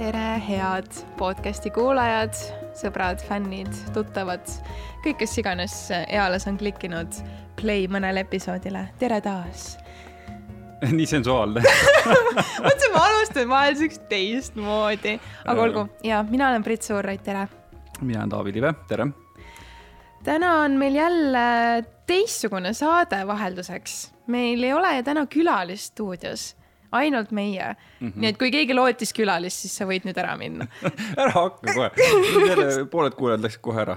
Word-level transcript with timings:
tere, 0.00 0.40
head 0.40 0.86
podcasti 1.18 1.68
kuulajad, 1.76 2.32
sõbrad, 2.78 3.20
fännid, 3.20 3.68
tuttavad, 3.92 4.46
kõik, 5.04 5.18
kes 5.20 5.34
iganes 5.42 5.74
eales 5.92 6.46
on 6.48 6.56
klikkinud 6.56 7.18
play 7.58 7.84
mõnele 7.92 8.22
episoodile, 8.24 8.86
tere 9.00 9.18
taas. 9.20 9.74
Nii 10.96 11.04
sensuaalne. 11.10 11.60
Mõtlesin, 12.64 12.94
ma 12.94 13.02
alustan 13.10 13.50
vahel 13.50 13.76
siukest 13.76 14.06
teistmoodi, 14.08 15.18
aga 15.44 15.66
olgu. 15.66 15.82
Ja 16.06 16.22
mina 16.24 16.48
olen 16.48 16.64
Brit 16.64 16.86
Suurrait, 16.88 17.20
tere. 17.26 17.44
mina 18.00 18.22
olen 18.22 18.32
Taavi 18.32 18.54
Live, 18.56 18.72
tere. 18.88 19.10
täna 20.24 20.54
on 20.62 20.78
meil 20.80 20.96
jälle 20.96 21.44
teistsugune 22.08 22.72
saade 22.72 23.20
vahelduseks. 23.26 24.14
meil 24.26 24.64
ei 24.64 24.72
ole 24.72 25.02
täna 25.02 25.26
külalist 25.26 25.92
stuudios 25.92 26.54
ainult 26.92 27.30
meie 27.30 27.74
mm. 27.74 28.08
-hmm. 28.08 28.20
nii 28.20 28.30
et 28.32 28.38
kui 28.38 28.50
keegi 28.50 28.74
lootis 28.74 29.12
külalist, 29.14 29.64
siis 29.64 29.76
sa 29.78 29.86
võid 29.88 30.06
nüüd 30.08 30.18
ära 30.18 30.34
minna 30.40 30.66
ära 31.22 31.30
hakka 31.36 31.74
kohe, 31.74 31.90
pooled 32.90 33.16
kuulajad 33.18 33.44
läksid 33.46 33.62
kohe 33.62 33.82
ära. 33.84 33.96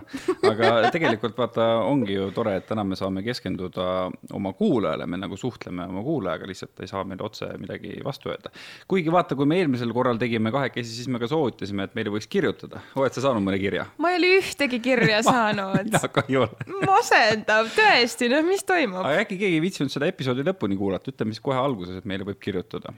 aga 0.50 0.92
tegelikult 0.94 1.38
vaata, 1.38 1.68
ongi 1.88 2.18
ju 2.18 2.30
tore, 2.36 2.56
et 2.60 2.68
täna 2.70 2.84
me 2.84 2.98
saame 3.00 3.24
keskenduda 3.26 3.88
oma 4.34 4.54
kuulajale, 4.58 5.08
me 5.10 5.18
nagu 5.18 5.38
suhtleme 5.38 5.88
oma 5.90 6.04
kuulajaga, 6.06 6.48
lihtsalt 6.50 6.84
ei 6.84 6.92
saa 6.92 7.04
meile 7.04 7.26
otse 7.26 7.50
midagi 7.58 7.98
vastu 8.06 8.30
öelda. 8.30 8.54
kuigi 8.88 9.12
vaata, 9.12 9.36
kui 9.36 9.50
me 9.50 9.60
eelmisel 9.62 9.94
korral 9.94 10.22
tegime 10.22 10.52
kahekesi, 10.52 10.96
siis 10.96 11.08
me 11.08 11.22
ka 11.22 11.28
soovitasime, 11.32 11.90
et 11.90 11.96
meile 11.98 12.14
võiks 12.14 12.30
kirjutada. 12.30 12.84
oled 12.96 13.14
sa 13.14 13.26
saanud 13.28 13.46
mõne 13.46 13.60
kirja? 13.62 13.88
ma 13.98 14.14
ei 14.14 14.22
ole 14.22 14.34
ühtegi 14.40 14.82
kirja 14.84 15.24
saanud 15.32 15.84
mina 15.90 16.08
ka 16.14 16.26
ei 16.28 16.38
ole 16.38 16.50
masendav, 16.86 17.72
tõesti, 17.74 18.30
no 18.32 18.44
mis 18.46 18.66
toimub? 18.68 19.02
aga 19.02 19.26
äkki 19.26 19.40
keegi 19.40 19.60
ei 19.60 19.64
viitsinud 19.64 19.94
seda 19.94 20.10
episoodi 20.12 20.46
lõpuni 20.46 20.78
kuulata, 20.78 21.12
ütleme 21.14 21.34
siis 21.34 21.44
kohe 21.44 21.58
alguses, 21.58 21.98
et 22.00 22.10
meile 22.10 22.28
võib 22.28 22.42
kirjutada 22.44 22.83
kasutada. 22.84 22.94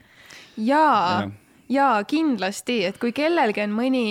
ja, 0.57 0.89
ja., 1.21 1.31
ja 1.69 2.03
kindlasti, 2.07 2.83
et 2.85 2.99
kui 3.01 3.13
kellelgi 3.15 3.63
on 3.65 3.73
mõni 3.77 4.05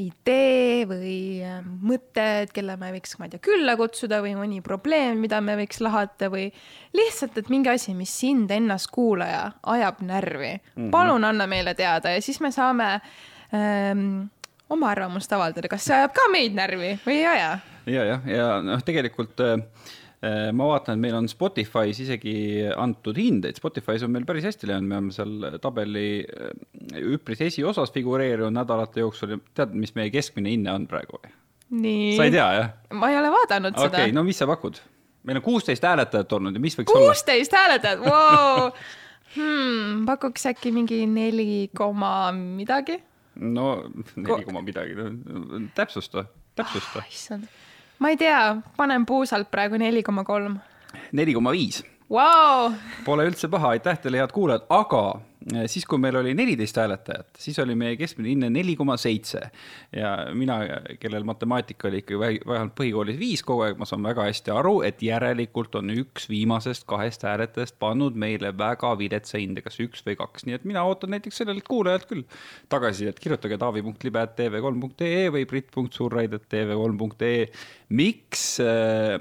idee 0.00 0.84
või 0.86 1.42
äh, 1.42 1.58
mõte, 1.66 2.24
et 2.44 2.52
kelle 2.54 2.76
me 2.78 2.92
võiks, 2.94 3.16
ma 3.18 3.26
ei 3.26 3.32
tea, 3.32 3.42
külla 3.42 3.74
kutsuda 3.78 4.20
või 4.22 4.36
mõni 4.38 4.60
probleem, 4.62 5.18
mida 5.18 5.40
me 5.42 5.56
võiks 5.58 5.80
lahata 5.82 6.28
või 6.30 6.46
lihtsalt, 6.96 7.38
et 7.40 7.50
mingi 7.50 7.72
asi, 7.72 7.94
mis 7.98 8.12
sind 8.22 8.50
ennast 8.54 8.90
kuulaja 8.94 9.48
ajab 9.74 10.04
närvi 10.06 10.52
mm, 10.52 10.76
-hmm. 10.76 10.90
palun 10.94 11.26
anna 11.26 11.46
meile 11.50 11.74
teada 11.74 12.14
ja 12.14 12.22
siis 12.22 12.38
me 12.40 12.52
saame 12.54 13.00
ähm, 13.54 14.30
oma 14.70 14.92
arvamust 14.94 15.32
avaldada, 15.32 15.68
kas 15.68 15.84
see 15.84 15.98
ajab 15.98 16.14
ka 16.14 16.30
meid 16.30 16.54
närvi 16.54 16.94
või 17.06 17.18
ei 17.18 17.26
aja? 17.26 17.50
ja, 17.86 18.04
jah, 18.04 18.26
ja 18.30 18.48
noh, 18.62 18.82
tegelikult 18.86 19.42
Äh, 19.42 19.58
ma 20.20 20.66
vaatan, 20.68 20.98
et 20.98 21.00
meil 21.00 21.14
on 21.16 21.28
Spotify's 21.32 22.00
isegi 22.04 22.34
antud 22.76 23.16
hindeid, 23.16 23.56
Spotify's 23.56 24.02
on 24.04 24.12
meil 24.12 24.26
päris 24.28 24.44
hästi 24.44 24.68
läinud, 24.68 24.88
me 24.88 24.98
oleme 24.98 25.14
seal 25.16 25.60
tabeli 25.64 26.08
äh, 26.20 26.98
üpris 27.14 27.40
esiosas 27.46 27.92
figureerinud 27.94 28.52
nädalate 28.52 29.00
jooksul. 29.00 29.38
tead, 29.56 29.72
mis 29.72 29.94
meie 29.96 30.12
keskmine 30.12 30.52
hinne 30.52 30.74
on 30.74 30.84
praegu 30.90 31.16
või? 31.16 31.32
sa 32.18 32.26
ei 32.26 32.34
tea, 32.34 32.48
jah? 32.58 32.72
ma 33.00 33.08
ei 33.12 33.16
ole 33.16 33.30
vaadanud 33.32 33.72
okay, 33.72 33.86
seda. 33.86 34.02
okei, 34.02 34.16
no 34.16 34.26
mis 34.26 34.42
sa 34.42 34.48
pakud? 34.50 34.82
meil 35.24 35.40
on 35.40 35.46
kuusteist 35.46 35.88
hääletajat 35.88 36.36
olnud 36.36 36.60
ja 36.60 36.64
mis 36.66 36.76
võiks 36.76 36.92
16 36.92 36.98
olla? 37.00 37.14
kuusteist 37.14 37.56
hääletajat 37.56 38.04
wow. 38.04 38.68
hmm,. 39.38 40.04
pakuks 40.10 40.50
äkki 40.52 40.74
mingi 40.76 41.00
neli 41.08 41.70
koma 41.76 42.28
midagi? 42.36 43.00
no 43.40 43.72
neli 44.20 44.44
koma 44.44 44.60
midagi, 44.68 45.00
täpsusta, 45.72 46.28
täpsusta 46.60 47.00
oh,. 47.00 47.08
issand 47.08 47.48
ma 48.00 48.08
ei 48.08 48.16
tea, 48.16 48.56
panen 48.76 49.06
puusalt 49.06 49.50
praegu 49.50 49.78
neli 49.78 50.02
koma 50.02 50.24
kolm. 50.24 50.58
neli 51.12 51.34
koma 51.34 51.52
viis. 51.52 51.82
Pole 53.04 53.26
üldse 53.28 53.48
paha, 53.48 53.76
aitäh 53.76 53.98
teile, 54.02 54.18
head 54.18 54.32
kuulajad, 54.34 54.64
aga 54.68 55.02
siis, 55.66 55.86
kui 55.88 55.98
meil 56.00 56.16
oli 56.20 56.34
neliteist 56.36 56.76
hääletajat, 56.76 57.28
siis 57.40 57.58
oli 57.62 57.74
meie 57.78 57.96
keskmine 57.96 58.28
hinne 58.28 58.50
neli 58.52 58.74
koma 58.76 58.96
seitse. 59.00 59.40
ja 59.96 60.10
mina, 60.36 60.58
kellel 61.00 61.24
matemaatika 61.24 61.88
oli 61.88 62.02
ikkagi 62.02 62.18
vähemalt 62.20 62.74
põhikoolis 62.78 63.18
viis 63.18 63.42
kogu 63.46 63.64
aeg, 63.64 63.78
ma 63.80 63.88
saan 63.88 64.04
väga 64.04 64.26
hästi 64.28 64.52
aru, 64.54 64.74
et 64.86 65.02
järelikult 65.02 65.74
on 65.80 65.90
üks 65.94 66.28
viimasest 66.30 66.84
kahest 66.90 67.24
hääletajast 67.24 67.78
pannud 67.80 68.18
meile 68.20 68.52
väga 68.58 68.92
viletsa 69.00 69.40
hinde, 69.40 69.64
kas 69.64 69.80
üks 69.80 70.04
või 70.06 70.18
kaks, 70.20 70.44
nii 70.46 70.58
et 70.58 70.66
mina 70.68 70.84
ootan 70.84 71.14
näiteks 71.14 71.40
sellelt 71.42 71.64
kuulajalt 71.68 72.06
küll 72.10 72.26
tagasisidet, 72.72 73.20
kirjutage 73.22 73.58
taavi.libe.tv3.ee 73.60 75.24
või 75.32 75.46
brit.surraid.tv3.ee. 75.48 77.48
miks 77.96 78.44
äh, 78.64 79.16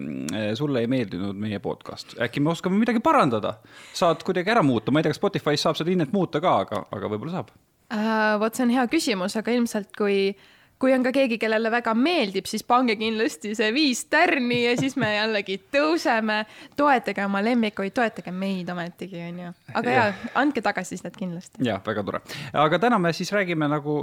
sulle 0.59 0.84
ei 0.84 0.91
meeldinud 0.91 1.40
meie 1.40 1.59
podcast, 1.63 2.18
äkki 2.22 2.44
me 2.44 2.52
oskame 2.53 2.75
midagi 2.81 3.02
parandada, 3.03 3.56
saad 3.96 4.24
kuidagi 4.28 4.52
ära 4.52 4.63
muuta, 4.66 4.91
ma 4.91 5.00
ei 5.00 5.08
tea, 5.08 5.16
kas 5.16 5.22
Spotify's 5.22 5.63
saab 5.63 5.79
seda 5.79 5.94
hinnet 5.94 6.09
hinnet 6.09 6.18
muuta 6.18 6.42
ka, 6.44 6.59
aga, 6.66 6.86
aga 6.92 7.12
võib-olla 7.12 7.40
saab 7.40 7.52
uh,? 7.53 8.40
vot 8.42 8.56
see 8.56 8.66
on 8.68 8.74
hea 8.78 8.88
küsimus, 8.92 9.38
aga 9.40 9.53
ilmselt 9.56 9.94
kui 9.97 10.34
kui 10.80 10.94
on 10.96 11.03
ka 11.03 11.12
keegi, 11.12 11.38
kellele 11.42 11.72
väga 11.72 11.94
meeldib, 11.97 12.47
siis 12.47 12.64
pange 12.68 12.96
kindlasti 13.00 13.52
see 13.58 13.72
viis 13.75 14.06
tärni 14.12 14.62
ja 14.64 14.75
siis 14.80 14.96
me 15.00 15.09
jällegi 15.12 15.58
tõuseme. 15.74 16.38
toetage 16.80 17.25
oma 17.25 17.42
lemmikuid, 17.44 17.92
toetage 17.96 18.31
meid 18.31 18.70
ometigi, 18.72 19.20
onju. 19.28 19.52
aga 19.75 19.96
ja, 19.96 20.06
ja, 20.08 20.31
andke 20.40 20.64
tagasisidet 20.64 21.18
kindlasti. 21.20 21.64
jah, 21.68 21.81
väga 21.86 22.03
tore. 22.08 22.22
aga 22.53 22.80
täna 22.80 23.00
me 23.00 23.12
siis 23.14 23.31
räägime 23.36 23.68
nagu, 23.68 23.97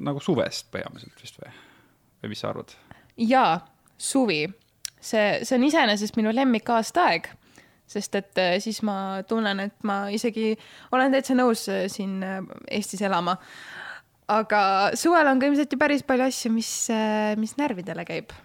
nagu 0.00 0.24
suvest 0.24 0.70
peamiselt 0.72 1.20
vist 1.22 1.36
või? 1.42 1.52
või 2.22 2.32
mis 2.32 2.40
sa 2.44 2.54
arvad? 2.54 2.72
jaa, 3.28 3.60
suvi. 3.98 4.46
see, 5.00 5.44
see 5.44 5.60
on 5.60 5.68
iseenesest 5.68 6.16
minu 6.16 6.32
lemmik 6.32 6.72
aastaaeg 6.72 7.28
sest 7.88 8.18
et 8.20 8.40
äh, 8.40 8.56
siis 8.62 8.80
ma 8.86 9.22
tunnen, 9.28 9.64
et 9.68 9.86
ma 9.88 10.00
isegi 10.12 10.52
olen 10.94 11.14
täitsa 11.14 11.36
nõus 11.38 11.64
äh, 11.72 11.86
siin 11.92 12.20
äh, 12.24 12.42
Eestis 12.78 13.02
elama. 13.06 13.38
aga 14.28 14.60
suvel 14.98 15.30
on 15.30 15.40
ka 15.40 15.48
ilmselt 15.48 15.72
ju 15.72 15.80
päris 15.80 16.04
palju 16.04 16.26
asju, 16.28 16.52
mis, 16.52 16.70
mis 17.40 17.56
närvidele 17.56 18.04
käib. 18.08 18.36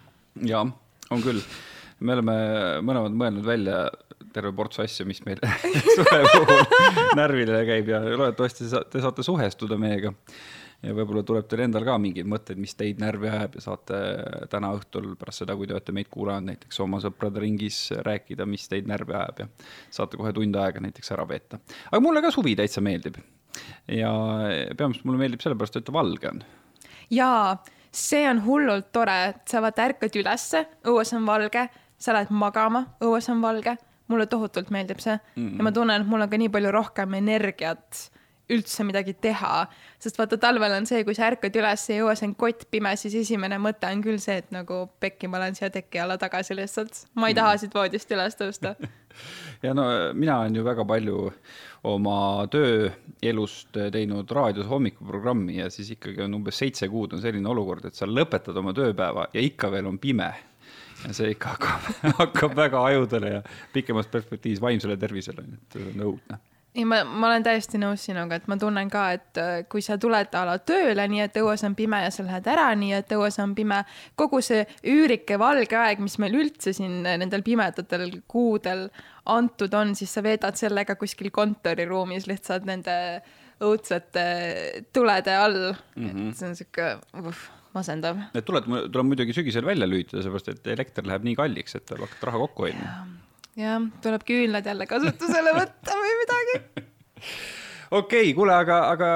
ja, 0.47 0.63
on 1.11 1.23
küll. 1.25 1.43
me 1.99 2.17
oleme 2.17 2.37
mõlemad 2.87 3.19
mõelnud 3.19 3.45
välja 3.47 3.85
terve 4.33 4.53
ports 4.55 4.79
asju, 4.81 5.05
mis 5.05 5.21
meil 5.27 5.41
suve 5.95 6.23
puhul 6.31 6.63
närvidele 7.19 7.63
käib 7.67 7.91
ja 7.91 8.01
loodetavasti 8.01 8.71
te 8.91 9.03
saate 9.03 9.25
suhestuda 9.27 9.77
meiega 9.77 10.15
ja 10.83 10.93
võib-olla 10.95 11.23
tuleb 11.27 11.47
teil 11.49 11.63
endal 11.65 11.85
ka 11.87 11.95
mingeid 12.01 12.27
mõtteid, 12.29 12.59
mis 12.61 12.75
teid 12.79 13.01
närvi 13.01 13.29
ajab 13.31 13.57
ja 13.57 13.63
saate 13.63 13.99
täna 14.51 14.73
õhtul 14.75 15.13
pärast 15.19 15.43
seda, 15.43 15.55
kui 15.59 15.69
te 15.69 15.75
olete 15.75 15.95
meid 15.95 16.09
kuulanud 16.13 16.49
näiteks 16.51 16.81
oma 16.83 16.99
sõprade 17.03 17.43
ringis 17.43 17.85
rääkida, 18.05 18.47
mis 18.49 18.67
teid 18.71 18.89
närvi 18.91 19.15
ajab 19.17 19.43
ja 19.43 19.47
saate 19.93 20.19
kohe 20.19 20.33
tund 20.35 20.57
aega 20.59 20.83
näiteks 20.83 21.13
ära 21.15 21.27
veeta. 21.29 21.59
aga 21.91 22.01
mulle 22.03 22.23
ka 22.25 22.33
suvi 22.35 22.55
täitsa 22.59 22.83
meeldib. 22.83 23.21
ja 23.87 24.11
peamiselt 24.77 25.05
mulle 25.05 25.23
meeldib 25.23 25.45
sellepärast, 25.45 25.79
et 25.79 25.87
ta 25.87 25.95
valge 25.95 26.29
on. 26.29 26.43
jaa, 27.09 27.55
see 27.91 28.27
on 28.29 28.43
hullult 28.45 28.91
tore, 28.91 29.17
et 29.31 29.47
sa 29.47 29.61
vaata 29.63 29.87
ärkad 29.89 30.19
ülesse, 30.19 30.65
õues 30.89 31.15
on 31.15 31.25
valge, 31.29 31.67
sa 31.97 32.17
lähed 32.17 32.31
magama, 32.31 32.87
õues 33.01 33.29
on 33.31 33.41
valge 33.41 33.77
mulle 34.11 34.25
tohutult 34.27 34.69
meeldib 34.73 34.99
see 34.99 35.15
mm 35.15 35.47
-hmm. 35.47 35.57
ja 35.57 35.63
ma 35.63 35.71
tunnen, 35.71 36.01
et 36.01 36.07
mul 36.07 36.21
on 36.21 36.29
ka 36.29 36.37
nii 36.37 36.49
palju 36.49 36.71
rohkem 36.71 37.13
energiat 37.13 38.09
üldse 38.51 38.83
midagi 38.83 39.13
teha. 39.23 39.67
sest 40.03 40.17
vaata, 40.19 40.37
talvel 40.37 40.75
on 40.75 40.87
see, 40.89 41.03
kui 41.07 41.15
sa 41.15 41.29
ärkad 41.31 41.55
üles, 41.59 41.85
jõua, 41.95 42.15
see 42.19 42.27
on 42.27 42.35
kott 42.35 42.65
pime, 42.71 42.91
siis 42.99 43.15
esimene 43.21 43.59
mõte 43.61 43.87
on 43.87 44.03
küll 44.03 44.19
see, 44.19 44.41
et 44.43 44.51
nagu 44.51 44.83
pekki, 44.99 45.29
ma 45.31 45.39
lähen 45.43 45.55
siia 45.55 45.71
teki 45.73 46.03
alla 46.03 46.17
tagasi 46.19 46.57
lihtsalt. 46.57 47.05
ma 47.15 47.31
ei 47.31 47.37
taha 47.37 47.55
mm. 47.55 47.63
siit 47.63 47.77
voodist 47.77 48.11
üles 48.11 48.37
tõusta 48.39 48.75
ja 49.65 49.73
no 49.77 49.87
mina 50.17 50.41
olen 50.41 50.59
ju 50.59 50.65
väga 50.65 50.85
palju 50.87 51.19
oma 51.87 52.17
tööelust 52.51 53.75
teinud 53.95 54.31
raadios 54.31 54.67
hommikuprogrammi 54.67 55.59
ja 55.61 55.69
siis 55.73 55.93
ikkagi 55.95 56.23
on 56.25 56.39
umbes 56.39 56.59
seitse 56.59 56.87
kuud 56.91 57.15
on 57.15 57.23
selline 57.23 57.49
olukord, 57.49 57.85
et 57.87 57.95
sa 57.95 58.07
lõpetad 58.09 58.57
oma 58.59 58.75
tööpäeva 58.75 59.29
ja 59.33 59.43
ikka 59.43 59.71
veel 59.71 59.87
on 59.91 59.99
pime 60.03 60.31
ja 61.03 61.13
see 61.15 61.33
ikka 61.35 61.55
hakkab, 61.55 61.91
hakkab 62.23 62.57
väga 62.59 62.87
ajudele 62.91 63.37
ja 63.37 63.43
pikemas 63.73 64.11
perspektiivis 64.11 64.63
vaimsele 64.63 64.97
tervisele, 64.99 65.45
nii 65.47 65.61
et 65.61 65.79
on 65.83 66.09
õudne 66.09 66.43
ei, 66.75 66.85
ma, 66.85 67.03
ma 67.05 67.29
olen 67.29 67.45
täiesti 67.45 67.79
nõus 67.81 68.03
sinuga, 68.07 68.39
et 68.39 68.47
ma 68.49 68.57
tunnen 68.59 68.89
ka, 68.91 69.03
et 69.17 69.39
äh, 69.41 69.51
kui 69.69 69.83
sa 69.85 69.97
tuled 70.01 70.33
a 70.33 70.43
la 70.47 70.57
tööle, 70.65 71.05
nii 71.09 71.23
et 71.27 71.37
õues 71.41 71.63
on 71.67 71.75
pime 71.77 72.01
ja 72.05 72.11
sa 72.13 72.25
lähed 72.25 72.49
ära, 72.49 72.67
nii 72.77 72.95
et 72.97 73.13
õues 73.13 73.37
on 73.43 73.53
pime, 73.57 73.83
kogu 74.19 74.41
see 74.45 74.63
üürike 74.89 75.37
valge 75.41 75.77
aeg, 75.77 76.01
mis 76.03 76.17
meil 76.21 76.37
üldse 76.41 76.73
siin 76.73 77.01
nendel 77.05 77.45
pimedatel 77.45 78.09
kuudel 78.27 78.87
antud 79.29 79.73
on, 79.77 79.93
siis 79.97 80.13
sa 80.13 80.25
veedad 80.25 80.57
sellega 80.59 80.97
kuskil 80.99 81.29
kontoriruumis 81.33 82.27
lihtsalt 82.29 82.65
nende 82.67 82.95
õudsate 83.63 84.23
tulede 84.93 85.35
all 85.37 85.59
mm. 85.71 86.07
-hmm. 86.07 86.29
et 86.29 86.39
see 86.39 86.49
on 86.49 86.55
sihuke 86.57 86.87
uh, 87.21 87.43
masendav. 87.77 88.17
Need 88.33 88.47
tuled 88.49 88.65
tuleb 88.65 89.11
muidugi 89.13 89.35
sügisel 89.37 89.65
välja 89.65 89.87
lülitada, 89.87 90.23
sellepärast 90.23 90.49
et 90.55 90.73
elekter 90.73 91.05
läheb 91.07 91.29
nii 91.29 91.37
kalliks, 91.37 91.77
et 91.77 91.85
tuleb 91.85 92.07
hakata 92.07 92.31
raha 92.31 92.41
kokku 92.47 92.67
hoidma 92.67 93.22
jah, 93.59 93.81
tuleb 94.03 94.23
küünlad 94.27 94.65
jälle 94.65 94.87
kasutusele 94.89 95.53
võtta 95.55 95.97
või 95.99 96.15
midagi 96.21 96.57
okei 97.99 98.21
okay,, 98.21 98.33
kuule, 98.37 98.55
aga, 98.55 98.79
aga 98.93 99.09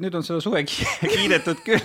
nüüd 0.00 0.14
on 0.18 0.26
seda 0.26 0.40
suve 0.44 0.62
kiidetud 1.14 1.60
küll 1.66 1.82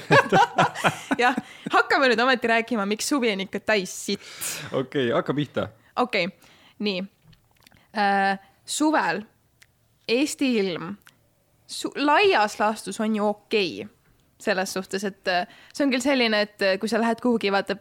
jah, 1.23 1.37
hakkame 1.73 2.11
nüüd 2.11 2.23
ometi 2.23 2.51
rääkima, 2.51 2.87
miks 2.89 3.09
suvi 3.09 3.31
on 3.33 3.45
ikka 3.47 3.63
täis 3.73 3.93
sitt. 4.05 4.27
okei 4.71 5.09
okay,, 5.09 5.15
hakka 5.15 5.35
pihta. 5.37 5.67
okei 5.95 6.29
okay,, 6.29 6.53
nii 6.79 7.03
äh,. 7.97 8.37
suvel 8.65 9.23
Eesti 10.07 10.53
ilm 10.61 10.93
su 11.67 11.91
laias 11.99 12.59
laastus 12.61 12.99
on 13.03 13.15
ju 13.15 13.25
okei 13.27 13.81
okay 13.83 13.93
selles 14.39 14.73
suhtes, 14.73 15.03
et 15.03 15.27
äh, 15.27 15.47
see 15.73 15.85
on 15.85 15.91
küll 15.91 16.03
selline, 16.03 16.41
et 16.45 16.61
äh, 16.61 16.75
kui 16.79 16.89
sa 16.89 16.99
lähed 17.01 17.21
kuhugi 17.23 17.51
vaata 17.51 17.75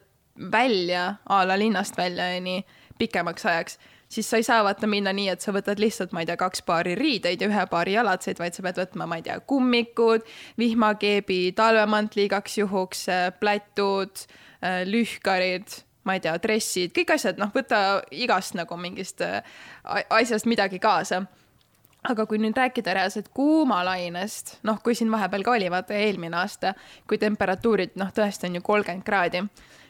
välja 0.53 1.17
a 1.29 1.43
la 1.49 1.59
linnast 1.59 1.97
välja 1.99 2.31
ja 2.33 2.41
nii 2.41 2.63
pikemaks 2.99 3.47
ajaks, 3.47 3.79
siis 4.17 4.31
sa 4.31 4.41
ei 4.41 4.47
saa 4.47 4.63
vaata 4.65 4.89
minna 4.91 5.13
nii, 5.17 5.29
et 5.35 5.45
sa 5.45 5.53
võtad 5.55 5.81
lihtsalt, 5.83 6.15
ma 6.17 6.25
ei 6.25 6.31
tea, 6.31 6.39
kaks 6.41 6.65
paari 6.67 6.95
riideid 6.99 7.43
ja 7.43 7.51
ühe 7.51 7.65
paari 7.71 7.97
jalatseid, 7.97 8.41
vaid 8.41 8.57
sa 8.57 8.65
pead 8.65 8.81
võtma, 8.81 9.09
ma 9.09 9.21
ei 9.21 9.27
tea, 9.27 9.39
kummikud, 9.53 10.27
vihmakeebi, 10.61 11.41
talvemantli 11.59 12.27
igaks 12.31 12.61
juhuks, 12.63 13.09
äh, 13.13 13.29
plätud, 13.41 14.27
lühkarid 14.89 15.83
ma 16.07 16.15
ei 16.17 16.23
tea, 16.23 16.37
dressid, 16.43 16.93
kõik 16.95 17.17
asjad, 17.17 17.41
noh, 17.41 17.51
võta 17.55 18.01
igast 18.15 18.55
nagu 18.55 18.79
mingist 18.79 19.23
asjast 19.83 20.47
midagi 20.47 20.79
kaasa. 20.83 21.25
Aga 22.07 22.29
kui 22.31 22.39
nüüd 22.39 22.55
rääkida 22.55 22.95
reaalselt 22.95 23.33
kuumalainest, 23.35 24.61
noh, 24.69 24.79
kui 24.85 24.95
siin 24.95 25.11
vahepeal 25.11 25.43
ka 25.43 25.57
oli, 25.57 25.67
vaata 25.73 25.97
eelmine 25.99 26.39
aasta, 26.39 26.77
kui 27.11 27.19
temperatuurid, 27.19 27.97
noh, 27.99 28.13
tõesti 28.15 28.47
on 28.47 28.61
ju 28.61 28.63
kolmkümmend 28.69 29.07
kraadi, 29.07 29.43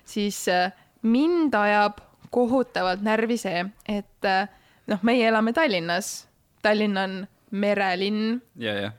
siis 0.08 0.40
äh, 0.48 0.72
mind 1.04 1.54
ajab 1.60 2.00
kohutavalt 2.36 3.02
närvi 3.04 3.38
see, 3.40 3.64
et 3.88 4.28
äh, 4.28 4.50
noh, 4.92 5.02
meie 5.06 5.24
elame 5.28 5.54
Tallinnas. 5.56 6.26
Tallinn 6.62 6.98
on 6.98 7.18
merelinn 7.50 8.40
yeah,. 8.60 8.76
Yeah. 8.76 8.94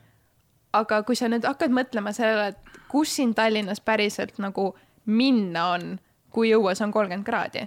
aga 0.72 1.02
kui 1.06 1.16
sa 1.18 1.28
nüüd 1.28 1.44
hakkad 1.46 1.74
mõtlema 1.74 2.14
sellele, 2.16 2.54
et 2.54 2.82
kus 2.90 3.14
siin 3.18 3.34
Tallinnas 3.36 3.80
päriselt 3.84 4.40
nagu 4.42 4.72
minna 5.06 5.68
on, 5.76 5.98
kui 6.32 6.50
õues 6.56 6.80
on 6.84 6.92
kolmkümmend 6.92 7.26
kraadi, 7.26 7.66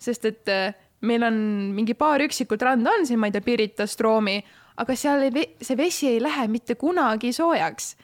sest 0.00 0.26
et 0.28 0.52
äh, 0.52 0.74
meil 1.04 1.24
on 1.26 1.38
mingi 1.76 1.94
paar 1.94 2.24
üksikut 2.24 2.62
randa 2.62 2.92
on 2.98 3.06
siin, 3.06 3.20
ma 3.20 3.28
ei 3.28 3.36
tea, 3.36 3.44
Pirita, 3.44 3.86
Stroomi 3.86 4.38
aga 4.80 4.96
seal 4.98 5.28
ei, 5.28 5.46
see 5.62 5.76
vesi 5.78 6.08
ei 6.10 6.20
lähe 6.22 6.48
mitte 6.48 6.74
kunagi 6.74 7.32
soojaks. 7.32 7.96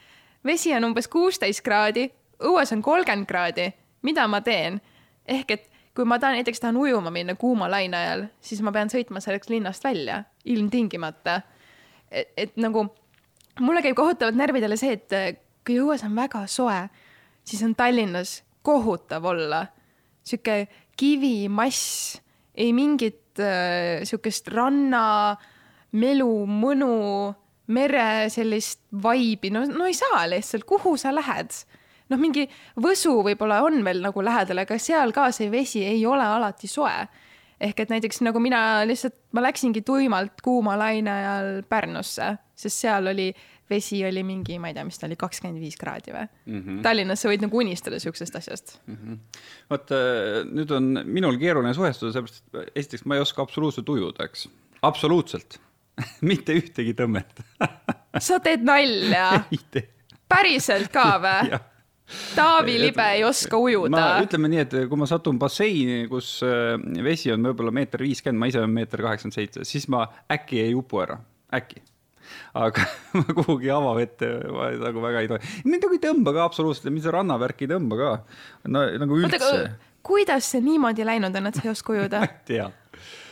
vesi 0.44 0.74
on 0.74 0.84
umbes 0.90 1.08
kuusteist 1.08 1.64
kraadi, 1.64 2.10
õues 2.40 2.72
on 2.72 2.82
kolmkümmend 2.82 3.26
kraadi. 3.26 3.72
mida 4.02 4.28
ma 4.28 4.40
teen? 4.40 4.80
ehk 5.26 5.50
et 5.50 5.70
kui 5.96 6.06
ma 6.06 6.18
tahan, 6.22 6.38
näiteks 6.38 6.62
tahan 6.62 6.78
ujuma 6.80 7.10
minna 7.10 7.34
kuuma 7.34 7.70
laine 7.70 7.96
ajal, 7.96 8.24
siis 8.40 8.62
ma 8.62 8.72
pean 8.72 8.92
sõitma 8.92 9.22
selleks 9.22 9.50
linnast 9.50 9.84
välja, 9.84 10.22
ilmtingimata. 10.44 11.40
et, 12.10 12.32
et 12.36 12.56
nagu 12.56 12.86
mulle 13.60 13.82
käib 13.82 13.96
kohutavalt 13.98 14.38
närvidele 14.38 14.76
see, 14.80 14.98
et 14.98 15.40
kui 15.66 15.80
õues 15.82 16.04
on 16.06 16.16
väga 16.16 16.46
soe, 16.46 16.82
siis 17.44 17.62
on 17.66 17.74
Tallinnas 17.74 18.42
kohutav 18.62 19.24
olla. 19.24 19.66
sihuke 20.24 20.68
kivimass, 20.96 22.20
ei 22.54 22.72
mingit 22.72 23.40
äh, 23.40 24.04
sihukest 24.04 24.48
ranna 24.52 25.06
äh, 25.30 25.48
melu, 25.96 26.30
mõnu, 26.46 26.94
mere 27.74 28.28
sellist 28.32 28.82
vaibi, 29.02 29.50
no, 29.54 29.64
no 29.66 29.88
ei 29.88 29.96
saa 29.96 30.26
lihtsalt, 30.30 30.66
kuhu 30.68 30.96
sa 31.00 31.14
lähed? 31.14 31.54
Noh, 32.10 32.20
mingi 32.20 32.46
Võsu 32.80 33.16
võib-olla 33.26 33.62
on 33.66 33.80
veel 33.86 34.02
nagu 34.04 34.24
lähedal, 34.24 34.64
aga 34.64 34.78
seal 34.78 35.14
ka 35.16 35.30
see 35.34 35.50
vesi 35.52 35.84
ei 35.86 36.04
ole 36.06 36.26
alati 36.26 36.70
soe. 36.70 37.08
ehk 37.60 37.80
et 37.80 37.90
näiteks 37.92 38.22
nagu 38.24 38.40
mina 38.40 38.82
lihtsalt, 38.88 39.14
ma 39.36 39.42
läksingi 39.44 39.82
tuimalt 39.84 40.40
kuuma 40.40 40.78
laine 40.80 41.10
ajal 41.12 41.62
Pärnusse, 41.68 42.36
sest 42.56 42.86
seal 42.86 43.10
oli 43.12 43.34
vesi 43.70 44.00
oli 44.06 44.22
mingi, 44.26 44.58
ma 44.58 44.70
ei 44.70 44.74
tea, 44.74 44.84
mis 44.86 44.98
ta 44.98 45.06
oli, 45.06 45.16
kakskümmend 45.20 45.62
viis 45.62 45.76
kraadi 45.78 46.14
või 46.14 46.26
mm 46.26 46.60
-hmm.? 46.60 46.82
Tallinnas 46.82 47.22
sa 47.22 47.30
võid 47.30 47.44
nagu 47.44 47.60
unistada 47.62 48.00
siuksest 48.02 48.36
asjast 48.36 48.78
mm. 48.86 48.96
-hmm. 48.96 49.18
vot 49.70 49.94
äh, 49.94 50.42
nüüd 50.50 50.74
on 50.74 50.90
minul 51.04 51.38
keeruline 51.38 51.74
suhestuda, 51.74 52.12
sellepärast 52.12 52.42
et 52.54 52.82
esiteks 52.82 53.04
ma 53.04 53.18
ei 53.18 53.24
oska 53.24 53.42
absoluutselt 53.42 53.88
ujuda, 53.88 54.26
eks, 54.26 54.48
absoluutselt 54.82 55.60
mitte 56.30 56.56
ühtegi 56.56 56.96
tõmmet 56.98 57.44
sa 58.28 58.40
teed 58.40 58.66
nalja? 58.66 59.44
päriselt 60.28 60.90
ka 60.92 61.06
või? 61.22 61.52
Taavi 62.34 62.76
Libe 62.80 63.06
ei 63.16 63.24
oska 63.26 63.58
ujuda. 63.60 64.06
ütleme 64.24 64.50
nii, 64.52 64.64
et 64.64 64.74
kui 64.90 65.00
ma 65.00 65.08
satun 65.10 65.38
basseini, 65.40 66.02
kus 66.10 66.38
äh, 66.46 66.74
vesi 67.04 67.32
on 67.34 67.44
võib-olla 67.50 67.74
meeter 67.74 68.02
viiskümmend, 68.04 68.40
ma 68.40 68.50
ise 68.50 68.62
olen 68.62 68.74
meeter 68.74 69.04
kaheksakümmend 69.04 69.38
seitse, 69.38 69.66
siis 69.68 69.88
ma 69.92 70.04
äkki 70.32 70.62
ei 70.64 70.74
upu 70.78 71.02
ära, 71.04 71.18
äkki. 71.56 71.82
aga 72.54 72.86
ma 73.18 73.24
kuhugi 73.34 73.70
avavette 73.74 74.28
nagu 74.80 75.02
väga 75.02 75.22
ei 75.24 75.30
tohi. 75.30 75.54
mind 75.66 75.86
nagu 75.86 75.96
ei 75.96 76.02
tõmba 76.04 76.34
ka 76.36 76.48
absoluutselt, 76.50 76.90
see 77.02 77.14
rannavärk 77.14 77.64
ei 77.64 77.72
tõmba 77.72 77.98
ka 78.00 78.10
no,. 78.70 78.84
nagu 79.02 79.22
üldse. 79.22 79.64
kuidas 80.06 80.52
see 80.54 80.62
niimoodi 80.64 81.06
läinud 81.06 81.34
on, 81.36 81.50
et 81.50 81.58
sa 81.58 81.66
ei 81.66 81.74
oska 81.74 81.96
ujuda? 81.96 82.20
ma 82.22 82.30
ei 82.30 82.46
tea 82.46 82.70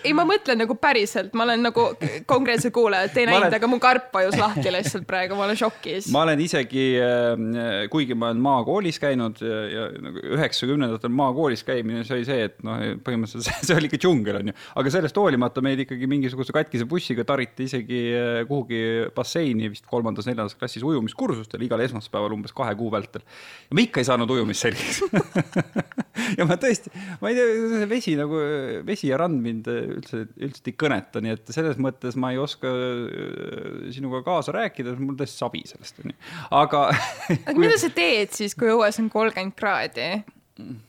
ei, 0.04 0.12
ma 0.16 0.24
mõtlen 0.28 0.60
nagu 0.62 0.76
päriselt, 0.78 1.32
ma 1.36 1.44
olen 1.46 1.64
nagu 1.66 1.84
konkreetse 2.28 2.70
kuulaja, 2.74 3.08
et 3.08 3.16
ei 3.18 3.26
näinud 3.28 3.48
olen..., 3.48 3.56
aga 3.58 3.70
mu 3.70 3.78
karp 3.82 4.12
vajus 4.14 4.36
lahti 4.38 4.70
lihtsalt 4.72 5.06
praegu, 5.08 5.36
ma 5.38 5.46
olen 5.48 5.58
šokis. 5.58 6.10
ma 6.14 6.22
olen 6.26 6.42
isegi, 6.44 6.84
äh, 7.02 7.88
kuigi 7.92 8.16
ma 8.18 8.30
olen 8.30 8.42
maakoolis 8.44 9.00
käinud 9.02 9.42
ja, 9.42 9.88
nagu 10.04 10.22
üheksakümnendatel 10.38 11.12
maakoolis 11.18 11.64
käimine, 11.66 12.04
see 12.06 12.18
oli 12.18 12.28
see, 12.28 12.48
et 12.48 12.58
noh, 12.66 12.82
põhimõtteliselt 13.04 13.64
see 13.68 13.78
oli 13.78 13.90
ikka 13.90 14.02
džungel, 14.04 14.40
onju. 14.42 14.56
aga 14.82 14.94
sellest 14.94 15.20
hoolimata 15.20 15.64
meid 15.64 15.84
ikkagi 15.86 16.10
mingisuguse 16.10 16.54
katkise 16.56 16.88
bussiga 16.88 17.26
tariti 17.28 17.68
isegi 17.68 18.02
äh, 18.14 18.42
kuhugi 18.48 18.82
basseini 19.16 19.72
vist 19.74 19.88
kolmandas-neljandas 19.90 20.56
klassis 20.58 20.86
ujumiskursustel 20.86 21.66
igal 21.66 21.82
esmaspäeval 21.84 22.38
umbes 22.38 22.54
kahe 22.56 22.76
kuu 22.78 22.92
vältel. 22.94 23.26
ja 23.68 23.78
ma 23.78 23.84
ikka 23.84 24.02
ei 24.04 24.08
saanud 24.08 24.36
ujumist 24.38 24.68
selgeks 24.68 25.02
ja 26.38 26.46
ma 26.48 26.58
tõesti, 26.60 26.92
ma 27.22 27.32
ei 27.32 27.38
tea, 27.38 27.48
see 27.74 27.90
vesi 27.90 28.16
nagu, 28.18 28.40
vesi 28.86 29.10
ja 29.10 29.20
rand 29.20 29.42
mind 29.44 29.68
üldse, 29.72 30.24
üldse 30.36 30.64
ei 30.68 30.76
kõneta, 30.78 31.22
nii 31.24 31.36
et 31.36 31.52
selles 31.54 31.78
mõttes 31.82 32.18
ma 32.20 32.32
ei 32.34 32.40
oska 32.42 32.72
äh, 32.72 33.92
sinuga 33.94 34.22
kaasa 34.26 34.54
rääkida, 34.56 34.96
mul 35.02 35.18
tõesti 35.18 35.42
sabi 35.42 35.64
sellest, 35.68 36.02
onju. 36.04 36.16
aga 36.50 36.88
aga 36.88 37.52
kui... 37.52 37.62
mida 37.62 37.78
sa 37.80 37.92
teed 37.94 38.34
siis, 38.36 38.56
kui 38.58 38.70
õues 38.72 39.00
on 39.02 39.12
kolmkümmend 39.12 39.56
kraadi? 39.58 40.10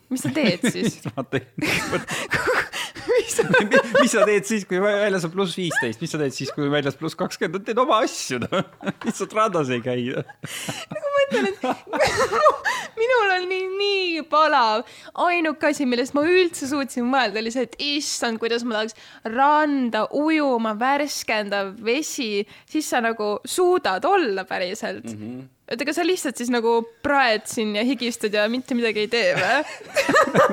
mis 0.10 0.24
sa 0.26 0.32
teed 0.34 0.64
siis 0.74 0.98
ma 1.14 1.24
teen 1.30 1.46
mis 3.10 3.36
sa 3.36 3.46
mis 4.02 4.14
sa 4.14 4.26
teed 4.28 4.48
siis, 4.48 4.66
kui 4.70 4.80
väljas 4.84 5.26
on 5.28 5.34
pluss 5.34 5.58
viisteist, 5.58 6.02
mis 6.02 6.14
sa 6.14 6.22
teed 6.22 6.36
siis, 6.36 6.52
kui 6.56 6.70
väljas 6.72 6.98
pluss 7.00 7.18
kakskümmend, 7.20 7.66
teed 7.68 7.82
oma 7.82 8.02
asju, 8.06 8.42
noh. 8.46 8.64
lihtsalt 9.06 9.36
rannas 9.38 9.72
ei 9.74 9.84
käi. 9.86 10.06
nagu 10.94 11.14
ma 11.16 11.26
ütlen, 11.28 11.50
et 11.52 12.98
minul 13.00 13.36
on 13.36 13.48
nii, 13.52 13.68
nii 13.80 14.26
palav. 14.32 14.88
ainuke 15.28 15.72
asi, 15.72 15.88
millest 15.90 16.16
ma 16.18 16.26
üldse 16.28 16.70
suutsin 16.70 17.08
mõelda, 17.10 17.42
oli 17.42 17.54
see, 17.56 17.68
et 17.70 17.78
issand, 17.90 18.42
kuidas 18.42 18.66
ma 18.68 18.80
tahaks 18.80 18.98
randa 19.36 20.06
ujuma, 20.16 20.76
värskendav 20.80 21.76
vesi, 21.86 22.46
siis 22.70 22.90
sa 22.90 23.04
nagu 23.04 23.38
suudad 23.48 24.06
olla 24.06 24.46
päriselt 24.50 25.06
mm. 25.06 25.24
-hmm 25.24 25.48
et 25.70 25.82
ega 25.84 25.94
sa 25.94 26.06
lihtsalt 26.06 26.40
siis 26.40 26.50
nagu 26.54 26.80
praed 27.06 27.46
siin 27.50 27.76
ja 27.78 27.84
higistad 27.86 28.34
ja 28.34 28.46
mitte 28.52 28.78
midagi 28.78 29.06
ei 29.06 29.12
tee 29.12 29.34
või 29.38 29.50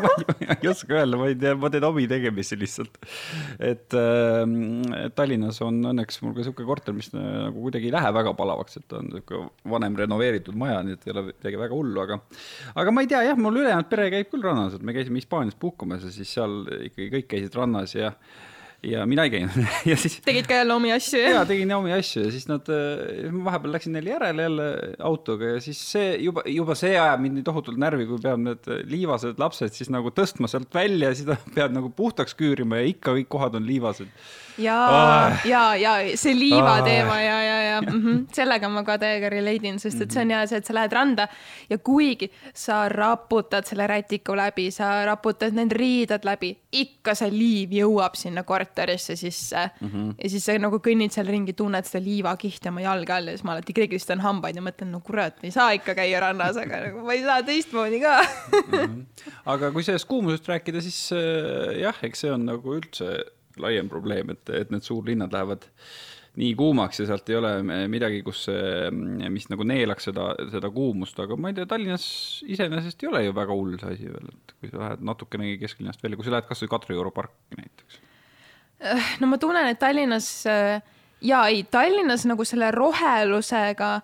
ma 0.02 0.56
ei 0.56 0.68
oska 0.70 0.98
öelda, 0.98 1.18
ma 1.20 1.28
ei 1.30 1.36
tea, 1.40 1.54
ma 1.58 1.70
teen 1.72 1.86
omi 1.88 2.06
tegemisi 2.10 2.58
lihtsalt. 2.60 2.98
et 3.58 3.96
äh, 3.96 5.10
Tallinnas 5.16 5.60
on 5.64 5.80
õnneks 5.92 6.20
mul 6.24 6.34
ka 6.36 6.46
sihuke 6.46 6.66
korter, 6.68 6.96
mis 6.96 7.12
nagu 7.14 7.64
kuidagi 7.66 7.90
ei 7.90 7.94
lähe 7.96 8.12
väga 8.16 8.34
palavaks, 8.38 8.80
et 8.80 8.96
on 8.98 9.10
sihuke 9.14 9.42
vanem 9.72 9.96
renoveeritud 10.02 10.58
maja, 10.58 10.82
nii 10.86 10.98
et 10.98 11.06
ei 11.08 11.14
ole 11.14 11.24
midagi 11.30 11.62
väga 11.62 11.78
hullu, 11.80 12.02
aga 12.04 12.20
aga 12.76 12.94
ma 12.94 13.04
ei 13.04 13.12
tea 13.12 13.22
jah, 13.30 13.40
mul 13.40 13.62
ülejäänud 13.62 13.90
pere 13.92 14.10
käib 14.12 14.32
küll 14.32 14.44
rannas, 14.44 14.76
et 14.76 14.84
me 14.84 14.96
käisime 14.96 15.22
Hispaanias 15.22 15.56
puhkamas 15.60 16.04
ja 16.04 16.12
siis 16.12 16.34
seal 16.36 16.60
ikkagi 16.90 17.10
kõik 17.18 17.32
käisid 17.32 17.56
rannas 17.56 17.96
ja 17.96 18.12
ja 18.86 19.06
mina 19.08 19.26
ei 19.26 19.32
käinud 19.32 19.56
ja 19.90 19.96
siis. 20.00 20.18
tegid 20.24 20.48
ka 20.48 20.60
jälle 20.60 20.74
omi 20.76 20.92
asju, 20.94 21.20
jaa, 21.20 21.44
tegin 21.48 21.74
omi 21.76 21.92
asju 21.96 22.26
ja 22.26 22.32
siis 22.34 22.48
nad, 22.50 22.70
äh, 22.72 23.28
vahepeal 23.46 23.76
läksin 23.76 23.96
neile 23.96 24.14
järele 24.14 24.48
jälle 24.48 24.68
autoga 25.10 25.56
ja 25.56 25.60
siis 25.64 25.80
see 25.92 26.14
juba, 26.22 26.44
juba 26.50 26.76
see 26.78 26.94
ajab 26.94 27.22
mind 27.24 27.40
nii 27.40 27.46
tohutult 27.46 27.80
närvi, 27.82 28.08
kui 28.08 28.22
peab 28.22 28.42
need 28.42 28.72
liivased 28.90 29.42
lapsed 29.42 29.76
siis 29.76 29.92
nagu 29.92 30.12
tõstma 30.14 30.50
sealt 30.50 30.72
välja 30.74 31.12
ja 31.12 31.18
siis 31.18 31.46
pead 31.54 31.76
nagu 31.76 31.92
puhtaks 31.96 32.36
küürima 32.38 32.82
ja 32.82 32.90
ikka 32.92 33.16
kõik 33.18 33.30
kohad 33.36 33.58
on 33.58 33.66
liivased 33.68 34.10
ja 34.58 34.76
ah., 34.88 35.46
ja, 35.46 35.62
ja 35.76 35.92
see 36.16 36.34
liiva 36.36 36.78
ah. 36.78 36.84
teema 36.84 37.16
ja, 37.20 37.36
ja, 37.42 37.56
ja 37.62 37.80
mm 37.82 38.02
-hmm. 38.02 38.26
sellega 38.32 38.68
ma 38.68 38.82
ka 38.84 38.98
täiega 38.98 39.28
relate 39.28 39.68
in, 39.68 39.78
sest 39.80 40.00
et 40.00 40.10
see 40.10 40.22
on 40.22 40.30
ja 40.30 40.46
see, 40.46 40.58
et 40.58 40.66
sa 40.66 40.74
lähed 40.74 40.92
randa 40.92 41.28
ja 41.70 41.78
kuigi 41.78 42.30
sa 42.54 42.88
raputad 42.88 43.66
selle 43.66 43.86
rätiku 43.86 44.36
läbi, 44.36 44.70
sa 44.70 45.04
raputad 45.04 45.52
need 45.52 45.72
riided 45.72 46.24
läbi, 46.24 46.56
ikka 46.72 47.14
see 47.14 47.30
liiv 47.30 47.70
jõuab 47.70 48.16
sinna 48.16 48.42
korterisse 48.42 49.16
sisse 49.16 49.70
mm. 49.80 49.88
-hmm. 49.88 50.14
ja 50.22 50.30
siis 50.30 50.44
sa 50.44 50.58
nagu 50.58 50.76
kõnnid 50.78 51.12
seal 51.12 51.26
ringi, 51.26 51.52
tunned 51.52 51.84
seda 51.84 52.04
liivakihti 52.04 52.68
oma 52.68 52.80
jalge 52.80 53.12
all 53.12 53.28
ja 53.28 53.36
siis 53.36 53.44
ma 53.44 53.52
alati 53.52 53.72
krigistan 53.72 54.20
hambaid 54.20 54.56
ja 54.56 54.62
mõtlen, 54.62 54.90
no 54.90 55.00
kurat, 55.00 55.44
ei 55.44 55.50
saa 55.50 55.70
ikka 55.72 55.94
käia 55.94 56.20
rannas, 56.20 56.56
aga 56.56 56.80
nagu 56.88 57.04
ma 57.06 57.12
ei 57.12 57.22
saa 57.22 57.42
teistmoodi 57.42 58.00
ka 58.00 58.22
mm. 58.22 58.72
-hmm. 58.72 59.04
aga 59.44 59.70
kui 59.70 59.82
sellest 59.82 60.08
kuumusest 60.08 60.48
rääkida, 60.48 60.80
siis 60.80 61.12
äh, 61.12 61.80
jah, 61.80 61.96
eks 62.02 62.20
see 62.20 62.32
on 62.32 62.46
nagu 62.46 62.74
üldse 62.74 63.35
laiem 63.62 63.88
probleem, 63.92 64.34
et, 64.34 64.52
et 64.54 64.72
need 64.74 64.84
suurlinnad 64.86 65.34
lähevad 65.34 65.66
nii 66.36 66.52
kuumaks 66.56 67.00
ja 67.00 67.06
sealt 67.08 67.30
ei 67.32 67.38
ole 67.38 67.50
midagi, 67.88 68.18
kus, 68.24 68.42
mis 69.32 69.46
nagu 69.48 69.64
neelaks 69.64 70.10
seda, 70.10 70.28
seda 70.52 70.68
kuumust, 70.72 71.16
aga 71.22 71.38
ma 71.40 71.48
ei 71.48 71.56
tea, 71.56 71.68
Tallinnas 71.70 72.08
iseenesest 72.44 73.04
ei 73.04 73.08
ole 73.08 73.22
ju 73.24 73.36
väga 73.36 73.56
hull 73.56 73.78
see 73.80 73.94
asi 73.94 74.10
veel, 74.12 74.34
et 74.34 74.52
kui 74.58 74.72
sa 74.72 74.82
lähed 74.82 75.06
natukenegi 75.08 75.56
kesklinnast 75.62 76.04
välja, 76.04 76.18
kui 76.18 76.26
sa 76.26 76.34
lähed 76.34 76.50
kasvõi 76.50 76.68
Kadrioru 76.74 77.14
parki 77.16 77.56
näiteks. 77.62 78.02
no 79.22 79.30
ma 79.32 79.40
tunnen, 79.40 79.70
et 79.72 79.80
Tallinnas 79.80 80.28
ja 81.24 81.40
ei, 81.48 81.64
Tallinnas 81.72 82.26
nagu 82.28 82.44
selle 82.44 82.68
rohelusega 82.74 83.94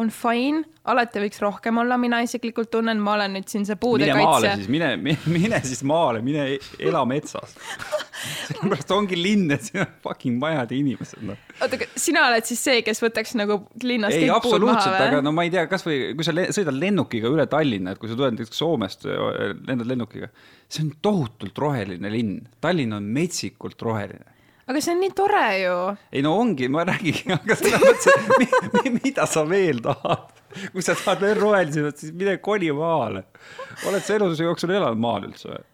on 0.00 0.08
fine, 0.08 0.62
alati 0.88 1.20
võiks 1.20 1.40
rohkem 1.42 1.76
olla, 1.82 1.98
mina 2.00 2.22
isiklikult 2.24 2.70
tunnen, 2.72 3.00
ma 3.02 3.12
olen 3.18 3.34
nüüd 3.36 3.50
siin 3.50 3.66
see 3.68 3.76
puude 3.80 4.06
mine 4.08 4.24
maale 4.24 4.54
siis, 4.56 4.70
mine, 4.72 4.88
mine 5.28 5.60
siis 5.66 5.82
maale, 5.88 6.22
mine 6.24 6.46
ela 6.80 7.02
metsas 7.08 7.52
sellepärast 8.48 8.94
ongi 8.96 9.18
linn, 9.18 9.52
et 9.52 9.68
siin 9.68 9.82
on 9.84 9.92
fucking 10.06 10.40
majad 10.40 10.72
ja 10.72 10.78
inimesed, 10.78 11.20
noh. 11.28 11.44
oota, 11.58 11.76
aga 11.76 11.90
sina 12.06 12.24
oled 12.30 12.48
siis 12.48 12.64
see, 12.64 12.80
kes 12.86 13.04
võtaks 13.04 13.36
nagu 13.36 13.58
linnas 13.84 14.16
ei, 14.16 14.24
või? 14.96 15.10
aga 15.10 15.22
no 15.26 15.34
ma 15.36 15.44
ei 15.44 15.52
tea, 15.52 15.66
kasvõi 15.70 16.00
kui 16.16 16.26
sa 16.26 16.34
sõidad 16.40 16.78
lennukiga 16.78 17.32
üle 17.32 17.46
Tallinna, 17.52 17.92
et 17.92 18.00
kui 18.00 18.08
sa 18.08 18.16
tuled 18.16 18.38
näiteks 18.38 18.62
Soomest, 18.64 19.04
lendad 19.04 19.88
lennukiga, 19.90 20.32
see 20.72 20.86
on 20.86 20.94
tohutult 21.04 21.60
roheline 21.60 22.12
linn, 22.12 22.40
Tallinn 22.64 22.96
on 22.96 23.12
metsikult 23.12 23.84
roheline 23.84 24.31
aga 24.68 24.82
see 24.82 24.94
on 24.94 25.02
nii 25.02 25.14
tore 25.16 25.46
ju. 25.62 25.74
ei 26.12 26.22
no 26.24 26.36
ongi, 26.40 26.68
ma 26.72 26.84
räägin, 26.88 27.34
aga 27.38 27.58
selles 27.58 27.82
mõttes, 27.82 28.84
et 28.84 28.94
mida 29.00 29.26
sa 29.30 29.44
veel 29.48 29.82
tahad? 29.84 30.30
kui 30.72 30.84
sa 30.84 30.94
tahad 30.98 31.22
veel 31.24 31.38
rohelisemat, 31.40 31.98
siis 31.98 32.14
mine 32.16 32.36
koli 32.44 32.70
maale. 32.76 33.26
oled 33.88 34.04
sa 34.04 34.16
elus 34.18 34.40
jooksul 34.42 34.74
elanud 34.76 35.00
maal 35.02 35.28
üldse 35.30 35.52
või? 35.52 35.68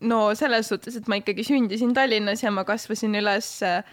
No 0.00 0.20
selles 0.34 0.70
suhtes, 0.70 0.96
et 0.96 1.08
ma 1.12 1.18
ikkagi 1.20 1.44
sündisin 1.44 1.92
Tallinnas 1.94 2.40
ja 2.42 2.50
ma 2.54 2.64
kasvasin 2.64 3.12
üles 3.20 3.48
äh, 3.66 3.84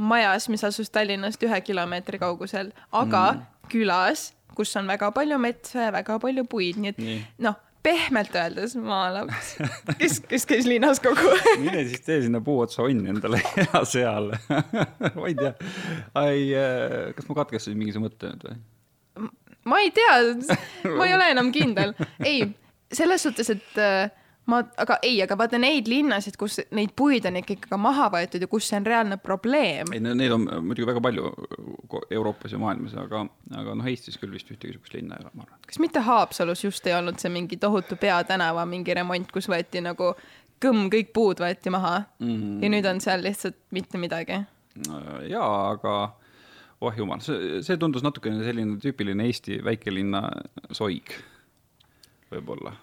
majas, 0.00 0.48
mis 0.48 0.64
asus 0.64 0.90
Tallinnast 0.90 1.42
ühe 1.44 1.60
kilomeetri 1.64 2.18
kaugusel, 2.22 2.70
aga 2.96 3.24
mm. 3.34 3.42
külas, 3.72 4.30
kus 4.56 4.72
on 4.80 4.88
väga 4.88 5.10
palju 5.14 5.36
metsa 5.42 5.88
ja 5.88 5.92
väga 5.94 6.16
palju 6.22 6.46
puid, 6.48 6.80
nii 6.80 6.94
et 6.94 7.02
noh 7.44 7.58
pehmelt 7.82 8.34
öeldes 8.36 8.76
maalaps, 8.76 9.54
kes, 9.98 10.20
kes 10.30 10.46
käis 10.48 10.68
linnas 10.68 11.00
kogu 11.02 11.32
aeg. 11.34 11.60
mine 11.64 11.84
siis 11.88 12.04
tee 12.06 12.20
sinna 12.26 12.42
puu 12.44 12.60
otsa 12.64 12.84
onni 12.84 13.12
endale 13.12 13.42
ja 13.64 13.84
seal 13.88 14.32
ma 14.34 15.26
ei 15.28 15.36
tea. 15.38 15.54
ai, 16.20 16.46
äh, 16.56 17.10
kas 17.16 17.28
ma 17.30 17.40
katkestasin 17.40 17.78
mingisuguse 17.80 18.06
mõtte 18.06 18.32
nüüd 18.32 18.48
või? 18.48 19.30
ma 19.70 19.82
ei 19.84 19.92
tea, 19.94 20.16
ma 20.96 21.08
ei 21.08 21.14
ole 21.16 21.28
enam 21.34 21.52
kindel. 21.54 21.94
ei, 22.24 22.44
selles 22.92 23.24
suhtes, 23.26 23.52
et 23.52 23.80
äh, 23.80 24.10
ma, 24.50 24.60
aga 24.80 24.98
ei, 25.06 25.18
aga 25.24 25.36
vaata 25.38 25.60
neid 25.60 25.88
linnasid, 25.90 26.36
kus 26.40 26.60
neid 26.76 26.92
puid 26.98 27.26
on 27.28 27.40
ikkagi 27.40 27.70
ka 27.70 27.78
maha 27.80 28.10
võetud 28.12 28.44
ja 28.44 28.50
kus 28.50 28.68
see 28.70 28.80
on 28.80 28.88
reaalne 28.88 29.20
probleem. 29.22 29.92
ei, 29.94 30.02
neid 30.04 30.36
on 30.36 30.48
muidugi 30.66 30.88
väga 30.88 31.04
palju 31.04 31.32
Euroopas 32.10 32.52
ja 32.52 32.58
maailmas, 32.60 32.94
aga, 32.98 33.24
aga 33.56 33.74
noh, 33.78 33.88
Eestis 33.90 34.18
küll 34.20 34.32
vist 34.34 34.50
ühtegi 34.52 34.74
sihukest 34.74 34.94
linna 34.94 35.18
ei 35.18 35.24
ole, 35.24 35.32
ma 35.34 35.46
arvan. 35.46 35.60
kas 35.66 35.80
mitte 35.82 36.02
Haapsalus 36.06 36.64
just 36.64 36.86
ei 36.86 36.94
olnud 36.96 37.18
see 37.22 37.32
mingi 37.32 37.58
tohutu 37.60 37.98
peatänava 38.00 38.66
mingi 38.68 38.94
remont, 38.94 39.32
kus 39.34 39.48
võeti 39.50 39.82
nagu 39.84 40.12
kõmm, 40.62 40.88
kõik 40.92 41.12
puud 41.16 41.42
võeti 41.42 41.72
maha 41.72 41.96
mm 42.18 42.34
-hmm. 42.34 42.62
ja 42.64 42.72
nüüd 42.76 42.90
on 42.90 43.00
seal 43.00 43.24
lihtsalt 43.24 43.58
mitte 43.70 43.98
midagi? 43.98 44.42
jaa, 45.28 45.70
aga 45.70 45.96
oh 46.80 46.94
jumal, 46.96 47.20
see, 47.20 47.62
see 47.62 47.76
tundus 47.76 48.02
natukene 48.06 48.44
selline 48.44 48.78
tüüpiline 48.80 49.26
Eesti 49.26 49.60
väikelinna 49.64 50.22
soig, 50.72 51.16
võib-olla 52.30 52.76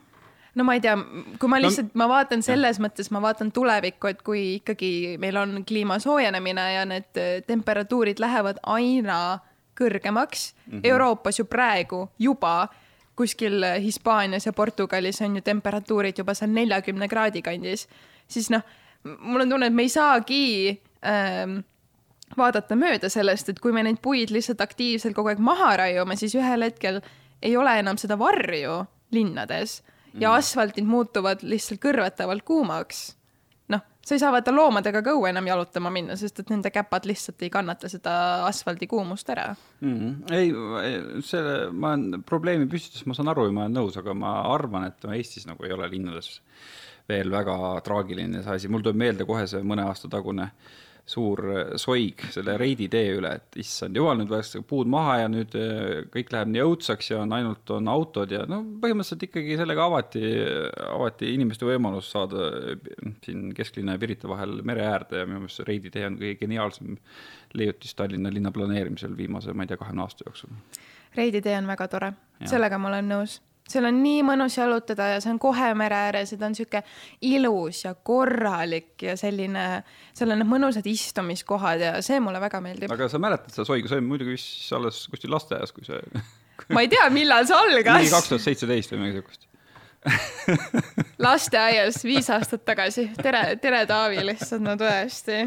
no 0.57 0.65
ma 0.65 0.77
ei 0.77 0.81
tea, 0.83 0.95
kui 1.39 1.51
ma 1.51 1.59
lihtsalt 1.61 1.93
no,, 1.93 1.99
ma 2.01 2.07
vaatan 2.11 2.43
selles 2.45 2.79
ja. 2.79 2.85
mõttes, 2.87 3.11
ma 3.13 3.21
vaatan 3.23 3.51
tulevikku, 3.55 4.09
et 4.09 4.23
kui 4.25 4.43
ikkagi 4.57 4.91
meil 5.21 5.37
on 5.37 5.61
kliima 5.67 5.99
soojenemine 6.03 6.65
ja 6.73 6.87
need 6.89 7.21
äh, 7.21 7.37
temperatuurid 7.47 8.21
lähevad 8.23 8.61
aina 8.65 9.39
kõrgemaks 9.77 10.49
mm. 10.53 10.73
-hmm. 10.73 10.89
Euroopas 10.91 11.39
ju 11.39 11.45
praegu 11.45 12.07
juba 12.19 12.67
kuskil 13.17 13.63
Hispaanias 13.81 14.45
ja 14.45 14.53
Portugalis 14.53 15.21
on 15.21 15.35
ju 15.35 15.41
temperatuurid 15.41 16.17
juba 16.17 16.33
seal 16.33 16.51
neljakümne 16.53 17.07
kraadi 17.07 17.41
kandis, 17.41 17.87
siis 18.27 18.49
noh, 18.53 18.61
mul 19.03 19.41
on 19.41 19.49
tunne, 19.49 19.67
et 19.67 19.73
me 19.73 19.81
ei 19.87 19.89
saagi 19.89 20.43
ähm, 21.05 21.59
vaadata 22.37 22.75
mööda 22.75 23.09
sellest, 23.09 23.49
et 23.49 23.59
kui 23.59 23.73
me 23.73 23.83
neid 23.83 24.01
puid 24.01 24.33
lihtsalt 24.33 24.61
aktiivselt 24.61 25.15
kogu 25.15 25.31
aeg 25.31 25.41
maha 25.41 25.75
raiume, 25.81 26.15
siis 26.15 26.35
ühel 26.37 26.65
hetkel 26.67 27.01
ei 27.41 27.57
ole 27.57 27.79
enam 27.79 27.97
seda 27.97 28.17
varju 28.19 28.83
linnades 29.15 29.81
ja 30.13 30.29
mm. 30.29 30.37
asfaltid 30.37 30.87
muutuvad 30.87 31.43
lihtsalt 31.43 31.81
kõrvetavalt 31.83 32.45
kuumaks. 32.47 33.03
noh, 33.73 33.83
sa 34.05 34.15
ei 34.15 34.21
saa 34.21 34.31
vaata 34.31 34.53
loomadega 34.55 35.01
ka 35.03 35.13
õue 35.15 35.29
enam 35.29 35.49
jalutama 35.49 35.91
minna, 35.93 36.15
sest 36.19 36.39
et 36.39 36.49
nende 36.53 36.71
käpad 36.71 37.05
lihtsalt 37.09 37.43
ei 37.43 37.51
kannata 37.53 37.89
seda 37.91 38.15
asfaldi 38.47 38.87
kuumust 38.87 39.29
ära 39.29 39.49
mm. 39.81 39.99
-hmm. 39.99 40.33
ei, 40.33 41.21
selle, 41.27 41.69
ma 41.71 41.93
olen 41.93 42.23
probleemi 42.23 42.69
püstitus, 42.71 43.05
ma 43.05 43.13
saan 43.13 43.33
aru 43.33 43.49
ja 43.49 43.51
ma 43.51 43.67
olen 43.67 43.79
nõus, 43.81 43.99
aga 43.99 44.13
ma 44.13 44.39
arvan, 44.53 44.87
et 44.91 45.11
Eestis 45.17 45.47
nagu 45.47 45.63
ei 45.65 45.75
ole 45.75 45.89
linnades 45.91 46.41
veel 47.07 47.31
väga 47.31 47.55
traagiline 47.83 48.43
see 48.43 48.55
asi, 48.55 48.67
mul 48.67 48.83
tuleb 48.83 48.99
meelde 48.99 49.25
kohe 49.25 49.47
see 49.47 49.63
mõne 49.63 49.85
aasta 49.87 50.09
tagune 50.11 50.51
äh, 50.51 50.86
suur 51.07 51.41
äh, 51.53 51.69
soig 51.79 52.21
selle 52.33 52.57
Reidi 52.59 52.89
tee 52.91 53.13
üle, 53.15 53.31
et 53.39 53.57
issand 53.61 53.95
jumal, 53.95 54.17
nüüd 54.19 54.31
võetakse 54.31 54.61
puud 54.67 54.89
maha 54.91 55.15
ja 55.21 55.29
nüüd 55.31 55.55
äh, 55.55 56.01
kõik 56.13 56.33
läheb 56.33 56.51
nii 56.51 56.65
õudsaks 56.65 57.11
ja 57.13 57.21
on 57.23 57.35
ainult 57.37 57.71
on 57.75 57.87
autod 57.91 58.33
ja 58.35 58.43
no 58.49 58.59
põhimõtteliselt 58.81 59.23
ikkagi 59.29 59.57
sellega 59.59 59.87
avati, 59.87 60.23
avati 60.89 61.31
inimeste 61.37 61.67
võimalus 61.67 62.11
saada 62.11 62.49
äh, 62.73 62.91
siin 63.25 63.49
kesklinna 63.55 63.95
ja 63.95 64.03
Pirita 64.03 64.31
vahel 64.31 64.59
mere 64.67 64.83
äärde 64.89 65.23
ja 65.23 65.29
minu 65.29 65.45
meelest 65.45 65.61
see 65.61 65.69
Reidi 65.69 65.93
tee 65.93 66.05
on 66.09 66.19
kõige 66.19 66.41
geniaalsem 66.43 66.99
leiutis 67.57 67.95
Tallinna 67.95 68.33
linna 68.33 68.51
planeerimisel 68.51 69.15
viimase, 69.17 69.55
ma 69.55 69.63
ei 69.63 69.71
tea, 69.71 69.79
kahekümne 69.79 70.03
aasta 70.03 70.27
jooksul. 70.27 70.51
Reidi 71.15 71.41
tee 71.41 71.55
on 71.57 71.71
väga 71.71 71.87
tore, 71.89 72.11
sellega 72.45 72.77
ma 72.81 72.91
olen 72.91 73.13
nõus 73.15 73.39
seal 73.67 73.87
on 73.89 73.99
nii 74.01 74.23
mõnus 74.27 74.57
jalutada 74.57 75.09
ja 75.13 75.19
see 75.23 75.33
on 75.33 75.39
kohe 75.41 75.71
mere 75.77 75.99
ääres 76.07 76.33
ja 76.33 76.39
ta 76.39 76.47
on 76.49 76.55
sihuke 76.57 76.81
ilus 77.27 77.83
ja 77.85 77.93
korralik 77.95 79.07
ja 79.07 79.17
selline, 79.19 79.67
seal 80.17 80.33
on 80.33 80.41
need 80.41 80.49
mõnusad 80.49 80.87
istumiskohad 80.89 81.83
ja 81.83 81.93
see 82.05 82.21
mulle 82.23 82.41
väga 82.43 82.61
meeldib. 82.63 82.93
aga 82.93 83.09
sa 83.11 83.21
mäletad 83.21 83.53
seda 83.53 83.67
soigu, 83.67 83.91
see 83.91 83.99
oli 83.99 84.07
muidugi 84.07 84.37
vist 84.37 84.73
alles 84.77 85.03
kuskil 85.11 85.33
lasteaias, 85.35 85.75
kui 85.75 85.87
see 85.87 86.01
ma 86.75 86.85
ei 86.85 86.91
tea, 86.91 87.05
millal 87.13 87.47
see 87.49 87.57
algas. 87.57 88.01
mingi 88.01 88.15
kaks 88.15 88.33
tuhat 88.33 88.47
seitseteist 88.47 88.95
või 88.95 89.05
midagi 89.05 89.21
siukest 89.21 89.47
lasteaias 91.27 92.03
viis 92.07 92.29
aastat 92.31 92.63
tagasi, 92.67 93.09
tere, 93.19 93.57
tere 93.61 93.85
Taavi 93.89 94.21
lihtsalt, 94.23 94.63
no 94.63 94.77
tõesti 94.79 95.41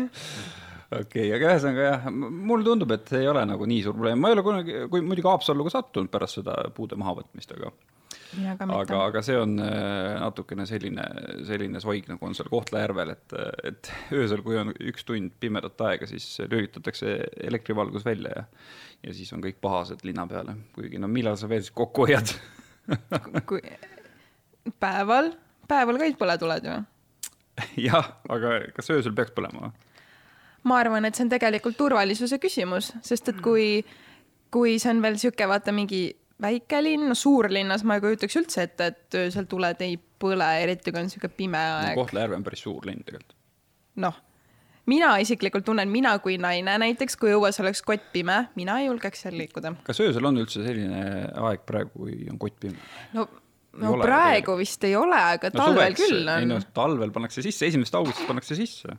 okei 0.91 1.29
okay,, 1.31 1.31
aga 1.37 1.55
ühesõnaga 1.55 1.87
jah, 1.87 2.11
mulle 2.11 2.67
tundub, 2.67 2.93
et 2.97 3.09
see 3.09 3.23
ei 3.23 3.31
ole 3.31 3.45
nagu 3.49 3.69
nii 3.71 3.85
suur 3.87 3.97
probleem, 3.97 4.21
ma 4.21 4.31
ei 4.31 4.37
ole 4.37 4.45
kunagi, 4.45 4.77
kui 4.93 5.05
muidugi 5.07 5.31
Haapsallu 5.31 5.67
ka 5.67 5.73
sattunud 5.79 6.11
pärast 6.13 6.41
seda 6.41 6.57
puude 6.77 6.99
mahavõtmist, 7.01 7.55
aga 7.57 7.71
aga, 8.67 9.01
aga 9.05 9.23
see 9.27 9.39
on 9.39 9.57
äh, 9.65 10.19
natukene 10.21 10.67
selline, 10.69 11.07
selline 11.49 11.83
soig, 11.83 12.07
nagu 12.11 12.27
on 12.27 12.37
seal 12.39 12.51
Kohtla-Järvel, 12.53 13.15
et, 13.17 13.35
et 13.71 13.91
öösel, 14.17 14.45
kui 14.47 14.59
on 14.61 14.75
üks 14.93 15.07
tund 15.09 15.35
pimedat 15.43 15.83
aega, 15.89 16.09
siis 16.11 16.29
lülitatakse 16.47 17.17
elektrivalgus 17.51 18.07
välja 18.07 18.37
ja 18.43 18.47
ja 19.07 19.15
siis 19.17 19.33
on 19.33 19.43
kõik 19.45 19.61
pahased 19.63 20.03
linna 20.05 20.27
peale, 20.29 20.57
kuigi 20.77 21.01
no 21.01 21.09
millal 21.09 21.39
sa 21.41 21.49
veel 21.49 21.63
siis 21.65 21.75
kokku 21.77 22.07
hoiad 22.07 22.33
kui 23.49 23.63
päeval, 24.83 25.33
päeval 25.69 26.01
ka 26.01 26.11
põle 26.21 26.37
tuled 26.41 26.67
ju. 26.69 26.77
jah, 27.89 28.13
aga 28.29 28.59
kas 28.77 28.93
öösel 28.93 29.17
peaks 29.17 29.35
põlema 29.37 29.69
või? 29.69 29.75
ma 30.69 30.81
arvan, 30.83 31.09
et 31.09 31.17
see 31.17 31.25
on 31.25 31.33
tegelikult 31.33 31.79
turvalisuse 31.81 32.37
küsimus, 32.43 32.93
sest 33.07 33.33
et 33.33 33.39
kui, 33.41 33.81
kui 34.53 34.77
see 34.83 34.93
on 34.93 35.01
veel 35.01 35.17
sihuke, 35.21 35.49
vaata 35.49 35.73
mingi 35.73 36.03
väikelinn, 36.43 37.15
suurlinnas 37.17 37.85
ma 37.85 37.99
ei 37.99 38.05
kujutaks 38.05 38.41
üldse 38.41 38.65
ette, 38.69 38.91
et 38.93 39.21
öösel 39.21 39.47
tuled 39.51 39.85
ei 39.85 39.97
põle, 40.21 40.49
eriti 40.63 40.93
kui 40.93 41.01
on 41.03 41.09
niisugune 41.09 41.37
pime 41.37 41.61
aeg 41.61 41.95
no,. 41.95 42.01
Kohtla-Järve 42.03 42.41
on 42.41 42.47
päris 42.47 42.65
suur 42.67 42.89
linn 42.89 43.05
tegelikult. 43.07 43.37
noh, 44.05 44.17
mina 44.91 45.13
isiklikult 45.23 45.67
tunnen, 45.69 45.91
mina 45.93 46.17
kui 46.25 46.39
naine 46.41 46.79
näiteks, 46.83 47.19
kui 47.21 47.35
õues 47.37 47.61
oleks 47.63 47.85
kott 47.87 48.11
pime, 48.15 48.43
mina 48.59 48.81
ei 48.81 48.89
julgeks 48.89 49.27
seal 49.27 49.39
liikuda. 49.39 49.75
kas 49.87 50.03
öösel 50.05 50.31
on 50.31 50.43
üldse 50.43 50.65
selline 50.67 51.05
aeg 51.51 51.65
praegu, 51.69 51.95
kui 52.05 52.27
on 52.33 52.41
kott 52.41 52.59
pime? 52.63 52.81
no 53.17 53.29
no 53.79 53.95
ole, 53.95 54.03
praegu 54.03 54.57
veel. 54.57 54.65
vist 54.65 54.85
ei 54.89 54.97
ole, 54.99 55.23
aga 55.37 55.53
no, 55.53 55.63
talvel 55.63 55.95
suveks, 55.95 56.03
küll 56.03 56.27
on. 56.27 56.43
ei 56.43 56.51
no 56.51 56.61
talvel 56.75 57.15
pannakse 57.15 57.45
sisse, 57.45 57.69
esimesest 57.71 58.01
augustist 58.01 58.29
pannakse 58.29 58.59
sisse. 58.59 58.99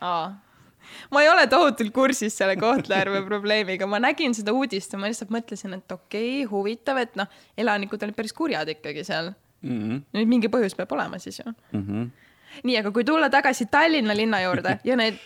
aa 0.00 0.49
ma 1.12 1.22
ei 1.24 1.30
ole 1.30 1.46
tohutult 1.50 1.92
kursis 1.94 2.36
selle 2.40 2.56
Kohtla-Järve 2.60 3.22
probleemiga, 3.30 3.88
ma 3.90 4.00
nägin 4.02 4.34
seda 4.36 4.54
uudist 4.56 4.94
ja 4.94 5.00
ma 5.00 5.10
lihtsalt 5.10 5.32
mõtlesin, 5.34 5.76
et 5.78 5.96
okei 5.96 6.42
okay,, 6.42 6.50
huvitav, 6.50 7.00
et 7.02 7.16
noh, 7.20 7.30
elanikud 7.58 8.02
olid 8.06 8.18
päris 8.18 8.36
kurjad 8.36 8.68
ikkagi 8.76 9.04
seal 9.06 9.32
mm. 9.32 9.78
-hmm. 9.78 10.02
nüüd 10.18 10.34
mingi 10.34 10.52
põhjus 10.52 10.76
peab 10.78 10.92
olema 10.96 11.18
siis 11.18 11.40
ju 11.40 11.48
mm. 11.48 11.84
-hmm. 11.86 12.10
nii, 12.62 12.78
aga 12.82 12.90
kui 12.90 13.04
tulla 13.04 13.30
tagasi 13.30 13.66
Tallinna 13.70 14.16
linna 14.16 14.42
juurde 14.42 14.78
ja 14.88 14.96
need 14.96 15.20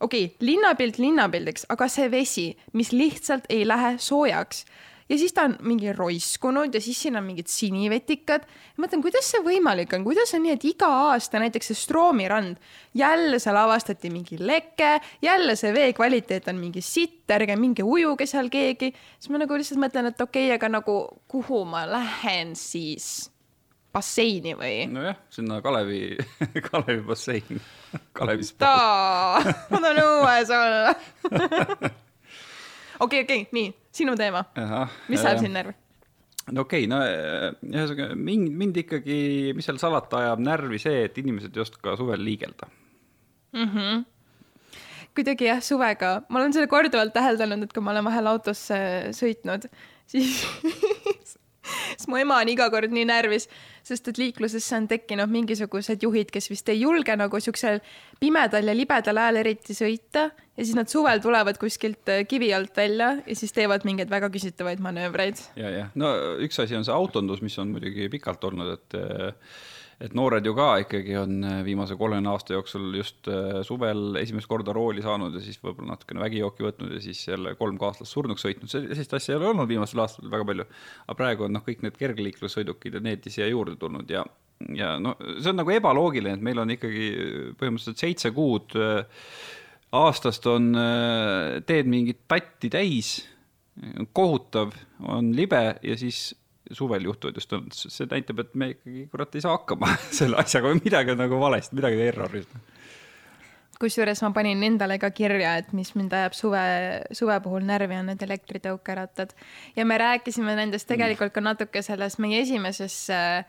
okei 0.00 0.24
okay,, 0.24 0.36
linnapilt 0.40 0.98
linnapildiks, 0.98 1.66
aga 1.68 1.88
see 1.88 2.10
vesi, 2.10 2.48
mis 2.72 2.92
lihtsalt 2.92 3.48
ei 3.48 3.66
lähe 3.68 3.96
soojaks 3.98 4.64
ja 5.08 5.18
siis 5.18 5.34
ta 5.34 5.46
on 5.46 5.56
mingi 5.66 5.92
roiskunud 5.92 6.74
ja 6.74 6.80
siis 6.82 7.02
siin 7.02 7.16
on 7.16 7.24
mingid 7.24 7.50
sinivetikad. 7.50 8.46
mõtlen, 8.80 9.02
kuidas 9.04 9.30
see 9.30 9.42
võimalik 9.44 9.94
on, 9.96 10.04
kuidas 10.06 10.34
on 10.34 10.42
nii, 10.46 10.56
et 10.56 10.66
iga 10.68 10.88
aasta 11.10 11.40
näiteks 11.42 11.70
see 11.72 11.78
Stroomi 11.78 12.28
rand, 12.28 12.58
jälle 12.94 13.38
seal 13.42 13.56
avastati 13.60 14.10
mingi 14.10 14.40
leke, 14.40 14.96
jälle 15.22 15.56
see 15.56 15.72
vee 15.74 15.92
kvaliteet 15.96 16.48
on 16.52 16.60
mingi 16.60 16.82
sitt, 16.84 17.24
ärge 17.30 17.56
minge 17.56 17.86
ujuge 17.86 18.26
seal 18.26 18.50
keegi. 18.50 18.92
siis 19.18 19.30
ma 19.30 19.42
nagu 19.42 19.56
lihtsalt 19.56 19.80
mõtlen, 19.80 20.10
et 20.10 20.20
okei 20.20 20.48
okay,, 20.50 20.58
aga 20.58 20.72
nagu 20.80 20.98
kuhu 21.28 21.64
ma 21.64 21.86
lähen 21.90 22.54
siis? 22.56 23.30
basseini 23.96 24.52
või? 24.58 24.86
nojah, 24.92 25.16
sinna 25.32 25.60
Kalevi 25.64 26.16
Kalevi 26.68 27.00
bassein, 27.06 27.62
Kalevi 28.16 28.44
spa. 28.44 28.74
ma 29.70 29.80
tahan 29.80 30.02
õues 30.02 30.52
olla 30.52 31.94
okei, 33.00 33.24
okei, 33.26 33.48
nii, 33.56 33.72
sinu 33.94 34.16
teema. 34.18 34.44
mis 35.08 35.24
ajab 35.24 35.42
sind 35.44 35.56
närvi? 35.58 35.76
no 36.52 36.62
okei 36.66 36.86
okay,, 36.86 36.90
no 36.90 37.00
ühesõnaga 37.72 38.18
mind, 38.18 38.50
mind 38.64 38.82
ikkagi, 38.84 39.18
mis 39.56 39.66
seal 39.66 39.80
salata, 39.82 40.22
ajab 40.24 40.44
närvi 40.46 40.80
see, 40.82 41.06
et 41.08 41.18
inimesed 41.22 41.56
ei 41.56 41.64
oska 41.64 41.96
suvel 41.98 42.22
liigelda 42.26 42.68
mm. 43.52 43.72
-hmm 43.72 44.04
kuidagi 45.16 45.46
jah, 45.48 45.62
suvega, 45.64 46.10
ma 46.28 46.42
olen 46.42 46.52
seda 46.52 46.68
korduvalt 46.68 47.14
täheldanud, 47.16 47.62
et 47.64 47.72
kui 47.72 47.80
ma 47.80 47.94
olen 47.94 48.04
vahel 48.04 48.26
autos 48.28 48.66
sõitnud, 49.16 49.64
siis 50.12 50.42
siis 51.96 52.08
mu 52.10 52.20
ema 52.20 52.40
on 52.42 52.50
iga 52.52 52.68
kord 52.72 52.94
nii 52.94 53.06
närvis, 53.08 53.48
sest 53.86 54.10
et 54.12 54.18
liiklusesse 54.20 54.76
on 54.78 54.88
tekkinud 54.90 55.30
mingisugused 55.32 56.02
juhid, 56.02 56.32
kes 56.34 56.50
vist 56.50 56.68
ei 56.72 56.80
julge 56.82 57.16
nagu 57.18 57.40
siuksel 57.42 57.80
pimedal 58.20 58.66
ja 58.66 58.74
libedal 58.76 59.22
ajal 59.22 59.42
eriti 59.42 59.76
sõita 59.76 60.28
ja 60.56 60.64
siis 60.64 60.74
nad 60.78 60.90
suvel 60.90 61.20
tulevad 61.24 61.60
kuskilt 61.60 62.12
äh, 62.12 62.24
kivi 62.28 62.52
alt 62.56 62.76
välja 62.76 63.14
ja 63.26 63.38
siis 63.38 63.54
teevad 63.56 63.84
mingeid 63.88 64.10
väga 64.10 64.30
küsitavaid 64.32 64.82
manöövreid. 64.82 65.40
ja, 65.56 65.70
jah, 65.70 65.94
no 65.94 66.12
üks 66.42 66.60
asi 66.62 66.76
on 66.78 66.86
see 66.86 66.94
autondus, 66.94 67.42
mis 67.44 67.58
on 67.62 67.74
muidugi 67.74 68.08
pikalt 68.12 68.44
olnud, 68.48 68.76
et 68.78 68.98
äh, 69.00 69.56
et 70.02 70.12
noored 70.16 70.44
ju 70.44 70.52
ka 70.56 70.66
ikkagi 70.82 71.14
on 71.16 71.38
äh, 71.46 71.60
viimase 71.64 71.96
kolmekümne 71.96 72.28
aasta 72.34 72.52
jooksul 72.56 72.90
just 72.98 73.28
äh, 73.32 73.62
suvel 73.64 74.18
esimest 74.20 74.48
korda 74.50 74.74
rooli 74.76 75.04
saanud 75.04 75.34
ja 75.36 75.40
siis 75.44 75.56
võib-olla 75.62 75.94
natukene 75.94 76.20
vägijooki 76.20 76.66
võtnud 76.66 76.92
ja 76.98 77.00
siis 77.04 77.22
jälle 77.24 77.54
kolm 77.56 77.78
kaaslast 77.80 78.12
surnuks 78.12 78.44
sõitnud, 78.44 78.70
sellist 78.72 79.16
asja 79.16 79.34
ei 79.34 79.40
ole 79.40 79.50
olnud 79.54 79.70
viimastel 79.70 80.04
aastatel 80.04 80.32
väga 80.32 80.48
palju. 80.50 80.66
aga 81.06 81.18
praegu 81.22 81.46
on 81.48 81.56
noh, 81.56 81.64
kõik 81.64 81.84
need 81.86 81.96
kergliiklussõidukid 82.00 82.98
ja 82.98 83.04
need 83.08 83.30
siia 83.32 83.48
juurde 83.48 83.78
tulnud 83.80 84.12
ja, 84.12 84.26
ja 84.76 84.96
no 85.00 85.16
see 85.38 85.52
on 85.54 85.62
nagu 85.62 85.72
ebaloogiline, 85.72 86.36
et 86.36 86.44
meil 86.44 86.60
on 86.60 86.76
ikkagi 86.76 87.08
põhimõtteliselt 87.56 88.04
seitse 88.04 88.34
kuud 88.36 88.76
äh, 88.76 89.24
aastast 89.96 90.44
on 90.50 90.74
teed 91.64 91.86
mingit 91.88 92.26
tatti 92.28 92.68
täis, 92.68 93.22
kohutav, 94.12 94.74
on 95.08 95.30
libe 95.36 95.62
ja 95.80 95.96
siis 95.96 96.34
suvel 96.74 97.04
juhtuvad 97.06 97.36
just 97.38 97.52
õnnetused, 97.52 97.92
see 97.92 98.08
näitab, 98.10 98.40
et 98.42 98.54
me 98.58 98.70
ikkagi 98.74 99.04
kurat 99.12 99.36
ei 99.36 99.44
saa 99.44 99.56
hakkama 99.56 99.92
selle 100.18 100.40
asjaga 100.42 100.72
või 100.72 100.80
midagi 100.84 101.14
on 101.14 101.22
nagu 101.24 101.40
valesti, 101.40 101.76
midagi 101.78 102.00
on 102.00 102.06
erroris. 102.06 102.48
kusjuures 103.80 104.22
ma 104.24 104.32
panin 104.36 104.62
endale 104.64 104.98
ka 104.98 105.10
kirja, 105.12 105.56
et 105.60 105.72
mis 105.76 105.92
mind 105.98 106.14
ajab 106.16 106.38
suve, 106.38 106.64
suve 107.12 107.36
puhul 107.44 107.66
närvi, 107.68 107.98
on 108.00 108.10
need 108.12 108.24
elektritõukerattad. 108.24 109.36
ja 109.76 109.84
me 109.84 109.98
rääkisime 109.98 110.56
nendest 110.56 110.88
tegelikult 110.88 111.34
ka 111.34 111.44
natuke 111.44 111.82
selles 111.82 112.18
meie 112.22 112.40
esimeses 112.42 113.04
äh, 113.10 113.44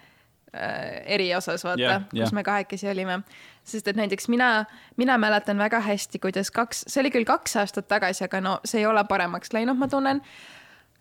eriosas, 1.05 1.63
vaata 1.63 1.81
yeah,, 1.81 2.03
kus 2.09 2.19
yeah. 2.19 2.33
me 2.33 2.43
kahekesi 2.43 2.89
olime. 2.89 3.21
sest 3.63 3.87
et 3.87 3.95
näiteks 3.95 4.29
mina, 4.31 4.65
mina 4.97 5.17
mäletan 5.17 5.57
väga 5.57 5.79
hästi, 5.83 6.19
kuidas 6.19 6.51
kaks, 6.51 6.85
see 6.87 7.01
oli 7.01 7.11
küll 7.11 7.27
kaks 7.27 7.57
aastat 7.59 7.87
tagasi, 7.87 8.23
aga 8.23 8.41
no 8.41 8.59
see 8.65 8.79
ei 8.81 8.85
ole 8.87 9.03
paremaks 9.09 9.53
läinud, 9.53 9.77
ma 9.77 9.87
tunnen 9.91 10.21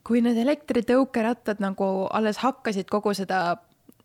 kui 0.06 0.22
need 0.22 0.38
elektritõukerattad 0.38 1.60
nagu 1.62 2.06
alles 2.14 2.38
hakkasid 2.44 2.88
kogu 2.90 3.14
seda, 3.16 3.56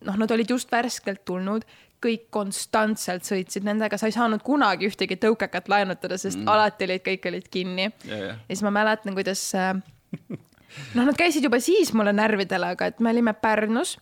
noh, 0.07 0.17
nad 0.17 0.31
olid 0.33 0.49
just 0.49 0.71
värskelt 0.73 1.21
tulnud, 1.29 1.65
kõik 2.01 2.31
konstantselt 2.33 3.27
sõitsid 3.27 3.65
nendega, 3.67 3.99
sa 4.01 4.09
ei 4.09 4.15
saanud 4.15 4.41
kunagi 4.41 4.89
ühtegi 4.89 5.19
tõukekat 5.21 5.69
laenutada, 5.69 6.17
sest 6.17 6.39
mm. 6.39 6.49
alati 6.49 6.87
olid, 6.87 7.03
kõik 7.05 7.27
olid 7.29 7.51
kinni 7.53 7.85
yeah,. 7.85 8.07
Yeah. 8.07 8.39
ja 8.39 8.55
siis 8.55 8.63
ma 8.65 8.73
mäletan, 8.73 9.13
kuidas 9.17 9.43
äh, 9.53 9.75
noh, 10.97 11.03
nad 11.05 11.13
käisid 11.17 11.45
juba 11.45 11.61
siis 11.61 11.93
mulle 11.93 12.15
närvidele, 12.17 12.73
aga 12.73 12.89
et 12.89 12.99
me 12.99 13.13
olime 13.13 13.35
Pärnus 13.37 13.99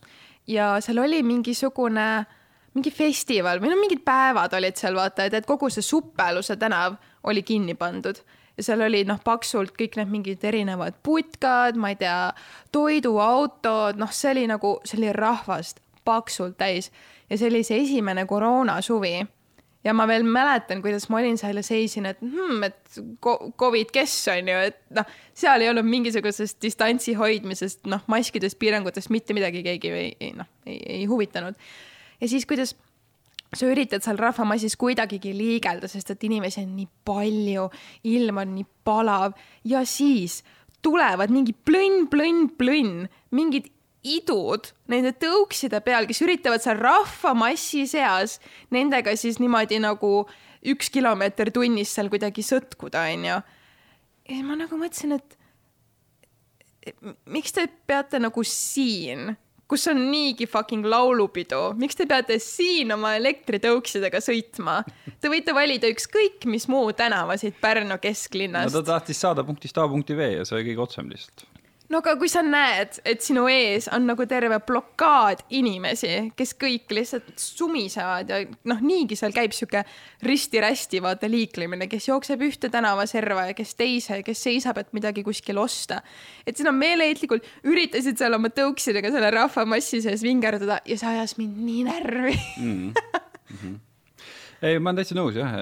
ja 0.48 0.72
seal 0.80 1.02
oli 1.04 1.20
mingisugune 1.26 2.08
mingi 2.74 2.92
festival 2.94 3.60
või 3.60 3.72
no 3.72 3.80
mingid 3.80 4.04
päevad 4.06 4.54
olid 4.56 4.78
seal 4.80 4.96
vaata, 4.96 5.26
et, 5.26 5.36
et 5.36 5.46
kogu 5.46 5.68
see 5.68 5.84
Suppeluse 5.84 6.56
tänav 6.56 6.96
oli 7.28 7.42
kinni 7.44 7.76
pandud 7.76 8.22
seal 8.64 8.84
oli 8.86 9.02
noh, 9.08 9.20
paksult 9.24 9.74
kõik 9.78 9.98
need 9.98 10.12
mingid 10.12 10.44
erinevad 10.46 10.98
putkad, 11.06 11.78
ma 11.80 11.92
ei 11.92 11.98
tea, 12.00 12.30
toiduautod, 12.74 14.00
noh, 14.00 14.12
see 14.14 14.34
oli 14.34 14.46
nagu, 14.50 14.78
see 14.84 15.00
oli 15.00 15.12
rahvast 15.16 15.82
paksult 16.04 16.58
täis. 16.60 16.90
Ja 17.30 17.38
see 17.38 17.50
oli 17.50 17.62
see 17.66 17.82
esimene 17.84 18.26
koroonasuvi. 18.26 19.20
Ja 19.84 19.94
ma 19.96 20.04
veel 20.04 20.26
mäletan, 20.28 20.82
kuidas 20.84 21.06
ma 21.08 21.22
olin 21.22 21.38
seal 21.40 21.56
ja 21.56 21.62
seisin, 21.64 22.10
et 22.10 22.18
hmm, 22.20 22.66
et 22.66 22.98
Covid, 23.58 23.88
kes 23.94 24.16
on 24.28 24.50
ju, 24.52 24.56
et 24.68 24.76
noh, 24.92 25.14
seal 25.32 25.64
ei 25.64 25.70
olnud 25.70 25.88
mingisugusest 25.88 26.58
distantsi 26.60 27.14
hoidmisest, 27.16 27.86
noh, 27.88 28.02
maskidest, 28.12 28.58
piirangutest 28.60 29.08
mitte 29.14 29.32
midagi 29.36 29.62
keegi 29.64 29.94
ei, 29.96 30.34
noh, 30.36 30.50
ei, 30.68 30.76
ei 30.98 31.06
huvitanud. 31.08 31.56
ja 32.20 32.28
siis, 32.28 32.44
kuidas 32.44 32.74
sa 33.56 33.66
üritad 33.66 34.04
seal 34.04 34.18
rahvamassis 34.20 34.76
kuidagigi 34.78 35.32
liigelda, 35.34 35.88
sest 35.90 36.12
et 36.14 36.24
inimesi 36.28 36.62
on 36.62 36.74
nii 36.76 36.88
palju, 37.06 37.66
ilm 38.10 38.38
on 38.42 38.54
nii 38.54 38.68
palav 38.86 39.34
ja 39.66 39.82
siis 39.88 40.40
tulevad 40.84 41.32
mingi 41.34 41.52
plõnn, 41.52 42.06
plõnn, 42.12 42.48
plõnn, 42.58 43.08
mingid 43.36 43.68
idud 44.06 44.70
nende 44.88 45.12
tõukside 45.20 45.82
peal, 45.84 46.06
kes 46.08 46.22
üritavad 46.24 46.62
seal 46.64 46.78
rahvamassi 46.80 47.84
seas 47.90 48.38
nendega 48.72 49.12
siis 49.18 49.40
niimoodi 49.42 49.80
nagu 49.82 50.24
üks 50.70 50.88
kilomeeter 50.92 51.50
tunnis 51.52 51.92
seal 51.96 52.08
kuidagi 52.12 52.44
sõtkuda, 52.44 53.04
onju. 53.12 53.36
ja 54.30 54.40
ma 54.46 54.56
nagu 54.56 54.78
mõtlesin, 54.80 55.18
et 55.18 55.36
miks 57.28 57.52
te 57.56 57.66
peate 57.86 58.20
nagu 58.22 58.44
siin 58.46 59.34
kus 59.70 59.86
on 59.90 60.00
niigi 60.10 60.48
fucking 60.50 60.86
laulupidu, 60.90 61.60
miks 61.78 61.98
te 61.98 62.06
peate 62.10 62.40
siin 62.42 62.90
oma 62.96 63.14
elektritõuksidega 63.20 64.18
sõitma? 64.24 64.80
Te 65.22 65.30
võite 65.30 65.54
valida 65.54 65.90
ükskõik 65.92 66.48
mis 66.50 66.66
muu 66.70 66.90
tänava 66.96 67.38
siit 67.40 67.60
Pärnu 67.62 68.00
kesklinnast. 68.02 68.74
no 68.74 68.82
ta 68.82 68.96
tahtis 68.96 69.22
saada 69.22 69.46
punktist 69.46 69.78
A 69.78 69.86
punkti 69.88 70.18
B 70.18 70.32
ja 70.34 70.46
see 70.48 70.58
oli 70.58 70.70
kõige 70.72 70.86
otsem 70.88 71.10
lihtsalt 71.12 71.46
no 71.90 72.00
aga 72.00 72.14
kui 72.20 72.30
sa 72.30 72.42
näed, 72.46 73.00
et 73.08 73.22
sinu 73.24 73.46
ees 73.50 73.88
on 73.92 74.06
nagu 74.08 74.26
terve 74.30 74.60
blokaad 74.66 75.42
inimesi, 75.58 76.30
kes 76.38 76.54
kõik 76.60 76.94
lihtsalt 76.94 77.32
sumisevad 77.40 78.30
ja 78.30 78.40
noh, 78.70 78.84
niigi 78.84 79.18
seal 79.18 79.34
käib 79.36 79.54
sihuke 79.56 79.82
risti-rästi 80.26 81.02
vaata 81.04 81.30
liiklemine, 81.30 81.88
kes 81.90 82.10
jookseb 82.10 82.46
ühte 82.46 82.70
tänavaserva 82.72 83.48
ja 83.50 83.58
kes 83.58 83.74
teise, 83.78 84.20
kes 84.26 84.46
seisab, 84.46 84.80
et 84.82 84.94
midagi 84.96 85.24
kuskil 85.26 85.58
osta. 85.60 86.00
et 86.46 86.56
sina 86.56 86.72
meeleheitlikult 86.72 87.46
üritasid 87.66 88.18
seal 88.18 88.38
oma 88.38 88.52
tõuksidega 88.54 89.12
selle 89.12 89.30
rahvamassi 89.34 90.02
sees 90.04 90.22
vingerdada 90.22 90.80
ja 90.86 90.98
see 90.98 91.14
ajas 91.16 91.36
mind 91.38 91.62
nii 91.66 91.86
närvi 91.90 92.36
mm. 92.56 92.90
-hmm 93.50 93.78
ei, 94.64 94.80
ma 94.80 94.90
olen 94.90 95.00
täitsa 95.00 95.16
nõus 95.16 95.36
jah, 95.38 95.54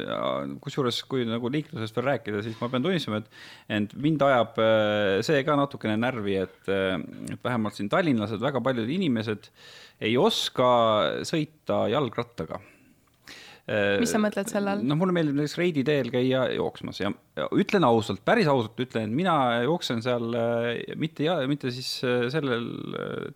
ja 0.00 0.20
kusjuures, 0.62 1.00
kui 1.08 1.26
nagu 1.28 1.50
liiklusest 1.52 1.98
veel 1.98 2.08
rääkida, 2.10 2.42
siis 2.44 2.56
ma 2.60 2.70
pean 2.72 2.84
tunnistama, 2.84 3.20
et, 3.22 3.42
et 3.78 3.96
mind 4.00 4.22
ajab 4.26 4.60
äh, 4.62 5.16
see 5.26 5.42
ka 5.46 5.58
natukene 5.60 5.98
närvi, 6.00 6.38
et, 6.46 6.62
äh, 6.72 6.96
et 7.32 7.42
vähemalt 7.44 7.76
siin 7.76 7.90
tallinlased, 7.92 8.40
väga 8.42 8.62
paljud 8.64 8.88
inimesed 8.96 9.50
ei 10.06 10.16
oska 10.20 10.70
sõita 11.28 11.84
jalgrattaga 11.92 12.58
äh, 13.68 14.00
mis 14.00 14.12
sa 14.12 14.20
mõtled 14.22 14.48
selle 14.52 14.76
all? 14.76 14.88
noh, 14.88 15.00
mulle 15.00 15.16
meeldib 15.16 15.36
näiteks 15.36 15.58
Reidi 15.60 15.84
teel 15.86 16.10
käia 16.14 16.46
jooksmas 16.56 17.02
ja, 17.04 17.12
ja 17.36 17.50
ütlen 17.56 17.84
ausalt, 17.88 18.24
päris 18.24 18.48
ausalt 18.52 18.80
ütlen, 18.80 19.10
et 19.10 19.20
mina 19.20 19.36
jooksen 19.68 20.00
seal 20.04 20.32
mitte, 20.96 21.28
mitte 21.52 21.72
siis 21.76 21.92
sellel 22.32 22.68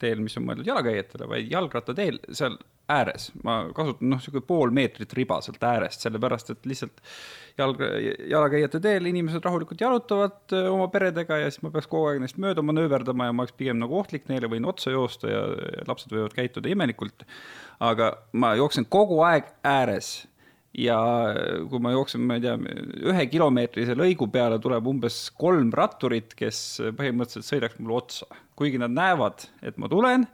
teel, 0.01 0.25
mis 0.25 0.41
on 0.41 0.49
mõeldud 0.49 0.73
jalakäijatele, 0.73 1.29
vaid 1.37 1.53
jalgrattateel 1.53 2.23
seal 2.33 2.57
ääres, 2.91 3.31
ma 3.45 3.63
kasutan 3.77 4.11
noh, 4.11 4.19
niisugune 4.21 4.47
pool 4.47 4.73
meetrit 4.75 5.13
riba 5.17 5.41
sealt 5.45 5.63
äärest, 5.65 6.05
sellepärast 6.07 6.53
et 6.55 6.69
lihtsalt 6.69 7.03
jalg, 7.59 7.83
jalakäijate 8.31 8.81
teel 8.83 9.07
inimesed 9.11 9.45
rahulikult 9.45 9.81
jalutavad 9.81 10.57
äh, 10.57 10.69
oma 10.73 10.89
peredega 10.93 11.41
ja 11.43 11.51
siis 11.51 11.63
ma 11.65 11.73
peaks 11.75 11.91
kogu 11.91 12.11
aeg 12.11 12.23
neist 12.23 12.41
mööda 12.43 12.65
manööverdama 12.67 13.29
ja 13.29 13.37
ma 13.37 13.47
oleks 13.47 13.57
pigem 13.59 13.81
nagu 13.83 13.99
ohtlik 14.01 14.29
neile, 14.31 14.51
võin 14.53 14.69
otsa 14.69 14.95
joosta 14.95 15.31
ja, 15.31 15.45
lapsed 15.89 16.13
võivad 16.15 16.37
käituda 16.37 16.73
imelikult. 16.73 17.27
aga 17.81 18.13
ma 18.33 18.55
jooksen 18.59 18.85
kogu 18.93 19.23
aeg 19.25 19.49
ääres 19.65 20.13
ja 20.77 20.99
kui 21.71 21.83
ma 21.83 21.95
jooksen, 21.95 22.23
ma 22.27 22.37
ei 22.39 22.45
tea, 22.45 22.55
ühe 23.11 23.27
kilomeetrise 23.33 23.97
lõigu 23.99 24.29
peale 24.31 24.61
tuleb 24.63 24.87
umbes 24.87 25.25
kolm 25.39 25.73
ratturit, 25.75 26.35
kes 26.39 26.81
põhimõtteliselt 26.99 27.49
sõidaks 27.49 27.81
mulle 27.81 27.99
otsa, 27.99 28.29
kuigi 28.59 28.79
nad 28.79 28.95
näevad, 28.95 29.49
et 29.67 29.81
ma 29.81 29.91
tulen 29.91 30.29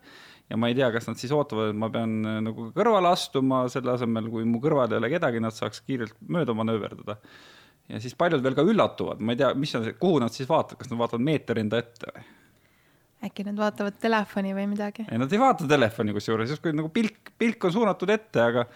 ja 0.50 0.59
ma 0.61 0.70
ei 0.70 0.76
tea, 0.78 0.88
kas 0.94 1.09
nad 1.11 1.18
siis 1.20 1.32
ootavad, 1.35 1.72
et 1.72 1.78
ma 1.78 1.88
pean 1.92 2.16
äh, 2.22 2.38
nagu 2.46 2.70
kõrvale 2.76 3.11
astuma, 3.11 3.64
selle 3.72 3.94
asemel, 3.96 4.30
kui 4.32 4.46
mu 4.48 4.61
kõrval 4.62 4.92
ei 4.92 5.00
ole 5.00 5.11
kedagi, 5.12 5.42
nad 5.42 5.54
saaks 5.54 5.82
kiirelt 5.87 6.16
mööda 6.32 6.54
manööverdada. 6.56 7.18
ja 7.90 8.00
siis 8.02 8.14
paljud 8.18 8.42
veel 8.42 8.56
ka 8.59 8.66
üllatuvad, 8.66 9.22
ma 9.22 9.35
ei 9.35 9.42
tea, 9.42 9.52
mis 9.59 9.74
on 9.78 9.87
see, 9.87 9.96
kuhu 9.98 10.20
nad 10.22 10.35
siis 10.35 10.48
vaatavad, 10.50 10.82
kas 10.82 10.92
nad 10.92 11.02
vaatavad 11.02 11.26
meeter 11.26 11.62
enda 11.62 11.82
ette 11.82 12.14
või? 12.14 12.30
äkki 13.26 13.46
nad 13.46 13.59
vaatavad 13.59 13.98
telefoni 13.98 14.54
või 14.54 14.68
midagi? 14.70 15.09
ei, 15.11 15.18
nad 15.18 15.32
ei 15.32 15.42
vaata 15.42 15.66
telefoni 15.68 16.14
kusjuures, 16.14 16.54
justkui 16.54 16.74
nagu 16.76 16.92
pilk, 16.94 17.35
pilk 17.38 17.66
on 17.66 17.76
suunatud 17.80 18.14
ette, 18.14 18.42
aga 18.42 18.66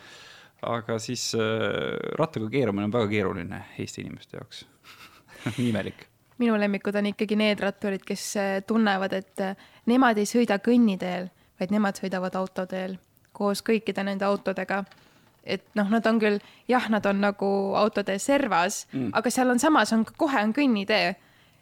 aga 0.70 0.98
siis 1.00 1.30
äh, 1.38 1.96
rattaga 2.20 2.50
keerumine 2.52 2.90
on 2.90 2.92
väga 2.92 3.08
keeruline 3.08 3.64
Eesti 3.80 4.02
inimeste 4.04 4.36
jaoks 4.36 4.66
imelik 5.70 6.10
minu 6.40 6.56
lemmikud 6.56 6.96
on 6.96 7.10
ikkagi 7.10 7.36
need 7.36 7.60
ratturid, 7.60 8.02
kes 8.04 8.24
äh, 8.40 8.54
tunnevad, 8.66 9.12
et 9.16 9.44
äh, 9.44 9.68
nemad 9.88 10.18
ei 10.20 10.28
sõida 10.28 10.56
kõnniteel 10.64 11.28
vaid 11.60 11.72
nemad 11.74 12.00
sõidavad 12.00 12.36
autoteel 12.40 12.96
koos 13.36 13.62
kõikide 13.66 14.04
nende 14.06 14.26
autodega. 14.26 14.84
et 15.44 15.62
noh, 15.74 15.88
nad 15.88 16.04
on 16.06 16.18
küll, 16.20 16.38
jah, 16.68 16.86
nad 16.92 17.06
on 17.06 17.20
nagu 17.22 17.48
autotee 17.80 18.18
servas 18.20 18.86
mm., 18.92 19.10
aga 19.16 19.30
seal 19.32 19.50
on 19.50 19.58
samas 19.58 19.92
on 19.96 20.04
kohe 20.04 20.42
on 20.42 20.52
kõnnitee. 20.56 21.14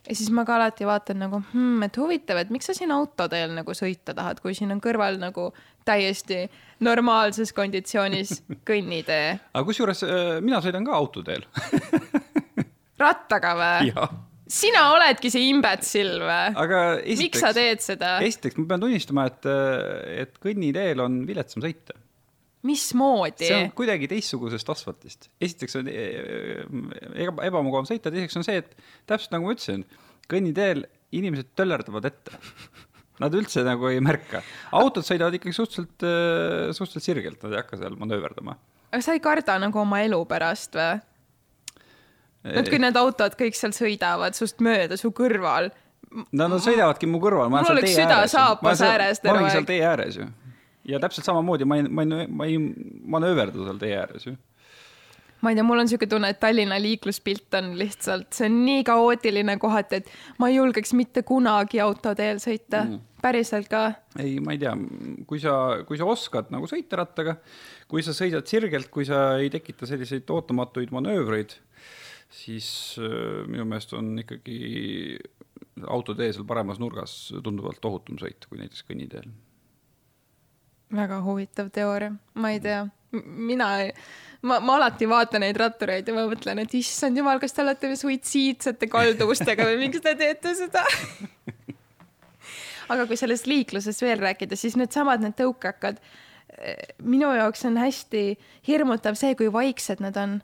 ja 0.09 0.15
siis 0.15 0.31
ma 0.35 0.45
ka 0.45 0.57
alati 0.57 0.87
vaatan 0.87 1.19
nagu 1.23 1.43
hmm,, 1.53 1.83
et 1.87 1.97
huvitav, 1.97 2.41
et 2.43 2.51
miks 2.51 2.67
sa 2.67 2.75
siin 2.75 2.93
autoteel 2.95 3.55
nagu 3.55 3.75
sõita 3.75 4.15
tahad, 4.15 4.41
kui 4.41 4.55
siin 4.55 4.73
on 4.75 4.81
kõrval 4.81 5.21
nagu 5.21 5.53
täiesti 5.85 6.47
normaalses 6.81 7.53
konditsioonis 7.53 8.43
kõnnitee. 8.71 9.39
aga 9.55 9.65
kusjuures 9.65 10.03
äh, 10.07 10.39
mina 10.41 10.63
sõidan 10.65 10.87
ka 10.89 10.97
autoteel 10.97 11.47
rattaga 12.99 13.55
või? 13.59 13.93
sina 14.49 14.89
oledki 14.95 15.31
see 15.33 15.49
imbetsill 15.53 16.19
või? 16.25 17.15
miks 17.21 17.43
sa 17.43 17.53
teed 17.57 17.83
seda? 17.85 18.17
esiteks 18.25 18.59
ma 18.59 18.67
pean 18.73 18.85
tunnistama, 18.85 19.29
et, 19.29 19.49
et 20.25 20.37
kõnniteel 20.43 21.03
on 21.05 21.21
viletsam 21.29 21.65
sõita. 21.65 21.97
mismoodi? 22.69 23.49
see 23.51 23.61
on 23.61 23.73
kuidagi 23.77 24.09
teistsugusest 24.11 24.73
asfaltist. 24.75 25.31
esiteks 25.45 25.79
on 25.81 25.91
eh, 25.93 26.65
eba, 27.29 27.45
ebamugavam 27.49 27.89
sõita, 27.89 28.13
teiseks 28.15 28.41
on 28.41 28.47
see, 28.49 28.63
et 28.65 28.73
täpselt 29.09 29.37
nagu 29.37 29.49
ma 29.49 29.57
ütlesin, 29.57 29.85
kõnniteel 30.29 30.87
inimesed 31.19 31.55
töllerdavad 31.57 32.09
ette. 32.09 32.37
Nad 33.19 33.35
üldse 33.35 33.65
nagu 33.67 33.89
ei 33.91 33.99
märka. 34.05 34.45
autod 34.79 35.03
sõidavad 35.03 35.35
ikkagi 35.35 35.57
suhteliselt, 35.57 36.05
eh, 36.07 36.69
suhteliselt 36.71 37.07
sirgelt, 37.09 37.41
nad 37.43 37.57
ei 37.57 37.59
hakka 37.65 37.81
seal 37.81 37.97
manööverdama. 37.99 38.55
aga 38.93 39.03
sa 39.05 39.17
ei 39.17 39.21
karda 39.21 39.59
nagu 39.59 39.81
oma 39.83 40.05
elu 40.07 40.21
pärast 40.31 40.79
või? 40.79 41.01
Et 42.57 42.71
kui 42.71 42.81
need 42.83 42.97
autod 42.97 43.37
kõik 43.39 43.57
seal 43.59 43.75
sõidavad 43.77 44.37
sust 44.39 44.63
mööda 44.65 44.99
su 45.01 45.13
kõrval. 45.17 45.71
no 46.33 46.49
nad 46.49 46.65
sõidavadki 46.65 47.11
mu 47.11 47.21
kõrval. 47.23 47.51
mul 47.53 47.73
oleks 47.75 47.97
süda 47.97 48.21
saapas 48.31 48.83
ääres 48.83 49.23
terve 49.23 49.35
aeg. 49.35 49.41
ma 49.41 49.47
olengi 49.47 49.57
seal 49.57 49.69
tee 49.69 49.81
ääres 49.85 50.21
ju. 50.21 50.29
ja 50.89 51.01
täpselt 51.03 51.29
samamoodi 51.29 51.69
ma 51.69 51.81
ei, 51.81 51.89
ma 51.89 52.05
ei, 52.05 52.29
ma 52.29 52.49
ei 52.49 52.61
manööverda 53.17 53.71
seal 53.71 53.83
tee 53.83 53.97
ääres 53.99 54.29
ju 54.31 54.37
ma 55.41 55.53
ei 55.53 55.59
tea, 55.59 55.65
mul 55.67 55.79
on 55.79 55.87
niisugune 55.87 56.11
tunne, 56.11 56.31
et 56.33 56.41
Tallinna 56.43 56.79
liikluspilt 56.83 57.55
on 57.59 57.71
lihtsalt, 57.79 58.31
see 58.35 58.49
on 58.49 58.57
nii 58.65 58.83
kaootiline 58.87 59.55
kohati, 59.63 60.01
et 60.01 60.11
ma 60.43 60.51
ei 60.51 60.59
julgeks 60.59 60.95
mitte 60.99 61.23
kunagi 61.27 61.81
autoteel 61.83 62.41
sõita 62.43 62.83
mm., 62.85 63.05
päriselt 63.23 63.71
ka. 63.71 63.85
ei, 64.19 64.39
ma 64.43 64.55
ei 64.55 64.63
tea, 64.63 64.75
kui 65.31 65.41
sa, 65.43 65.55
kui 65.87 66.01
sa 66.01 66.09
oskad 66.11 66.51
nagu 66.55 66.67
sõita 66.71 66.99
rattaga, 67.03 67.37
kui 67.91 68.03
sa 68.07 68.15
sõidad 68.17 68.51
sirgelt, 68.51 68.91
kui 68.95 69.07
sa 69.09 69.39
ei 69.39 69.51
tekita 69.53 69.87
selliseid 69.91 70.29
ootamatuid 70.35 70.95
manöövreid 70.95 71.55
siis 72.29 72.69
äh, 73.01 73.47
minu 73.49 73.65
meelest 73.69 73.93
on 73.97 74.13
ikkagi 74.21 75.19
autotee 75.87 76.33
seal 76.33 76.47
paremas 76.49 76.81
nurgas 76.83 77.17
tunduvalt 77.45 77.85
ohutum 77.85 78.19
sõit 78.21 78.47
kui 78.49 78.61
näiteks 78.61 78.85
kõnniteel. 78.89 79.29
väga 80.95 81.21
huvitav 81.25 81.71
teooria, 81.73 82.15
ma 82.35 82.53
ei 82.55 82.61
tea, 82.65 82.83
mina, 83.13 83.69
ma, 84.43 84.59
ma 84.61 84.77
alati 84.79 85.09
vaatan 85.09 85.45
neid 85.45 85.59
rattureid 85.61 86.09
ja 86.09 86.15
ma 86.17 86.25
mõtlen, 86.31 86.63
et 86.63 86.75
issand 86.79 87.17
jumal, 87.17 87.41
kas 87.41 87.55
te 87.57 87.65
olete 87.65 87.95
suitsiidsete 87.97 88.89
kalduvustega 88.93 89.69
või 89.69 89.83
miks 89.87 90.05
te 90.05 90.15
teete 90.19 90.55
seda? 90.59 90.85
Aga 92.89 93.05
kui 93.05 93.19
sellest 93.21 93.45
liiklusest 93.45 94.01
veel 94.01 94.21
rääkida, 94.23 94.57
siis 94.57 94.79
needsamad 94.81 95.21
need 95.21 95.37
tõukakad, 95.37 95.99
minu 97.05 97.29
jaoks 97.37 97.67
on 97.69 97.77
hästi 97.77 98.23
hirmutav 98.69 99.19
see, 99.21 99.35
kui 99.37 99.51
vaiksed 99.53 100.01
nad 100.01 100.17
on 100.17 100.39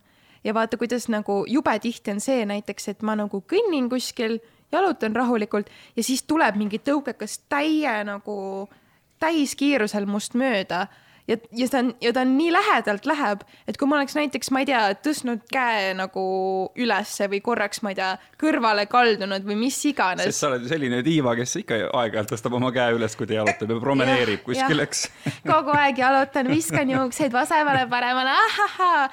ja 0.44 0.54
vaata, 0.54 0.76
kuidas 0.80 1.08
nagu 1.08 1.44
jube 1.48 1.78
tihti 1.80 2.14
on 2.14 2.20
see 2.20 2.44
näiteks, 2.48 2.88
et 2.94 3.02
ma 3.02 3.16
nagu 3.18 3.42
kõnnin 3.50 3.88
kuskil, 3.92 4.38
jalutan 4.72 5.16
rahulikult 5.16 5.70
ja 5.96 6.02
siis 6.02 6.24
tuleb 6.26 6.58
mingi 6.58 6.80
tõukekas 6.82 7.38
täie 7.48 7.94
nagu 8.06 8.36
täiskiirusel 9.22 10.06
must 10.10 10.34
mööda 10.34 10.86
ja, 11.28 11.36
ja 11.56 11.68
ta 11.70 11.80
on, 11.80 11.92
ja 12.02 12.12
ta 12.12 12.22
on 12.24 12.34
nii 12.38 12.52
lähedalt 12.52 13.06
läheb, 13.08 13.44
et 13.68 13.78
kui 13.80 13.88
ma 13.88 13.98
oleks 13.98 14.16
näiteks, 14.18 14.50
ma 14.54 14.62
ei 14.64 14.68
tea, 14.68 14.82
tõstnud 15.04 15.44
käe 15.52 15.92
nagu 15.96 16.24
ülesse 16.80 17.28
või 17.32 17.40
korraks, 17.44 17.80
ma 17.84 17.94
ei 17.94 17.98
tea, 17.98 18.10
kõrvale 18.40 18.86
kaldunud 18.90 19.46
või 19.46 19.58
mis 19.64 19.78
iganes. 19.88 20.28
sest 20.28 20.44
sa 20.44 20.50
oled 20.50 20.66
ju 20.66 20.72
selline 20.72 21.00
diiva, 21.06 21.36
kes 21.38 21.56
ikka 21.62 21.80
aeg-ajalt 21.86 22.34
tõstab 22.34 22.58
oma 22.60 22.72
käe 22.74 22.98
üles, 22.98 23.16
kui 23.16 23.30
ta 23.30 23.38
jalutab 23.38 23.72
ja 23.72 23.78
promeneerib 23.86 24.44
kuskil, 24.46 24.84
eks 24.84 25.06
kogu 25.46 25.72
aeg 25.76 26.02
jalutan, 26.04 26.50
viskan 26.52 26.92
juukseid 26.96 27.32
vasemale-paremale, 27.34 28.36
ahahaa. 28.44 29.08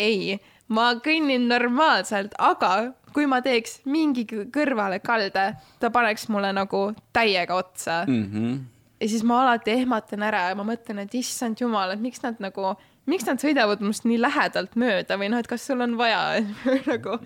ei 0.00 0.38
ma 0.72 0.92
kõnnin 1.02 1.48
normaalselt, 1.50 2.36
aga 2.40 2.92
kui 3.12 3.26
ma 3.28 3.42
teeks 3.44 3.82
mingi 3.90 4.24
kõrvalekalde, 4.28 5.48
ta 5.80 5.90
paneks 5.92 6.28
mulle 6.32 6.52
nagu 6.56 6.84
täiega 7.14 7.58
otsa 7.58 8.02
mm. 8.06 8.22
-hmm. 8.30 8.62
ja 9.00 9.08
siis 9.08 9.24
ma 9.24 9.42
alati 9.42 9.74
ehmatan 9.76 10.22
ära 10.22 10.48
ja 10.48 10.56
ma 10.56 10.64
mõtlen, 10.64 11.02
et 11.04 11.14
issand 11.14 11.60
jumal, 11.60 11.92
et 11.92 12.00
miks 12.00 12.22
nad 12.22 12.40
nagu, 12.40 12.74
miks 13.06 13.26
nad 13.28 13.42
sõidavad 13.42 13.84
must 13.84 14.06
nii 14.08 14.20
lähedalt 14.20 14.76
mööda 14.76 15.18
või 15.20 15.28
noh, 15.32 15.42
et 15.42 15.50
kas 15.50 15.66
sul 15.66 15.80
on 15.84 15.98
vaja 16.00 16.40
nagu 16.92 17.18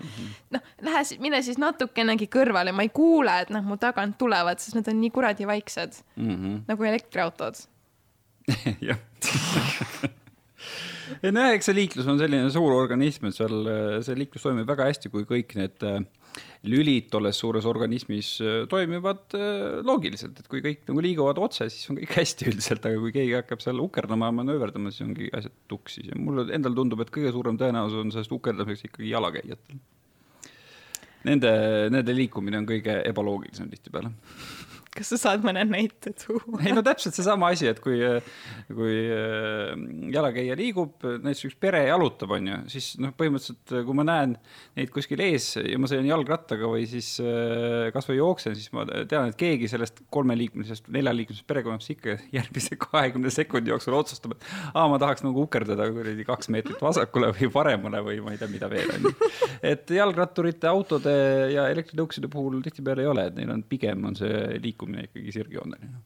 noh, 0.51 0.61
lähe, 0.81 1.05
mine 1.23 1.41
siis 1.41 1.57
natukenegi 1.61 2.27
kõrvale, 2.27 2.75
ma 2.75 2.83
ei 2.83 2.91
kuule, 2.91 3.39
et 3.41 3.53
nad 3.53 3.63
mu 3.63 3.77
tagant 3.77 4.17
tulevad, 4.17 4.59
sest 4.59 4.75
nad 4.75 4.87
on 4.91 4.99
nii 5.01 5.15
kuradi 5.15 5.47
vaiksed 5.47 6.03
mm. 6.15 6.35
-hmm. 6.35 6.61
nagu 6.67 6.83
elektriautod 6.83 7.63
jah 8.89 8.99
ei 11.21 11.33
nojah, 11.33 11.55
eks 11.55 11.69
see 11.69 11.77
liiklus 11.77 12.07
on 12.09 12.19
selline 12.19 12.51
suur 12.53 12.75
organism, 12.75 13.27
et 13.29 13.37
seal 13.37 13.69
see 14.05 14.17
liiklus 14.19 14.45
toimib 14.45 14.69
väga 14.69 14.87
hästi, 14.89 15.11
kui 15.13 15.25
kõik 15.29 15.55
need 15.59 15.85
äh, 15.87 15.99
lülid 16.69 17.09
tolles 17.13 17.39
suures 17.41 17.67
organismis 17.69 18.35
äh, 18.43 18.61
toimivad 18.71 19.35
loogiliselt, 19.87 20.39
et 20.41 20.49
kui 20.51 20.63
kõik 20.65 20.85
nagu 20.89 21.03
liiguvad 21.03 21.41
otse, 21.41 21.69
siis 21.73 21.91
on 21.91 21.99
kõik 22.01 22.15
hästi 22.21 22.49
üldiselt, 22.51 22.87
aga 22.87 23.01
kui 23.03 23.13
keegi 23.15 23.37
hakkab 23.39 23.63
seal 23.63 23.83
ukerdama 23.83 24.31
ja 24.31 24.37
manööverdama, 24.41 24.93
siis 24.93 25.07
ongi 25.07 25.29
asjad 25.37 25.55
tuksis. 25.71 26.09
Ja 26.11 26.19
mulle 26.19 26.47
endale 26.55 26.77
tundub, 26.77 27.03
et 27.03 27.13
kõige 27.13 27.33
suurem 27.35 27.59
tõenäosus 27.59 28.03
on 28.03 28.15
sellest 28.15 28.33
ukerdamiseks 28.37 28.91
ikkagi 28.91 29.13
jalakäijatel. 29.13 29.83
Nende, 31.27 31.51
nende 31.91 32.13
liikumine 32.15 32.61
on 32.61 32.67
kõige 32.69 33.01
ebaloogilisem 33.09 33.67
tihtipeale 33.71 34.13
kas 34.97 35.11
sa 35.13 35.19
saad 35.21 35.45
mõne 35.45 35.63
näite 35.67 36.13
tuua? 36.17 36.61
ei 36.65 36.73
no 36.75 36.83
täpselt 36.85 37.17
seesama 37.17 37.51
asi, 37.53 37.69
et 37.69 37.79
kui, 37.83 37.99
kui 38.71 38.95
äh, 39.13 39.73
jalakäija 40.13 40.57
liigub, 40.57 41.05
näiteks 41.05 41.45
üks 41.49 41.57
pere 41.61 41.83
jalutab, 41.87 42.33
on 42.37 42.49
ju, 42.51 42.59
siis 42.73 42.89
noh, 43.01 43.13
põhimõtteliselt 43.17 43.75
kui 43.87 43.97
ma 43.97 44.05
näen 44.07 44.35
neid 44.77 44.91
kuskil 44.93 45.21
ees 45.23 45.53
ja 45.59 45.79
ma 45.81 45.89
sõidan 45.89 46.09
jalgrattaga 46.09 46.69
või 46.71 46.87
siis 46.89 47.13
äh, 47.23 47.89
kasvõi 47.95 48.19
jooksen, 48.19 48.57
siis 48.57 48.73
ma 48.75 48.85
tean, 48.87 49.31
et 49.31 49.39
keegi 49.39 49.69
sellest 49.71 50.03
kolmeliikmelisest, 50.13 50.89
neljaliikmelisest 50.93 51.47
perekonnast 51.49 51.93
ikka 51.93 52.17
järgmise 52.37 52.79
kahekümne 52.81 53.31
sekundi 53.33 53.73
jooksul 53.73 53.97
otsustab, 53.97 54.37
et 54.37 54.49
aa, 54.73 54.87
ma 54.89 54.99
tahaks 55.01 55.25
nagu 55.25 55.45
ukerdada 55.45 55.89
kuradi 55.93 56.27
kaks 56.27 56.51
meetrit 56.53 56.81
vasakule 56.81 57.31
või 57.37 57.51
paremale 57.53 58.01
või 58.05 58.19
ma 58.25 58.33
ei 58.33 58.41
tea, 58.41 58.51
mida 58.51 58.69
veel 58.71 58.91
on 58.97 59.09
ju. 59.09 59.31
et 59.73 59.95
jalgratturite, 59.97 60.69
autode 60.69 61.13
ja 61.53 61.67
elektritõukside 61.73 62.29
puhul 62.31 62.61
tihtipeale 62.65 63.05
ei 63.05 63.11
ole, 63.11 63.27
et 63.29 63.37
neil 63.39 63.53
on 63.53 63.63
pigem 63.67 64.07
on 64.09 64.17
see 64.17 64.59
liikumine 64.63 64.86
liikumine 64.87 65.07
ikkagi 65.07 65.31
sirgjooneline 65.31 65.99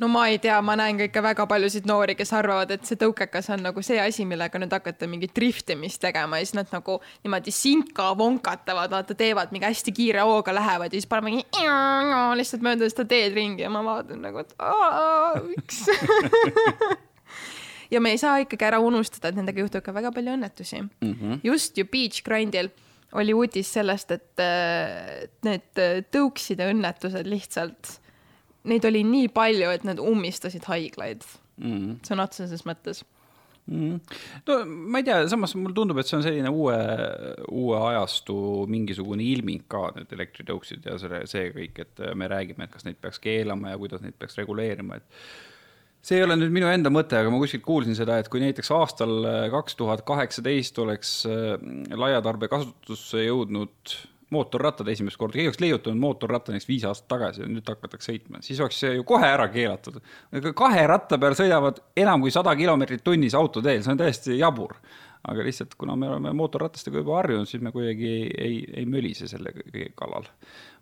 no 0.00 0.08
ma 0.08 0.26
ei 0.26 0.38
tea, 0.40 0.56
ma 0.64 0.74
näen 0.76 0.96
ka 0.96 1.04
ikka 1.04 1.22
väga 1.22 1.44
paljusid 1.46 1.84
noori, 1.86 2.14
kes 2.16 2.32
arvavad, 2.32 2.70
et 2.72 2.86
see 2.88 2.96
tõukekas 2.98 3.50
on 3.52 3.60
nagu 3.62 3.82
see 3.84 4.00
asi, 4.00 4.24
millega 4.26 4.58
nüüd 4.58 4.72
hakata 4.72 5.06
mingit 5.06 5.34
driftimist 5.36 6.00
tegema 6.02 6.40
ja 6.40 6.46
siis 6.46 6.56
nad 6.56 6.72
nagu 6.72 6.96
niimoodi 7.22 7.52
sinka 7.52 8.08
vonkatavad, 8.18 8.90
vaata, 8.90 9.14
teevad 9.14 9.52
mingi 9.52 9.68
hästi 9.68 9.92
kiire 9.94 10.24
hooga 10.26 10.54
lähevad 10.56 10.90
ja 10.90 10.98
siis 10.98 11.10
panevad 11.10 11.28
mingi 11.28 11.44
lihtsalt 12.40 12.64
mööda 12.64 12.88
seda 12.90 13.04
teed 13.12 13.36
ringi 13.36 13.66
ja 13.66 13.70
ma 13.70 13.84
vaatan 13.84 14.24
nagu, 14.24 14.42
et 14.42 14.56
miks 15.50 15.84
ja 17.92 18.00
me 18.00 18.16
ei 18.16 18.22
saa 18.22 18.40
ikkagi 18.42 18.70
ära 18.72 18.80
unustada, 18.80 19.28
et 19.28 19.38
nendega 19.38 19.60
juhtub 19.60 19.84
ka 19.84 19.92
väga 19.94 20.14
palju 20.16 20.38
õnnetusi 20.38 20.80
mm. 20.80 21.12
-hmm. 21.12 21.44
just 21.44 21.76
ju 21.76 21.84
Beach 21.84 22.24
Grindil 22.24 22.72
oli 23.18 23.34
uudis 23.36 23.68
sellest, 23.76 24.12
et 24.14 24.42
need 25.44 25.82
tõukside 26.14 26.68
õnnetused 26.72 27.28
lihtsalt, 27.28 27.96
neid 28.70 28.84
oli 28.88 29.02
nii 29.06 29.30
palju, 29.34 29.70
et 29.74 29.86
nad 29.88 30.00
ummistasid 30.02 30.68
haiglaid. 30.70 31.26
Mm. 31.62 31.98
sõna 32.06 32.24
otseses 32.24 32.64
mõttes. 32.66 33.02
Mm.. 33.70 34.00
no 34.48 34.54
ma 34.66 34.98
ei 34.98 35.04
tea, 35.06 35.20
samas 35.30 35.52
mulle 35.54 35.76
tundub, 35.76 36.00
et 36.00 36.08
see 36.08 36.16
on 36.18 36.24
selline 36.24 36.50
uue, 36.50 36.74
uue 37.54 37.76
ajastu 37.92 38.34
mingisugune 38.72 39.22
ilming 39.22 39.68
ka, 39.70 39.84
need 39.94 40.10
elektritõuksid 40.16 40.88
ja 40.88 40.96
selle, 40.98 41.20
see 41.30 41.52
kõik, 41.54 41.78
et 41.84 42.02
me 42.18 42.26
räägime, 42.32 42.66
et 42.66 42.74
kas 42.74 42.88
neid 42.88 42.98
peaks 43.02 43.22
keelama 43.22 43.70
ja 43.70 43.78
kuidas 43.78 44.02
neid 44.02 44.16
peaks 44.18 44.34
reguleerima, 44.40 44.98
et 44.98 45.22
see 46.02 46.18
ei 46.18 46.24
ole 46.26 46.36
nüüd 46.38 46.54
minu 46.54 46.70
enda 46.70 46.90
mõte, 46.92 47.18
aga 47.18 47.30
ma 47.30 47.38
kuskilt 47.42 47.64
kuulsin 47.66 47.96
seda, 47.98 48.18
et 48.18 48.30
kui 48.32 48.42
näiteks 48.42 48.72
aastal 48.74 49.20
äh, 49.22 49.42
kaks 49.52 49.78
tuhat 49.78 50.02
kaheksateist 50.06 50.80
oleks 50.82 51.20
äh, 51.30 51.54
laiatarbe 51.98 52.50
kasutusse 52.50 53.22
jõudnud 53.22 53.94
mootorrattad 54.32 54.88
esimest 54.88 55.18
korda, 55.20 55.36
keegi 55.36 55.50
oleks 55.50 55.60
leiutanud 55.60 56.00
mootorratta 56.00 56.54
näiteks 56.54 56.68
viis 56.68 56.86
aastat 56.88 57.08
tagasi 57.12 57.44
ja 57.44 57.48
nüüd 57.50 57.68
hakatakse 57.68 58.12
sõitma, 58.12 58.40
siis 58.44 58.60
oleks 58.64 58.80
see 58.82 58.94
ju 58.96 59.06
kohe 59.08 59.28
ära 59.28 59.46
keelatud. 59.52 60.00
kahe 60.56 60.86
ratta 60.88 61.20
peal 61.20 61.36
sõidavad 61.38 61.82
enam 62.00 62.24
kui 62.24 62.32
sada 62.34 62.54
kilomeetrit 62.56 63.04
tunnis 63.04 63.36
autoteel, 63.38 63.84
see 63.84 63.92
on 63.92 64.00
täiesti 64.00 64.38
jabur. 64.40 64.76
aga 65.28 65.44
lihtsalt, 65.46 65.76
kuna 65.78 65.94
me 65.96 66.08
oleme 66.08 66.32
mootorratastega 66.34 66.98
juba 66.98 67.20
harjunud, 67.20 67.46
siis 67.46 67.62
me 67.62 67.70
kuidagi 67.70 68.08
ei, 68.08 68.30
ei, 68.38 68.56
ei 68.80 68.86
mölise 68.86 69.28
selle 69.30 69.52
kallal. 69.94 70.26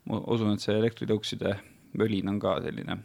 ma 0.08 0.22
usun, 0.32 0.54
et 0.54 0.64
see 0.64 0.78
elektritõukside 0.78 1.58
mölin 1.98 2.30
on 2.30 2.38
ka 2.40 2.60
selline 2.64 3.02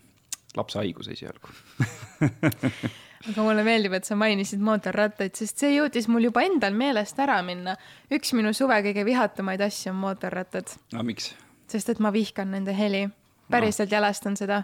lapse 0.58 0.80
haigus 0.80 1.08
esialgu 1.14 1.54
aga 3.30 3.42
mulle 3.42 3.66
meeldib, 3.66 3.96
et 3.98 4.08
sa 4.08 4.18
mainisid 4.20 4.62
mootorrattaid, 4.64 5.34
sest 5.38 5.62
see 5.64 5.76
jõudis 5.76 6.08
mul 6.12 6.28
juba 6.28 6.44
endal 6.46 6.76
meelest 6.78 7.20
ära 7.22 7.40
minna. 7.46 7.76
üks 8.14 8.34
minu 8.38 8.54
suve 8.54 8.78
kõige 8.86 9.06
vihatamaid 9.08 9.62
asju 9.66 9.94
on 9.94 10.02
mootorrattad. 10.04 10.76
no 10.94 11.04
miks? 11.08 11.34
sest 11.72 11.90
et 11.90 12.02
ma 12.04 12.14
vihkan 12.14 12.52
nende 12.54 12.76
heli, 12.78 13.08
päriselt 13.52 13.90
no. 13.90 13.98
jälestan 13.98 14.38
seda 14.38 14.64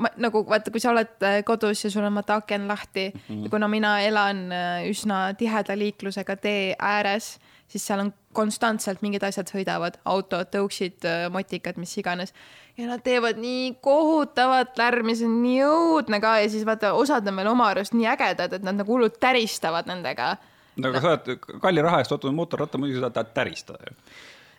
ma 0.00 0.08
nagu 0.20 0.42
vaata, 0.48 0.72
kui 0.72 0.80
sa 0.80 0.90
oled 0.92 1.26
äh, 1.26 1.40
kodus 1.46 1.84
ja 1.84 1.90
sul 1.92 2.06
on 2.08 2.16
vaata 2.16 2.40
aken 2.40 2.66
lahti 2.68 3.10
mm 3.12 3.20
-hmm. 3.28 3.44
ja 3.44 3.50
kuna 3.50 3.68
mina 3.68 4.00
elan 4.00 4.52
äh, 4.52 4.88
üsna 4.88 5.34
tiheda 5.38 5.78
liiklusega 5.78 6.36
tee 6.36 6.74
ääres, 6.78 7.38
siis 7.68 7.86
seal 7.86 8.00
on 8.00 8.12
konstantselt 8.36 9.02
mingid 9.04 9.24
asjad 9.26 9.50
sõidavad, 9.50 9.98
autod, 10.08 10.50
tõuksid, 10.52 10.98
äh, 11.08 11.26
motikad, 11.32 11.78
mis 11.80 11.94
iganes. 11.98 12.34
ja 12.76 12.86
nad 12.88 13.02
teevad 13.04 13.36
nii 13.36 13.74
kohutavat 13.84 14.78
lärmi, 14.80 15.16
see 15.16 15.28
on 15.28 15.42
nii 15.42 15.58
õudne 15.66 16.20
ka 16.24 16.38
ja 16.40 16.48
siis 16.48 16.64
vaata, 16.64 16.94
osad 16.96 17.26
on 17.28 17.36
veel 17.36 17.50
oma 17.50 17.68
arust 17.68 17.92
nii 17.92 18.08
ägedad, 18.08 18.52
et 18.56 18.64
nad 18.64 18.78
nagu 18.78 18.92
hullult 18.92 19.20
täristavad 19.20 19.90
nendega. 19.90 20.36
no 20.76 20.88
aga 20.88 21.00
sa 21.00 21.12
oled 21.12 21.46
kalli 21.60 21.84
raha 21.84 22.00
eest 22.00 22.16
ostnud 22.16 22.34
mootorratta, 22.38 22.80
muidugi 22.80 23.00
sa 23.00 23.10
tahad 23.10 23.34
täristada 23.36 23.90
ju. 23.90 23.94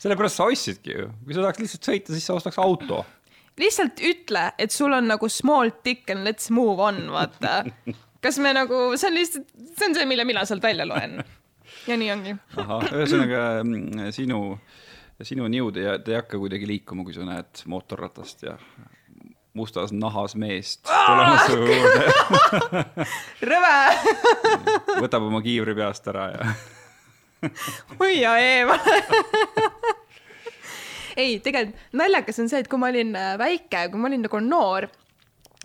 sellepärast 0.05 0.37
sa 0.39 0.47
ostsidki 0.51 0.97
ju, 0.99 1.09
kui 1.25 1.33
sa 1.33 1.41
tahaks 1.41 1.65
lihtsalt 1.65 1.89
sõita, 1.89 2.13
siis 2.13 2.29
sa 2.29 2.37
ostaks 2.37 2.61
auto 2.61 3.03
lihtsalt 3.61 4.01
ütle, 4.01 4.47
et 4.57 4.73
sul 4.73 4.93
on 4.93 5.07
nagu 5.09 5.29
small 5.29 5.71
dick 5.85 6.09
and 6.09 6.27
let's 6.27 6.49
move 6.53 6.81
on, 6.81 7.05
vaata. 7.13 7.61
kas 8.23 8.39
me 8.41 8.53
nagu, 8.55 8.85
see 8.97 9.09
on 9.09 9.17
lihtsalt, 9.17 9.47
see 9.77 9.89
on 9.89 9.97
see, 9.97 10.09
mille 10.09 10.25
mina 10.27 10.45
sealt 10.49 10.63
välja 10.63 10.87
loen. 10.89 11.19
Ja 11.87 11.97
nii 11.99 12.11
ongi. 12.13 12.33
ühesõnaga 12.57 13.43
mm, 13.63 14.09
sinu, 14.15 14.41
sinu 15.21 15.47
niud 15.51 15.77
ei, 15.79 15.89
ei 15.97 16.17
hakka 16.17 16.39
kuidagi 16.41 16.69
liikuma, 16.69 17.05
kui 17.07 17.15
sa 17.15 17.27
näed 17.27 17.63
mootorratast 17.69 18.45
ja 18.47 18.57
mustas 19.53 19.93
nahas 19.93 20.35
meest 20.39 20.87
tulemas 20.87 21.45
su 21.47 21.57
juurde. 21.59 22.05
rõve 23.51 23.75
võtab 25.03 25.27
oma 25.27 25.43
kiivri 25.45 25.75
peast 25.77 26.07
ära 26.09 26.29
ja 26.33 26.53
hoia 27.99 28.33
eemale 28.41 28.97
ei, 31.19 31.37
tegelikult 31.43 31.93
naljakas 31.93 32.41
on 32.41 32.49
see, 32.49 32.63
et 32.63 32.69
kui 32.71 32.81
ma 32.81 32.89
olin 32.89 33.13
äh, 33.19 33.33
väike, 33.41 33.87
kui 33.91 34.01
ma 34.01 34.09
olin 34.09 34.23
nagu 34.25 34.41
noor 34.41 34.89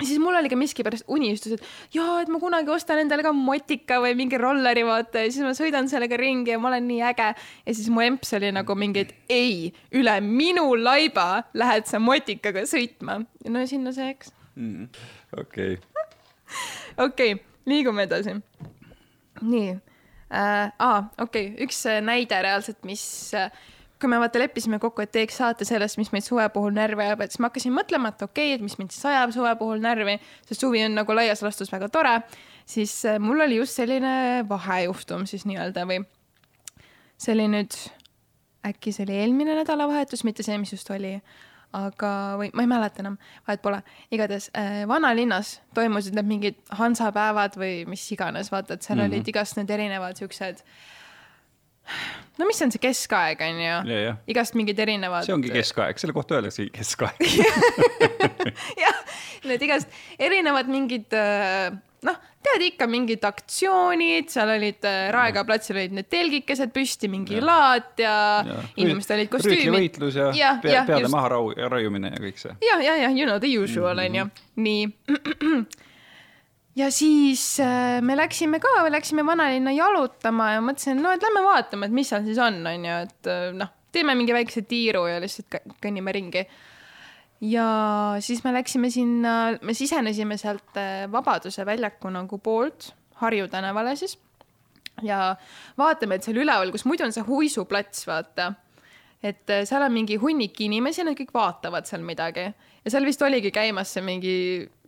siis 0.07 0.19
mul 0.23 0.37
oli 0.39 0.51
ka 0.51 0.57
miskipärast 0.59 1.09
unistus, 1.11 1.57
et 1.57 1.95
jaa, 1.95 2.21
et 2.23 2.31
ma 2.31 2.41
kunagi 2.43 2.71
ostan 2.71 3.01
endale 3.03 3.25
ka 3.27 3.33
motika 3.35 3.99
või 4.03 4.15
mingi 4.19 4.39
rolleri, 4.41 4.85
vaata, 4.87 5.25
ja 5.25 5.33
siis 5.33 5.47
ma 5.47 5.55
sõidan 5.59 5.91
sellega 5.91 6.19
ringi 6.21 6.55
ja 6.55 6.61
ma 6.63 6.71
olen 6.71 6.87
nii 6.89 7.01
äge. 7.11 7.29
ja 7.67 7.75
siis 7.75 7.89
mu 7.93 8.05
emps 8.05 8.33
oli 8.39 8.53
nagu 8.55 8.77
mingi, 8.79 9.07
et 9.07 9.33
ei, 9.33 9.73
üle 9.99 10.19
minu 10.25 10.71
laiba 10.79 11.45
lähed 11.59 11.89
sa 11.91 12.01
motikaga 12.03 12.65
sõitma. 12.69 13.21
no 13.49 13.67
sinna 13.67 13.95
see, 13.97 14.13
eks. 14.15 14.33
Mm, 14.59 14.89
okei. 15.39 15.79
okei, 17.07 17.35
liigume 17.67 18.07
edasi. 18.07 18.39
nii 19.43 19.73
äh,, 19.75 20.71
aa, 20.79 21.03
okei 21.19 21.51
okay., 21.51 21.67
üks 21.67 21.83
äh, 21.91 22.01
näide 22.05 22.39
reaalselt, 22.45 22.85
mis 22.87 23.03
äh, 23.35 23.51
kui 24.01 24.11
me 24.11 24.19
vaata 24.23 24.39
leppisime 24.39 24.79
kokku, 24.83 25.03
et 25.03 25.11
teeks 25.15 25.41
saate 25.41 25.67
sellest, 25.67 25.99
mis 25.99 26.11
meid 26.15 26.27
suve 26.27 26.45
puhul 26.55 26.75
närvi 26.75 27.03
ajab, 27.05 27.25
et 27.25 27.35
siis 27.35 27.43
ma 27.43 27.51
hakkasin 27.51 27.75
mõtlema, 27.75 28.13
et 28.13 28.23
okei 28.23 28.53
okay,, 28.53 28.59
et 28.59 28.65
mis 28.65 28.77
mind 28.79 28.95
siis 28.95 29.09
ajab 29.11 29.35
suve 29.35 29.55
puhul 29.59 29.83
närvi, 29.83 30.19
sest 30.47 30.63
suvi 30.63 30.85
on 30.87 30.95
nagu 31.01 31.17
laias 31.17 31.43
laastus 31.43 31.73
väga 31.75 31.91
tore, 31.93 32.15
siis 32.69 32.95
äh, 33.09 33.19
mul 33.23 33.43
oli 33.47 33.59
just 33.59 33.79
selline 33.79 34.45
vahejuhtum 34.49 35.27
siis 35.31 35.47
nii-öelda 35.51 35.87
või 35.91 36.05
see 37.19 37.35
oli 37.35 37.49
nüüd, 37.51 37.75
äkki 38.69 38.95
see 38.95 39.07
oli 39.09 39.19
eelmine 39.19 39.59
nädalavahetus, 39.59 40.23
mitte 40.29 40.47
see, 40.47 40.61
mis 40.63 40.75
just 40.77 40.91
oli, 40.95 41.17
aga, 41.75 42.13
või 42.39 42.53
ma 42.55 42.65
ei 42.65 42.71
mäleta 42.71 43.03
enam, 43.03 43.19
vahet 43.49 43.65
pole. 43.65 43.83
igatahes 44.15 44.53
äh, 44.55 44.85
vanalinnas 44.89 45.57
toimusid 45.75 46.15
need 46.15 46.31
mingid 46.31 46.63
hansapäevad 46.79 47.59
või 47.59 47.83
mis 47.91 48.07
iganes, 48.15 48.53
vaata, 48.55 48.79
et 48.79 48.87
seal 48.87 49.01
mm 49.01 49.09
-hmm. 49.09 49.19
olid 49.19 49.35
igast 49.35 49.59
need 49.59 49.75
erinevad 49.75 50.23
siuksed 50.23 50.63
äh, 50.63 50.87
no 52.39 52.47
mis 52.49 52.63
on 52.65 52.73
see 52.75 52.83
keskaeg, 52.83 53.43
on 53.49 53.61
ju? 53.65 54.15
igast 54.35 54.57
mingid 54.59 54.79
erinevad. 54.85 55.27
see 55.27 55.35
ongi 55.35 55.53
keskaeg, 55.55 56.01
selle 56.01 56.17
kohta 56.17 56.39
öeldaksegi 56.39 56.71
keskaeg 56.75 57.21
jah, 58.85 59.05
need 59.49 59.69
igast 59.69 60.01
erinevad 60.19 60.71
mingid 60.71 61.15
äh, 61.17 61.73
noh, 62.07 62.19
tead 62.45 62.65
ikka 62.69 62.87
mingid 62.91 63.25
aktsioonid, 63.27 64.31
seal 64.33 64.53
olid 64.55 64.87
äh, 64.87 65.09
Raekoja 65.15 65.45
platsil 65.49 65.81
olid 65.81 65.97
need 65.99 66.09
telgikesed 66.13 66.73
püsti, 66.75 67.11
mingi 67.11 67.39
ja. 67.41 67.45
laat 67.45 68.03
ja, 68.03 68.15
ja. 68.47 68.61
inimestel 68.79 69.19
olid 69.19 69.33
kostüümid. 69.33 69.65
rüütlivõitlus 69.65 70.21
ja, 70.21 70.31
ja 70.39 70.55
pea, 70.63 70.85
peade 70.89 71.07
just... 71.07 71.15
maha 71.15 71.33
raiumine 71.75 72.15
ja 72.15 72.23
kõik 72.23 72.41
see. 72.41 72.55
ja, 72.65 72.79
ja, 72.85 72.97
ja 73.07 73.11
you 73.11 73.27
know 73.27 73.41
the 73.43 73.51
usual 73.59 73.99
on 73.99 74.15
mm 74.15 74.15
-hmm. 74.15 74.19
ju, 74.19 74.63
nii 74.69 75.67
ja 76.79 76.91
siis 76.95 77.43
äh, 77.61 77.99
me 78.03 78.17
läksime 78.17 78.61
ka, 78.63 78.71
läksime 78.93 79.25
vanalinna 79.27 79.73
jalutama 79.75 80.53
ja 80.55 80.63
mõtlesin, 80.65 81.01
no 81.03 81.13
et 81.15 81.25
lähme 81.25 81.43
vaatame, 81.47 81.89
et 81.89 81.97
mis 81.97 82.11
seal 82.11 82.25
siis 82.27 82.39
on, 82.43 82.61
on 82.67 82.87
ju, 82.87 83.01
et 83.09 83.31
äh, 83.31 83.49
noh, 83.57 83.73
teeme 83.95 84.15
mingi 84.19 84.37
väikse 84.37 84.63
tiiru 84.69 85.07
ja 85.09 85.19
lihtsalt 85.23 85.59
kõnnime 85.83 86.15
ringi. 86.15 86.45
ja 87.49 87.67
siis 88.25 88.45
me 88.45 88.55
läksime 88.55 88.91
sinna, 88.95 89.35
me 89.63 89.75
sisenesime 89.75 90.39
sealt 90.41 90.79
äh, 90.79 91.09
Vabaduse 91.11 91.67
väljaku 91.67 92.15
nagu 92.15 92.39
poolt, 92.39 92.93
Harju 93.19 93.49
tänavale 93.51 93.97
siis. 93.99 94.19
ja 95.03 95.35
vaatame, 95.79 96.19
et 96.19 96.27
seal 96.27 96.39
üleval, 96.45 96.71
kus 96.75 96.87
muidu 96.87 97.07
on 97.07 97.15
see 97.15 97.27
Huisuplats, 97.27 98.07
vaata 98.07 98.53
et 99.19 99.51
seal 99.67 99.83
on 99.83 99.91
mingi 99.91 100.15
hunnik 100.23 100.61
inimesi, 100.63 101.03
nad 101.03 101.19
kõik 101.19 101.33
vaatavad 101.35 101.89
seal 101.91 102.05
midagi 102.07 102.45
ja 102.47 102.93
seal 102.93 103.07
vist 103.09 103.23
oligi 103.27 103.51
käimas 103.51 103.91
see 103.97 104.05
mingi 104.07 104.35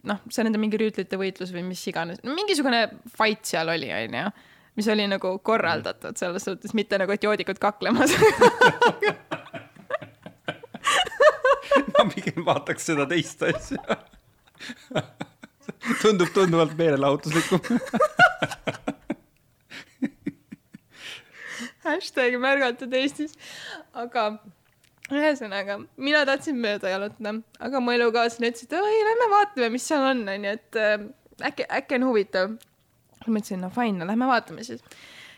noh, 0.09 0.19
see 0.33 0.45
nende 0.47 0.59
mingi 0.61 0.79
rüütlite 0.81 1.17
võitlus 1.21 1.53
või 1.55 1.63
mis 1.67 1.83
iganes, 1.91 2.19
mingisugune 2.27 2.81
fight 3.17 3.45
seal 3.49 3.69
oli, 3.73 3.91
onju, 3.95 4.27
mis 4.79 4.89
oli 4.93 5.05
nagu 5.11 5.29
korraldatud 5.45 6.17
selles 6.21 6.45
suhtes, 6.47 6.75
mitte 6.77 6.99
nagu, 7.01 7.13
et 7.15 7.25
joodikud 7.27 7.59
kaklemas. 7.63 8.11
Ma 11.97 12.03
pigem 12.09 12.45
vaataks 12.47 12.85
seda 12.89 13.05
teist 13.11 13.43
asja. 13.45 13.81
Tundub 16.01 16.31
tunduvalt 16.35 16.75
meelelahutuslikum. 16.79 17.61
Hashtag 21.85 22.37
märgatud 22.41 22.93
Eestis, 22.95 23.33
aga 23.97 24.23
ühesõnaga, 25.18 25.79
mina 25.99 26.23
tahtsin 26.29 26.59
mööda 26.61 26.90
jalutada, 26.92 27.35
aga 27.59 27.81
mu 27.83 27.94
elukaaslane 27.94 28.53
ütles, 28.53 28.66
et 28.66 28.75
oi, 28.79 28.99
lähme 29.07 29.29
vaatame, 29.33 29.70
mis 29.75 29.87
seal 29.90 30.05
on, 30.07 30.23
onju, 30.35 30.57
et 30.59 30.79
äh, 30.79 31.07
äkki, 31.51 31.66
äkki 31.81 31.99
on 31.99 32.07
huvitav. 32.11 32.59
ma 33.27 33.38
ütlesin, 33.38 33.61
no 33.64 33.70
fine, 33.75 33.99
no 33.99 34.09
lähme 34.09 34.29
vaatame 34.31 34.64
siis. 34.64 34.85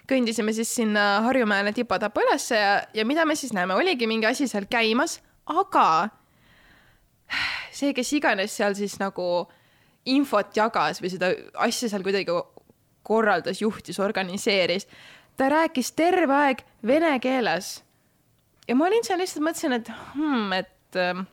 kõndisime 0.09 0.53
siis 0.53 0.75
sinna 0.75 1.23
Harjumäele 1.25 1.73
tipa-tapa 1.73 2.21
ülesse 2.25 2.59
ja, 2.59 2.73
ja 2.95 3.05
mida 3.07 3.25
me 3.25 3.37
siis 3.39 3.53
näeme, 3.53 3.75
oligi 3.75 4.07
mingi 4.07 4.27
asi 4.27 4.49
seal 4.51 4.67
käimas, 4.71 5.21
aga 5.47 6.11
see, 7.73 7.93
kes 7.95 8.13
iganes 8.19 8.57
seal 8.57 8.75
siis 8.77 8.99
nagu 9.01 9.47
infot 10.05 10.57
jagas 10.57 11.01
või 11.01 11.13
seda 11.13 11.31
asja 11.65 11.89
seal 11.89 12.03
kuidagi 12.03 12.35
korraldas, 13.07 13.63
juhtis, 13.63 13.99
organiseeris, 14.03 14.87
ta 15.37 15.49
rääkis 15.51 15.93
terve 15.99 16.35
aeg 16.35 16.63
vene 16.87 17.15
keeles 17.23 17.81
ja 18.69 18.77
ma 18.77 18.87
olin 18.89 19.05
seal 19.07 19.21
lihtsalt 19.23 19.45
mõtlesin, 19.45 19.77
et 19.79 19.91
hmm, 20.15 20.53
et 20.57 21.01
äh, 21.01 21.25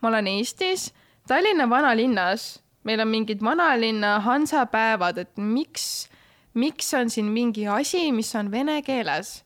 ma 0.00 0.12
olen 0.12 0.30
Eestis, 0.36 0.90
Tallinna 1.28 1.68
vanalinnas, 1.70 2.58
meil 2.88 3.02
on 3.04 3.10
mingid 3.10 3.42
vanalinna 3.44 4.18
hansapäevad, 4.24 5.18
et 5.24 5.36
miks, 5.36 6.08
miks 6.54 6.94
on 6.96 7.10
siin 7.12 7.28
mingi 7.34 7.66
asi, 7.68 8.08
mis 8.12 8.32
on 8.38 8.50
vene 8.50 8.80
keeles? 8.86 9.42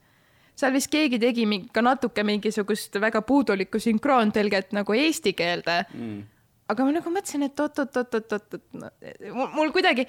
Seal 0.55 0.75
vist 0.77 0.93
keegi 0.93 1.19
tegi 1.19 1.47
ka 1.73 1.83
natuke 1.83 2.23
mingisugust 2.29 3.01
väga 3.01 3.23
puudulikku 3.27 3.81
sünkroontõlget 3.81 4.77
nagu 4.77 4.95
eesti 4.95 5.33
keelde. 5.35 5.81
Mm 5.95 6.21
aga 6.71 6.85
ma 6.87 6.95
nagu 6.95 7.11
mõtlesin, 7.13 7.45
et 7.47 7.61
oot-oot-oot-oot-oot, 7.61 8.59
mul 9.57 9.73
kuidagi 9.75 10.07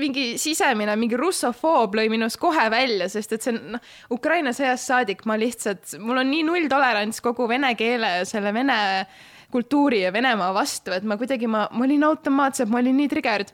mingi 0.00 0.32
sisemine, 0.40 0.96
mingi 1.00 1.18
russofoob 1.18 1.96
lõi 1.98 2.08
minust 2.12 2.40
kohe 2.42 2.66
välja, 2.72 3.08
sest 3.12 3.36
et 3.36 3.46
see 3.46 3.54
on, 3.54 3.60
noh, 3.76 3.92
Ukraina 4.14 4.52
sõjast 4.56 4.90
saadik 4.90 5.24
ma 5.30 5.38
lihtsalt, 5.40 5.96
mul 6.02 6.22
on 6.24 6.30
nii 6.32 6.44
nulltolerants 6.48 7.22
kogu 7.24 7.46
vene 7.50 7.72
keele 7.78 8.16
ja 8.18 8.26
selle 8.28 8.52
vene 8.54 8.78
kultuuri 9.52 10.02
ja 10.02 10.12
Venemaa 10.12 10.52
vastu, 10.56 10.94
et 10.96 11.04
ma 11.04 11.18
kuidagi, 11.20 11.48
ma, 11.50 11.66
ma 11.70 11.86
olin 11.86 12.06
automaatselt, 12.08 12.72
ma 12.72 12.80
olin 12.80 12.96
nii 13.02 13.10
triggered. 13.12 13.52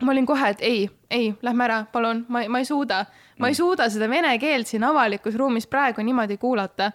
ma 0.00 0.14
olin 0.14 0.24
kohe, 0.26 0.54
et 0.54 0.62
ei, 0.64 0.84
ei, 1.12 1.26
lähme 1.44 1.64
ära, 1.66 1.82
palun, 1.92 2.22
ma, 2.32 2.40
ma 2.48 2.62
ei 2.62 2.64
suuda, 2.64 3.02
ma 3.38 3.50
ei 3.50 3.56
suuda 3.58 3.90
seda 3.92 4.08
vene 4.08 4.30
keelt 4.40 4.70
siin 4.70 4.86
avalikus 4.88 5.36
ruumis 5.36 5.66
praegu 5.68 6.00
niimoodi 6.00 6.38
kuulata 6.40 6.88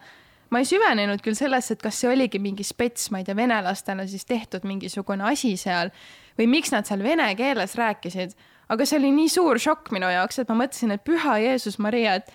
ma 0.50 0.62
ei 0.62 0.68
süvenenud 0.70 1.24
küll 1.26 1.38
sellesse, 1.38 1.76
et 1.76 1.84
kas 1.84 2.00
see 2.02 2.10
oligi 2.12 2.40
mingi 2.42 2.66
spets, 2.68 3.10
ma 3.12 3.22
ei 3.22 3.28
tea, 3.28 3.36
venelastele 3.38 4.08
siis 4.10 4.26
tehtud 4.30 4.68
mingisugune 4.68 5.26
asi 5.32 5.56
seal 5.60 5.92
või 6.40 6.50
miks 6.52 6.74
nad 6.74 6.88
seal 6.88 7.04
vene 7.04 7.28
keeles 7.40 7.76
rääkisid, 7.80 8.36
aga 8.70 8.86
see 8.86 9.00
oli 9.00 9.14
nii 9.16 9.32
suur 9.32 9.60
šokk 9.62 9.92
minu 9.96 10.10
jaoks, 10.12 10.42
et 10.42 10.52
ma 10.52 10.60
mõtlesin, 10.64 10.96
et 10.96 11.04
püha 11.06 11.40
Jeesus 11.44 11.80
Maria, 11.82 12.18
et 12.20 12.32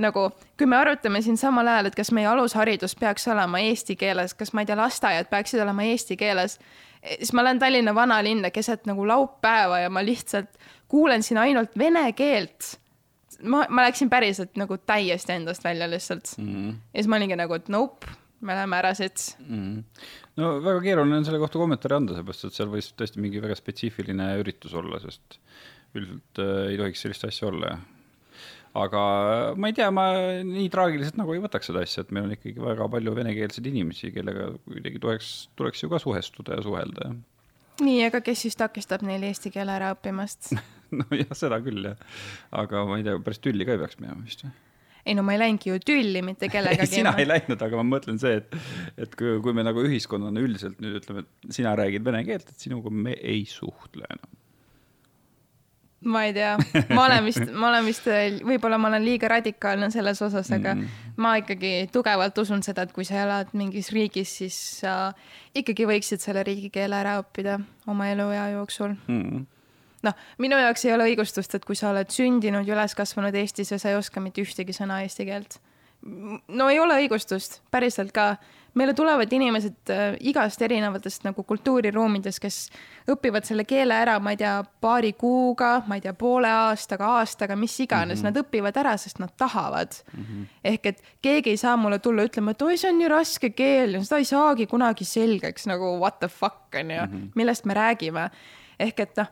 nagu 0.00 0.28
kui 0.58 0.68
me 0.68 0.78
arutame 0.78 1.22
siin 1.22 1.38
samal 1.40 1.68
ajal, 1.68 1.90
et 1.90 1.98
kas 1.98 2.12
meie 2.16 2.28
alusharidus 2.30 2.96
peaks 3.00 3.26
olema 3.28 3.60
eesti 3.64 3.96
keeles, 4.00 4.34
kas 4.34 4.54
ma 4.54 4.64
ei 4.64 4.70
tea, 4.70 4.78
lasteaiad 4.80 5.30
peaksid 5.32 5.60
olema 5.64 5.84
eesti 5.90 6.16
keeles, 6.20 6.58
siis 7.16 7.32
ma 7.36 7.44
lähen 7.44 7.60
Tallinna 7.60 7.94
vanalinna 7.94 8.50
keset 8.54 8.86
nagu 8.88 9.06
laupäeva 9.08 9.82
ja 9.84 9.90
ma 9.92 10.04
lihtsalt 10.04 10.52
kuulen 10.88 11.22
siin 11.22 11.38
ainult 11.38 11.76
vene 11.78 12.08
keelt 12.12 12.76
ma, 13.42 13.64
ma 13.68 13.86
läksin 13.88 14.10
päriselt 14.12 14.56
nagu 14.60 14.78
täiesti 14.78 15.36
endast 15.36 15.64
välja 15.64 15.88
lihtsalt 15.90 16.34
mm. 16.38 16.48
-hmm. 16.48 16.80
ja 16.92 17.02
siis 17.02 17.10
ma 17.10 17.20
olingi 17.20 17.38
nagu, 17.38 17.54
et 17.54 17.68
nope, 17.72 18.10
me 18.40 18.56
läheme 18.56 18.76
ära 18.76 18.94
siit 18.94 19.36
mm. 19.46 19.60
-hmm. 19.60 20.08
no 20.36 20.52
väga 20.64 20.80
keeruline 20.80 21.16
on 21.20 21.24
selle 21.24 21.38
kohta 21.42 21.58
kommentaari 21.58 21.96
anda, 21.96 22.18
seepärast 22.18 22.48
et 22.48 22.58
seal 22.58 22.72
võis 22.72 22.92
tõesti 22.96 23.22
mingi 23.22 23.42
väga 23.42 23.56
spetsiifiline 23.58 24.34
üritus 24.42 24.74
olla, 24.74 25.00
sest 25.00 25.40
üldiselt 25.94 26.42
äh, 26.42 26.68
ei 26.72 26.78
tohiks 26.78 27.02
sellist 27.02 27.24
asja 27.26 27.48
olla, 27.48 27.74
aga 28.78 29.02
ma 29.58 29.70
ei 29.70 29.76
tea, 29.76 29.90
ma 29.94 30.06
nii 30.46 30.68
traagiliselt 30.72 31.18
nagu 31.18 31.34
ei 31.34 31.42
võtaks 31.42 31.70
seda 31.70 31.82
asja, 31.86 32.04
et 32.04 32.14
meil 32.14 32.28
on 32.28 32.36
ikkagi 32.36 32.62
väga 32.62 32.86
palju 32.92 33.14
venekeelseid 33.16 33.66
inimesi, 33.66 34.12
kellega 34.14 34.52
kuidagi 34.68 35.02
tuleks, 35.02 35.34
tuleks 35.58 35.82
ju 35.82 35.90
ka 35.90 35.98
suhestuda 36.02 36.58
ja 36.58 36.66
suhelda. 36.66 37.10
Nii, 37.84 38.00
aga 38.08 38.22
kes 38.24 38.46
siis 38.46 38.58
takistab 38.58 39.04
neil 39.06 39.22
eesti 39.28 39.52
keele 39.54 39.76
ära 39.76 39.92
õppimast 39.94 40.52
nojah, 41.00 41.36
seda 41.38 41.60
küll 41.64 41.92
jah, 41.92 42.02
aga 42.62 42.84
ma 42.88 42.98
ei 43.00 43.06
tea, 43.06 43.20
päris 43.24 43.42
tülli 43.44 43.68
ka 43.68 43.76
ei 43.76 43.82
peaks 43.82 44.00
minema 44.02 44.20
vist 44.24 44.44
või? 44.46 44.52
ei 45.06 45.16
no 45.16 45.24
ma 45.26 45.34
ei 45.34 45.40
läinudki 45.40 45.72
ju 45.72 45.78
tülli 45.84 46.24
mitte 46.24 46.50
kellegagi. 46.54 46.90
sina 46.98 47.14
ei 47.20 47.28
läinud, 47.28 47.60
aga 47.66 47.80
ma 47.80 47.86
mõtlen 47.94 48.20
see, 48.22 48.40
et, 48.42 48.58
et 49.06 49.16
kui, 49.18 49.38
kui 49.44 49.56
me 49.56 49.64
nagu 49.66 49.84
ühiskonnana 49.86 50.42
üldiselt 50.44 50.82
nüüd 50.82 51.00
ütleme, 51.00 51.24
et 51.24 51.56
sina 51.56 51.72
räägid 51.78 52.04
vene 52.06 52.24
keelt, 52.28 52.52
et 52.52 52.68
sinuga 52.68 52.92
me 52.92 53.16
ei 53.16 53.46
suhtle 53.48 54.06
enam 54.10 54.36
ma 56.04 56.24
ei 56.24 56.32
tea, 56.32 56.56
ma 56.96 57.04
olen 57.04 57.24
vist, 57.24 57.44
ma 57.52 57.68
olen 57.68 57.84
vist, 57.84 58.06
võib-olla 58.46 58.78
ma 58.80 58.88
olen 58.88 59.04
liiga 59.04 59.28
radikaalne 59.28 59.90
selles 59.92 60.22
osas, 60.24 60.48
aga 60.56 60.74
mm. 60.74 61.06
ma 61.20 61.34
ikkagi 61.42 61.90
tugevalt 61.92 62.38
usun 62.40 62.64
seda, 62.64 62.86
et 62.86 62.94
kui 62.96 63.04
sa 63.04 63.20
elad 63.24 63.52
mingis 63.56 63.92
riigis, 63.92 64.32
siis 64.40 64.58
sa 64.80 65.12
ikkagi 65.56 65.88
võiksid 65.90 66.24
selle 66.24 66.44
riigikeele 66.46 66.96
ära 66.96 67.18
õppida 67.20 67.58
oma 67.90 68.08
eluea 68.12 68.48
jooksul 68.54 68.94
mm. 68.96 69.42
noh, 70.08 70.22
minu 70.40 70.60
jaoks 70.62 70.86
ei 70.88 70.94
ole 70.96 71.10
õigustust, 71.12 71.58
et 71.58 71.68
kui 71.68 71.76
sa 71.76 71.92
oled 71.92 72.12
sündinud 72.14 72.68
ja 72.68 72.78
üles 72.78 72.96
kasvanud 72.96 73.36
Eestis 73.36 73.74
ja 73.74 73.80
sa 73.82 73.92
ei 73.92 74.00
oska 74.00 74.24
mitte 74.24 74.40
ühtegi 74.44 74.76
sõna 74.76 75.02
eesti 75.04 75.28
keelt. 75.28 75.60
No 76.48 76.68
ei 76.68 76.80
ole 76.80 76.96
õigustust, 77.02 77.60
päriselt 77.70 78.12
ka 78.12 78.36
meile 78.74 78.94
tulevad 78.94 79.32
inimesed 79.32 79.90
äh, 79.90 80.14
igast 80.30 80.62
erinevatest 80.62 81.24
nagu 81.26 81.42
kultuuriruumidest, 81.46 82.40
kes 82.42 82.58
õpivad 83.10 83.46
selle 83.48 83.64
keele 83.68 83.96
ära, 83.98 84.14
ma 84.22 84.34
ei 84.34 84.38
tea, 84.40 84.54
paari 84.82 85.12
kuuga, 85.18 85.72
ma 85.90 85.98
ei 85.98 86.04
tea, 86.04 86.14
poole 86.18 86.50
aastaga, 86.54 87.08
aastaga, 87.18 87.56
mis 87.58 87.74
iganes 87.82 88.20
mm, 88.20 88.28
-hmm. 88.28 88.30
nad 88.30 88.44
õpivad 88.44 88.80
ära, 88.84 88.94
sest 88.96 89.18
nad 89.18 89.34
tahavad 89.36 89.98
mm. 90.12 90.22
-hmm. 90.24 90.46
ehk 90.72 90.86
et 90.86 91.02
keegi 91.22 91.50
ei 91.50 91.56
saa 91.56 91.76
mulle 91.76 91.98
tulla 91.98 92.24
ütlema, 92.28 92.54
et 92.54 92.62
oi, 92.62 92.78
see 92.78 92.92
on 92.92 92.98
nii 92.98 93.10
raske 93.10 93.50
keel 93.50 93.98
ja 93.98 94.04
seda 94.04 94.22
ei 94.22 94.24
saagi 94.24 94.66
kunagi 94.66 95.04
selgeks 95.04 95.66
nagu 95.66 95.98
what 95.98 96.18
the 96.20 96.28
fuck 96.28 96.74
on 96.74 96.90
ju 96.90 97.02
mm, 97.06 97.12
-hmm. 97.12 97.30
millest 97.34 97.64
me 97.64 97.74
räägime. 97.74 98.30
ehk 98.78 99.00
et 99.00 99.16
noh 99.16 99.26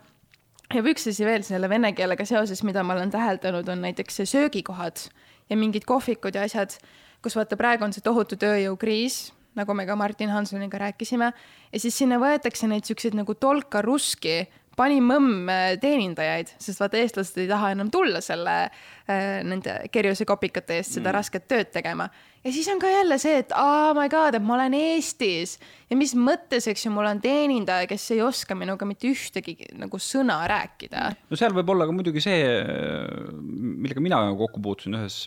ja 0.75 0.83
üks 0.83 1.09
asi 1.09 1.25
veel 1.25 1.43
selle 1.43 1.69
vene 1.69 1.93
keelega 1.93 2.25
seoses, 2.25 2.63
mida 2.63 2.83
ma 2.83 2.93
olen 2.93 3.11
täheldanud, 3.11 3.69
on 3.69 3.81
näiteks 3.81 4.21
söögikohad 4.25 5.09
ja 5.49 5.57
mingid 5.57 5.85
kohvikud 5.89 6.35
ja 6.35 6.47
asjad 6.47 6.77
kus 7.23 7.37
vaata, 7.39 7.59
praegu 7.59 7.87
on 7.87 7.95
see 7.95 8.05
tohutu 8.05 8.39
tööjõukriis, 8.41 9.19
nagu 9.59 9.75
me 9.75 9.87
ka 9.89 9.97
Martin 9.99 10.31
Hansoniga 10.31 10.81
rääkisime, 10.85 11.33
ja 11.73 11.83
siis 11.83 11.99
sinna 11.99 12.21
võetakse 12.23 12.71
neid 12.71 12.87
siukseid 12.87 13.17
nagu 13.19 13.35
tolka 13.35 13.83
ruski 13.83 14.45
panimõmm 14.79 15.51
teenindajaid, 15.83 16.53
sest 16.63 16.79
vaata, 16.79 17.01
eestlased 17.03 17.41
ei 17.43 17.49
taha 17.51 17.73
enam 17.75 17.91
tulla 17.91 18.21
selle 18.23 18.55
äh, 18.69 19.41
nende 19.43 19.81
kerjuse 19.91 20.27
kopikate 20.29 20.79
eest 20.79 20.95
seda 21.01 21.09
mm. 21.09 21.17
rasket 21.17 21.49
tööd 21.51 21.73
tegema. 21.75 22.07
Ja 22.45 22.53
siis 22.53 22.69
on 22.73 22.81
ka 22.83 22.91
jälle 22.91 23.19
see, 23.21 23.41
et 23.43 23.53
oh 23.57 23.91
my 23.97 24.09
god, 24.13 24.37
et 24.39 24.45
ma 24.45 24.57
olen 24.57 24.77
Eestis 24.79 25.57
ja 25.91 25.99
mis 25.99 26.15
mõttes, 26.19 26.69
eks 26.71 26.87
ju, 26.87 26.93
mul 26.95 27.09
on 27.11 27.21
teenindaja, 27.25 27.89
kes 27.91 28.09
ei 28.15 28.23
oska 28.25 28.57
minuga 28.59 28.89
mitte 28.89 29.11
ühtegi 29.11 29.57
nagu 29.79 30.01
sõna 30.03 30.41
rääkida. 30.51 31.05
no 31.31 31.41
seal 31.41 31.57
võib 31.57 31.75
olla 31.75 31.89
ka 31.89 31.97
muidugi 31.97 32.23
see, 32.25 32.41
millega 33.43 34.05
mina 34.05 34.23
kokku 34.39 34.63
puutusin 34.65 34.99
ühes 35.01 35.21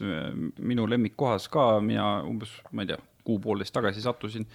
minu 0.60 0.88
lemmikkohas 0.90 1.50
ka, 1.52 1.74
mina 1.84 2.20
umbes, 2.28 2.54
ma 2.72 2.86
ei 2.86 2.94
tea, 2.94 3.02
kuu-poolteist 3.28 3.76
tagasi 3.76 4.04
sattusin 4.04 4.48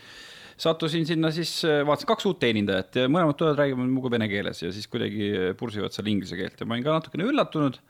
sattusin 0.57 1.07
sinna 1.07 1.31
siis, 1.35 1.52
äh, 1.68 1.85
vaatasin 1.87 2.09
kaks 2.09 2.26
uut 2.29 2.40
teenindajat 2.40 3.02
ja 3.02 3.07
mõlemad 3.12 3.37
tulevad, 3.38 3.61
räägivad 3.61 3.88
minuga 3.88 4.12
vene 4.16 4.29
keeles 4.33 4.62
ja 4.64 4.72
siis 4.72 4.88
kuidagi 4.90 5.55
pursivad 5.61 5.94
seal 5.94 6.09
inglise 6.11 6.38
keelt 6.38 6.61
ja 6.61 6.68
ma 6.68 6.76
olin 6.76 6.87
ka 6.87 6.96
natukene 6.96 7.26
üllatunud. 7.29 7.81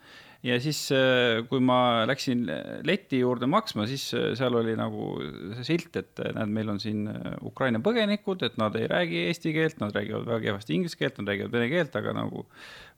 ja 0.45 0.59
siis, 0.61 0.83
äh, 0.93 1.39
kui 1.49 1.59
ma 1.63 2.05
läksin 2.05 2.43
leti 2.85 3.23
juurde 3.23 3.47
maksma, 3.49 3.87
siis 3.89 4.03
äh, 4.13 4.35
seal 4.37 4.53
oli 4.59 4.75
nagu 4.77 5.15
see 5.57 5.65
silt, 5.71 5.95
et 5.97 6.21
näed, 6.35 6.51
meil 6.53 6.69
on 6.69 6.79
siin 6.79 7.07
Ukraina 7.41 7.81
põgenikud, 7.83 8.43
et 8.45 8.59
nad 8.61 8.75
ei 8.77 8.85
räägi 8.91 9.23
eesti 9.31 9.55
keelt, 9.55 9.79
nad 9.81 9.95
räägivad 9.95 10.27
väga 10.27 10.43
kehvasti 10.49 10.77
inglise 10.77 10.99
keelt, 10.99 11.17
nad 11.17 11.33
räägivad 11.33 11.55
vene 11.55 11.71
keelt, 11.71 11.95
aga 11.95 12.13
nagu 12.19 12.45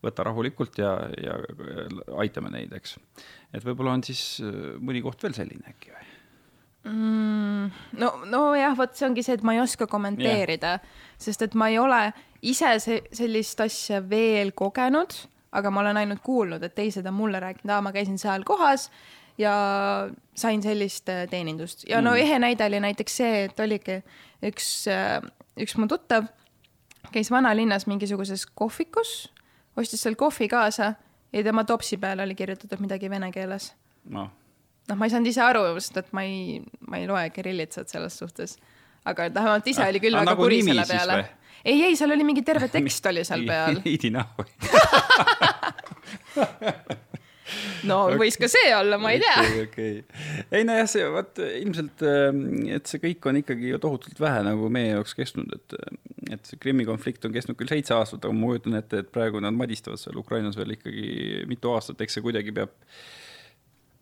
võta 0.03 0.25
rahulikult 0.27 0.81
ja, 0.81 0.95
ja 1.21 1.39
aitame 2.19 2.51
neid, 2.57 2.73
eks. 2.75 2.97
et 3.53 3.63
võib-olla 3.63 3.95
on 3.95 4.03
siis 4.03 4.41
mõni 4.81 5.05
koht 5.05 5.23
veel 5.23 5.37
selline 5.37 5.75
äkki 5.75 5.93
või? 5.93 6.18
Mm,? 6.83 7.71
no, 7.99 8.11
nojah, 8.25 8.77
vot 8.77 8.95
see 8.95 9.07
ongi 9.09 9.23
see, 9.25 9.37
et 9.39 9.45
ma 9.45 9.55
ei 9.55 9.63
oska 9.63 9.87
kommenteerida 9.89 10.75
yeah., 10.77 10.97
sest 11.19 11.43
et 11.45 11.57
ma 11.59 11.69
ei 11.71 11.79
ole 11.81 12.01
ise 12.41 12.75
see, 12.79 13.01
sellist 13.15 13.59
asja 13.63 14.01
veel 14.09 14.53
kogenud, 14.57 15.15
aga 15.51 15.71
ma 15.73 15.83
olen 15.83 15.99
ainult 16.03 16.23
kuulnud, 16.23 16.63
et 16.63 16.75
teised 16.77 17.07
on 17.09 17.17
mulle 17.17 17.41
rääkinud, 17.43 17.73
aa, 17.73 17.83
ma 17.83 17.93
käisin 17.95 18.19
seal 18.21 18.45
kohas 18.47 18.89
ja 19.39 19.53
sain 20.35 20.63
sellist 20.63 21.09
äh, 21.09 21.25
teenindust 21.31 21.85
ja 21.87 21.99
mm. 21.99 22.07
no 22.07 22.15
ehe 22.19 22.39
näide 22.39 22.65
oli 22.67 22.79
näiteks 22.83 23.19
see, 23.21 23.45
et 23.47 23.59
oligi 23.59 24.01
üks, 24.45 24.69
äh, 24.91 25.19
üks 25.59 25.77
mu 25.79 25.87
tuttav 25.91 26.27
käis 27.13 27.31
vanalinnas 27.31 27.87
mingisuguses 27.89 28.45
kohvikus, 28.45 29.31
ostis 29.79 30.03
seal 30.03 30.19
kohvi 30.19 30.49
kaasa 30.51 30.93
ja 31.33 31.43
tema 31.43 31.63
topsi 31.63 31.97
peale 31.97 32.23
oli 32.23 32.35
kirjutatud 32.35 32.83
midagi 32.83 33.09
vene 33.09 33.31
keeles 33.31 33.73
no 34.09 34.29
noh, 34.89 34.99
ma 34.99 35.07
ei 35.07 35.13
saanud 35.13 35.31
ise 35.31 35.43
aru, 35.45 35.65
sest 35.79 35.99
et 36.01 36.13
ma 36.15 36.25
ei, 36.27 36.59
ma 36.89 37.01
ei 37.01 37.09
loe 37.09 37.25
kirillitsat 37.35 37.91
selles 37.91 38.17
suhtes. 38.19 38.57
aga 39.09 39.29
vähemalt 39.33 39.67
ise 39.71 39.85
oli 39.85 40.01
küll 40.03 40.17
ah, 40.17 40.23
väga 40.23 40.33
nagu 40.33 40.43
kuri 40.43 40.61
selle 40.65 40.85
peale. 40.89 41.19
ei, 41.63 41.83
ei, 41.89 41.95
seal 41.99 42.11
oli 42.15 42.25
mingi 42.27 42.43
terve 42.45 42.67
tekst 42.77 43.05
oli 43.11 43.25
seal 43.27 43.45
peal. 43.47 43.81
veidi 43.85 44.09
näo 44.15 44.27
no 47.89 47.97
okay. 48.07 48.17
võis 48.21 48.37
ka 48.39 48.49
see 48.51 48.69
olla, 48.75 48.99
ma 49.01 49.13
ei 49.15 49.21
tea 49.23 49.37
okay,. 49.39 49.63
Okay. 49.67 49.93
ei 50.59 50.67
nojah, 50.67 50.89
see 50.91 51.05
vot 51.13 51.41
ilmselt, 51.45 52.03
ähm, 52.05 52.43
et 52.75 52.89
see 52.89 53.01
kõik 53.03 53.29
on 53.31 53.39
ikkagi 53.41 53.71
ju 53.73 53.79
tohutult 53.81 54.19
vähe 54.21 54.43
nagu 54.45 54.69
meie 54.73 54.91
jaoks 54.93 55.15
kestnud, 55.17 55.49
et, 55.55 55.77
et 56.35 56.49
see 56.51 56.59
Krimmi 56.61 56.85
konflikt 56.89 57.25
on 57.25 57.33
kestnud 57.35 57.57
küll 57.59 57.71
seitse 57.71 57.95
aastat, 57.97 58.25
aga 58.25 58.35
ma 58.35 58.51
kujutan 58.51 58.77
ette, 58.81 59.03
et 59.03 59.09
praegu 59.13 59.41
nad 59.43 59.55
madistavad 59.57 60.01
seal 60.01 60.19
Ukrainas 60.21 60.59
veel 60.59 60.75
ikkagi 60.77 61.07
mitu 61.49 61.73
aastat, 61.73 62.01
eks 62.05 62.19
see 62.19 62.25
kuidagi 62.25 62.53
peab 62.55 62.75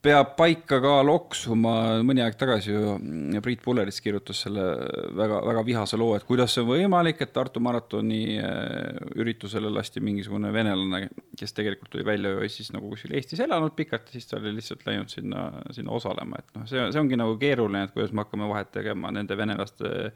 peab 0.07 0.33
paika 0.37 0.79
ka 0.83 0.93
loksuma, 1.05 1.73
mõni 2.05 2.21
aeg 2.23 2.37
tagasi 2.39 2.71
ju 2.71 2.93
Priit 3.43 3.61
Pullerits 3.63 3.99
kirjutas 4.03 4.39
selle 4.45 4.63
väga, 5.17 5.41
väga 5.45 5.63
vihase 5.67 5.99
loo, 5.99 6.13
et 6.17 6.25
kuidas 6.27 6.55
see 6.55 6.63
on 6.63 6.69
võimalik, 6.69 7.19
et 7.23 7.33
Tartu 7.35 7.61
maratoni 7.63 8.21
äh, 8.39 9.01
üritusele 9.19 9.71
lasti 9.73 10.03
mingisugune 10.03 10.51
venelane, 10.55 11.09
kes 11.37 11.55
tegelikult 11.57 11.91
tuli 11.93 12.05
välja 12.07 12.33
ju 12.33 12.49
siis 12.51 12.71
nagu 12.75 12.91
kuskil 12.91 13.15
Eestis 13.17 13.41
elanud 13.43 13.75
pikalt 13.77 14.07
ja 14.07 14.15
siis 14.15 14.29
ta 14.29 14.39
oli 14.39 14.55
lihtsalt 14.57 14.85
läinud 14.87 15.11
sinna, 15.11 15.47
sinna 15.75 15.95
osalema, 15.97 16.39
et 16.39 16.55
noh, 16.55 16.67
see, 16.69 16.87
see 16.93 17.03
ongi 17.03 17.19
nagu 17.19 17.35
keeruline, 17.41 17.87
et 17.87 17.95
kuidas 17.95 18.13
me 18.15 18.23
hakkame 18.23 18.47
vahet 18.51 18.71
tegema 18.75 19.11
nende 19.15 19.37
venelaste 19.39 20.11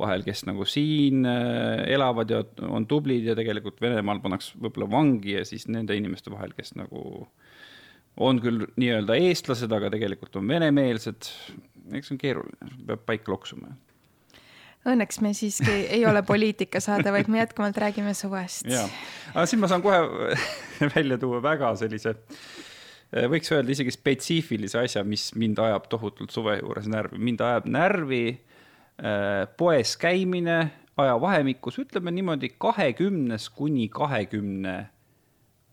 vahel, 0.00 0.24
kes 0.26 0.44
nagu 0.48 0.66
siin 0.68 1.26
äh, 1.30 1.84
elavad 1.96 2.30
ja 2.30 2.44
on 2.68 2.86
tublid 2.90 3.26
ja 3.26 3.36
tegelikult 3.38 3.82
Venemaal 3.82 4.22
pannakse 4.22 4.54
võib-olla 4.60 4.90
vangi 4.94 5.34
ja 5.38 5.44
siis 5.48 5.66
nende 5.70 5.96
inimeste 5.98 6.32
vahel, 6.32 6.54
kes 6.56 6.76
nagu 6.78 7.26
on 8.20 8.40
küll 8.42 8.66
nii-öelda 8.78 9.16
eestlased, 9.18 9.72
aga 9.74 9.90
tegelikult 9.94 10.36
on 10.38 10.48
venemeelsed. 10.48 11.30
eks 11.92 12.08
see 12.08 12.14
on 12.14 12.20
keeruline, 12.20 12.70
peab 12.86 13.02
paika 13.08 13.32
loksuma. 13.32 13.74
Õnneks 14.84 15.22
me 15.24 15.32
siiski 15.32 15.72
ei 15.96 16.02
ole 16.06 16.20
poliitikasaade, 16.26 17.08
vaid 17.12 17.30
me 17.32 17.40
jätkuvalt 17.40 17.78
räägime 17.80 18.12
suvest. 18.14 18.68
jaa, 18.68 18.84
aga 19.32 19.46
siin 19.48 19.62
ma 19.62 19.70
saan 19.70 19.82
kohe 19.84 20.00
välja 20.96 21.18
tuua 21.18 21.40
väga 21.42 21.72
sellise, 21.80 22.14
võiks 23.32 23.52
öelda 23.54 23.72
isegi 23.72 23.94
spetsiifilise 23.94 24.82
asja, 24.82 25.04
mis 25.04 25.30
mind 25.38 25.60
ajab 25.62 25.88
tohutult 25.92 26.34
suve 26.34 26.58
juures 26.60 26.88
närvi. 26.90 27.18
mind 27.18 27.44
ajab 27.44 27.68
närvi 27.70 28.24
äh, 28.30 29.44
poes 29.56 29.96
käimine 29.96 30.58
ajavahemikus, 30.96 31.80
ütleme 31.82 32.12
niimoodi 32.14 32.52
kahekümnes 32.58 33.48
kuni 33.50 33.88
kahekümne 33.88 34.76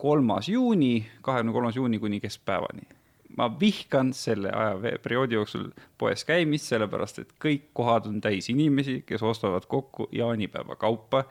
kolmas 0.02 0.50
juuni, 0.50 1.06
kahekümne 1.22 1.54
kolmas 1.54 1.76
juuni 1.76 2.00
kuni 2.00 2.20
keskpäevani. 2.20 2.82
ma 3.38 3.46
vihkan 3.60 4.10
selle 4.14 4.50
ajaperioodi 4.52 5.38
jooksul 5.38 5.70
poes 5.98 6.26
käimist, 6.28 6.66
sellepärast 6.68 7.22
et 7.22 7.30
kõik 7.40 7.70
kohad 7.74 8.10
on 8.10 8.18
täis 8.20 8.50
inimesi, 8.52 8.98
kes 9.08 9.22
ostavad 9.24 9.64
kokku 9.72 10.10
jaanipäeva 10.12 10.76
kaupa. 10.76 11.22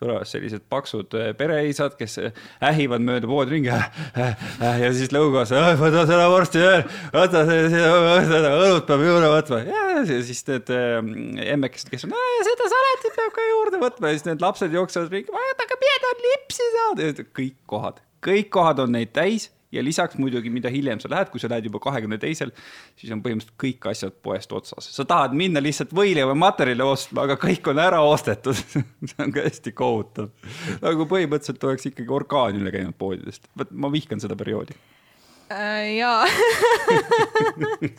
tulevad 0.00 0.24
sellised 0.24 0.62
paksud 0.72 1.12
äh, 1.18 1.34
pereisad, 1.36 1.98
kes 1.98 2.16
äh, 2.22 2.38
ähivad 2.70 3.04
mööda 3.04 3.28
poodi 3.28 3.56
ringi 3.56 3.68
äh, 3.74 3.90
äh, 4.16 4.46
äh, 4.62 4.78
ja 4.84 4.92
siis 4.96 5.12
lõugas, 5.12 5.52
võta 5.82 6.06
seda 6.08 6.30
vorsti 6.32 6.62
veel, 6.62 6.86
võta 7.18 7.42
seda 7.50 8.54
õlut 8.62 8.86
peab 8.88 9.04
juurde 9.08 9.32
võtma 9.34 9.60
ja 9.66 10.06
siis 10.06 10.40
need 10.48 10.72
äh, 10.72 11.02
emmekesed, 11.56 11.90
kes 11.92 12.06
on, 12.08 12.14
seda 12.48 12.70
saletit 12.76 13.18
peab 13.18 13.34
ka 13.36 13.50
juurde 13.50 13.82
võtma 13.82 14.08
ja 14.08 14.16
siis 14.16 14.30
need 14.30 14.46
lapsed 14.46 14.78
jooksevad 14.78 15.12
ringi, 15.18 15.44
aga 15.66 15.82
pidevalt 15.84 16.24
lipsi 16.30 16.70
saada, 16.78 17.28
kõik 17.28 17.60
kohad 17.66 18.00
kõik 18.24 18.50
kohad 18.54 18.82
on 18.84 18.94
neid 18.96 19.12
täis 19.16 19.50
ja 19.72 19.82
lisaks 19.84 20.18
muidugi, 20.20 20.50
mida 20.52 20.70
hiljem 20.72 21.00
sa 21.00 21.10
lähed, 21.10 21.30
kui 21.32 21.40
sa 21.40 21.48
lähed 21.50 21.66
juba 21.68 21.80
kahekümne 21.82 22.18
teisel, 22.20 22.52
siis 22.98 23.12
on 23.14 23.22
põhimõtteliselt 23.24 23.56
kõik 23.60 23.88
asjad 23.90 24.18
poest 24.24 24.52
otsas. 24.52 24.90
sa 24.96 25.06
tahad 25.08 25.36
minna 25.38 25.62
lihtsalt 25.64 25.94
võileivamaterjali 25.96 26.84
ostma, 26.84 27.24
aga 27.26 27.38
kõik 27.40 27.72
on 27.72 27.80
ära 27.82 28.02
ostetud 28.04 28.58
see 29.08 29.18
on 29.18 29.32
ka 29.32 29.46
hästi 29.48 29.74
kohutav. 29.76 30.30
nagu 30.84 31.08
põhimõtteliselt 31.08 31.68
oleks 31.70 31.90
ikkagi 31.92 32.16
orkaan 32.20 32.60
üle 32.60 32.74
käinud 32.74 32.98
poodidest. 32.98 33.48
vot 33.58 33.72
ma 33.72 33.92
vihkan 33.92 34.20
seda 34.20 34.36
perioodi 34.38 34.76
äh,. 35.52 35.96
jaa 35.96 36.26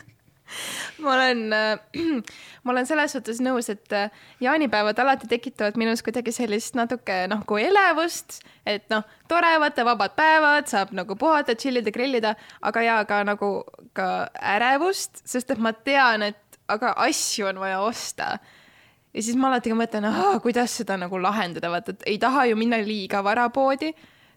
ma 1.02 1.14
olen 1.14 1.52
äh,, 1.52 1.78
ma 2.64 2.72
olen 2.72 2.86
selles 2.86 3.14
suhtes 3.16 3.40
nõus, 3.44 3.68
et 3.72 3.92
äh, 3.96 4.10
jaanipäevad 4.44 4.98
alati 5.02 5.28
tekitavad 5.30 5.78
minus 5.80 6.02
kuidagi 6.04 6.32
sellist 6.34 6.76
natuke 6.78 7.24
nagu 7.30 7.58
elevust, 7.60 8.40
et 8.66 8.86
noh, 8.92 9.04
tore, 9.30 9.54
vaata, 9.62 9.86
vabad 9.86 10.16
päevad, 10.18 10.68
saab 10.70 10.94
nagu 10.96 11.16
puhata, 11.20 11.56
chill 11.58 11.80
ida, 11.80 11.92
grillida, 11.94 12.34
aga 12.62 12.84
ja 12.84 12.98
ka 13.08 13.22
nagu 13.26 13.52
ka 13.96 14.10
ärevust, 14.54 15.24
sest 15.28 15.54
et 15.54 15.62
ma 15.62 15.74
tean, 15.76 16.28
et 16.30 16.60
aga 16.68 16.94
asju 17.04 17.50
on 17.50 17.60
vaja 17.60 17.80
osta. 17.84 18.34
Ja 19.14 19.22
siis 19.22 19.36
ma 19.38 19.50
alati 19.52 19.70
ka 19.70 19.78
mõtlen, 19.78 20.08
kuidas 20.42 20.74
seda 20.80 20.96
nagu 20.98 21.20
lahendada, 21.22 21.70
vaata, 21.70 21.94
et 21.94 22.08
ei 22.14 22.18
taha 22.18 22.48
ju 22.50 22.58
minna 22.58 22.80
liiga 22.82 23.22
vara 23.22 23.46
poodi, 23.54 23.92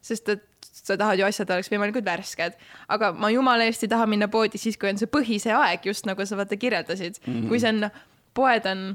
sest 0.05 0.29
et 0.29 0.45
sa 0.87 0.97
tahad 0.97 1.19
ju 1.19 1.25
asjad 1.27 1.49
oleks 1.55 1.71
võimalikult 1.71 2.05
värsked, 2.05 2.55
aga 2.87 3.11
ma 3.13 3.31
jumala 3.33 3.67
eest 3.67 3.83
ei 3.83 3.91
taha 3.91 4.07
minna 4.09 4.29
poodi 4.31 4.59
siis, 4.61 4.77
kui 4.79 4.91
on 4.91 5.01
see 5.01 5.09
põhise 5.11 5.51
aeg, 5.55 5.85
just 5.89 6.07
nagu 6.09 6.25
sa 6.25 6.39
vaata 6.39 6.59
kirjeldasid 6.59 7.19
mm, 7.19 7.33
-hmm. 7.33 7.49
kui 7.49 7.59
see 7.59 7.73
on, 7.73 7.89
poed 8.33 8.65
on 8.65 8.87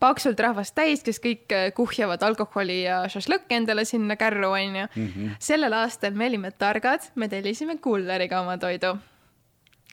paksult 0.00 0.40
rahvast 0.40 0.74
täis, 0.74 1.04
kes 1.04 1.20
kõik 1.22 1.52
äh, 1.52 1.68
kuhjavad 1.76 2.22
alkoholi 2.22 2.82
ja 2.82 3.02
šašlõkki 3.12 3.58
endale 3.58 3.84
sinna 3.84 4.16
kärru, 4.16 4.52
onju. 4.56 4.88
Mhm. 4.94 5.36
sellel 5.38 5.76
aastal 5.76 6.16
me 6.16 6.26
olime 6.26 6.50
targad, 6.50 7.10
me 7.14 7.28
tellisime 7.28 7.78
kulleriga 7.78 8.40
oma 8.40 8.58
toidu 8.58 8.96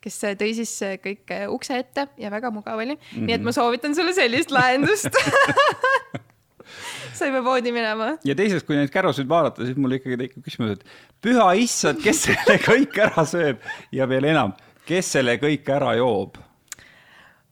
kes 0.01 0.23
äh, 0.23 0.35
tõi 0.39 0.53
siis 0.57 0.73
äh, 0.85 0.97
kõik 1.03 1.33
ukse 1.51 1.79
ette 1.81 2.07
ja 2.21 2.31
väga 2.31 2.51
mugav 2.53 2.79
oli 2.79 2.95
mm. 2.95 3.01
-hmm. 3.11 3.25
nii 3.27 3.35
et 3.35 3.43
ma 3.43 3.51
soovitan 3.51 3.95
sulle 3.95 4.13
sellist 4.13 4.51
lahendust 4.51 5.09
saime 7.17 7.41
poodi 7.45 7.73
minema. 7.75 8.13
ja 8.25 8.35
teiseks, 8.37 8.65
kui 8.67 8.77
neid 8.77 8.91
kärusid 8.93 9.29
vaadata, 9.29 9.65
siis 9.65 9.77
mul 9.79 9.97
ikkagi 9.97 10.19
tekib 10.23 10.45
küsimus, 10.45 10.77
et 10.77 11.23
püha 11.23 11.49
issand, 11.59 12.01
kes 12.03 12.25
selle 12.29 12.57
kõik 12.69 12.97
ära 13.07 13.25
sööb 13.27 13.63
ja 13.95 14.09
veel 14.09 14.29
enam, 14.33 14.55
kes 14.87 15.13
selle 15.17 15.37
kõik 15.41 15.69
ära 15.77 15.95
joob? 15.99 16.37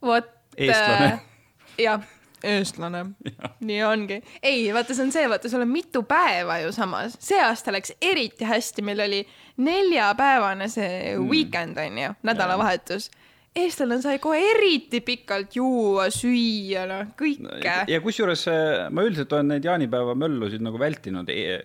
vot. 0.06 0.30
eestlane 0.58 1.10
äh,. 1.14 1.20
jah, 1.82 2.06
eestlane. 2.44 3.04
nii 3.60 3.84
ongi. 3.84 4.22
ei, 4.44 4.70
vaata, 4.74 4.96
see 4.96 5.08
on 5.08 5.14
see, 5.16 5.28
vaata, 5.30 5.52
sul 5.52 5.66
on 5.66 5.72
mitu 5.72 6.04
päeva 6.08 6.60
ju 6.64 6.72
samas. 6.76 7.18
see 7.20 7.42
aasta 7.42 7.74
läks 7.76 7.96
eriti 8.02 8.48
hästi, 8.48 8.86
meil 8.86 9.06
oli 9.08 9.22
neljapäevane 9.58 10.70
see 10.70 11.16
mm. 11.16 11.30
weekend 11.30 11.78
on 11.82 12.02
ju, 12.04 12.16
nädalavahetus 12.24 13.10
ja 13.12 13.25
eestlane 13.56 13.98
sai 14.04 14.18
kohe 14.24 14.40
eriti 14.52 15.00
pikalt 15.06 15.56
juua, 15.56 16.10
süüa, 16.14 16.84
noh, 16.90 17.14
kõike. 17.20 17.76
ja 17.92 18.00
kusjuures 18.04 18.44
äh, 18.52 18.88
ma 18.92 19.06
üldiselt 19.08 19.32
olen 19.36 19.54
neid 19.54 19.68
jaanipäeva 19.68 20.16
möllusid 20.20 20.64
nagu 20.66 20.80
vältinud. 20.82 21.30
E, 21.32 21.62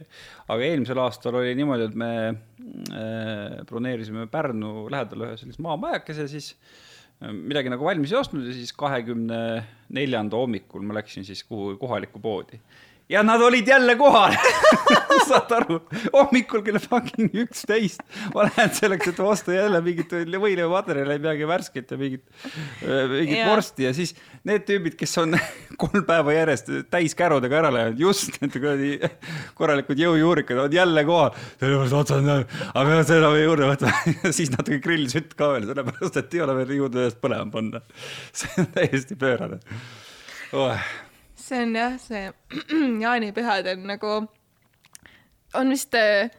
aga 0.47 0.69
eelmisel 0.69 1.01
aastal 1.03 1.41
oli 1.41 1.57
niimoodi, 1.59 1.89
et 1.91 1.99
me 1.99 2.13
äh, 2.31 3.59
broneerisime 3.67 4.29
Pärnu 4.31 4.87
lähedal 4.93 5.27
ühe 5.27 5.41
sellise 5.41 5.65
maamajakese, 5.67 6.29
siis 6.31 6.53
äh, 6.55 7.35
midagi 7.35 7.73
nagu 7.75 7.89
valmis 7.89 8.15
ei 8.15 8.21
ostnud 8.21 8.47
ja 8.47 8.55
siis 8.55 8.71
kahekümne 8.79 9.41
neljanda 9.97 10.39
hommikul 10.39 10.87
ma 10.87 11.01
läksin 11.01 11.27
siis 11.27 11.43
kuhugi 11.49 11.81
kohalikku 11.83 12.23
poodi 12.23 12.63
ja 13.11 13.23
nad 13.27 13.43
olid 13.43 13.69
jälle 13.69 13.97
kohal 13.99 14.35
saad 15.29 15.53
aru, 15.55 15.79
hommikul 16.13 16.63
kell 16.67 16.79
fucking 16.83 17.35
üksteist 17.43 18.03
ma 18.35 18.47
lähen 18.47 18.71
selleks, 18.75 19.11
et 19.11 19.21
osta 19.25 19.55
jälle 19.55 19.81
mingit 19.85 20.13
võileivamateraali, 20.15 21.19
midagi 21.19 21.49
värsket 21.49 21.91
ja 21.95 21.99
mingit, 22.01 22.25
mingit 22.83 23.37
yeah. 23.37 23.51
vorsti 23.51 23.89
ja 23.89 23.93
siis 23.97 24.15
need 24.47 24.65
tüübid, 24.69 24.97
kes 25.01 25.17
on 25.23 25.35
kolm 25.83 26.07
päeva 26.07 26.35
järjest 26.37 26.71
täis 26.93 27.17
kärudega 27.19 27.61
ära 27.63 27.75
läinud, 27.75 28.01
just 28.01 28.39
need 28.43 28.55
kuradi 28.57 28.93
korralikud 29.59 30.01
jõujuurikad 30.07 30.65
on 30.67 30.79
jälle 30.79 31.05
kohal. 31.09 31.35
sellepärast 31.59 32.01
otsad, 32.05 32.31
aga 32.31 32.87
me 32.87 32.95
peame 32.95 33.05
seda 33.11 33.35
juurde 33.43 33.71
võtma 33.75 33.95
siis 34.39 34.55
natuke 34.55 34.81
grillisütt 34.87 35.35
ka 35.39 35.53
veel, 35.57 35.69
sellepärast 35.71 36.23
et 36.23 36.39
ei 36.39 36.47
ole 36.47 36.59
veel 36.63 36.75
juurde 36.79 37.07
ühest 37.07 37.23
põlema 37.23 37.51
panna. 37.53 37.85
see 38.33 38.51
on 38.63 38.75
täiesti 38.75 39.19
pöörane 39.19 39.63
oh 40.55 40.77
see 41.51 41.65
on 41.67 41.75
jah, 41.77 41.97
see 42.01 42.29
jaanipühad 43.05 43.69
on 43.75 43.89
nagu, 43.91 44.13
on 45.59 45.73
vist 45.75 45.97
äh, 45.99 46.31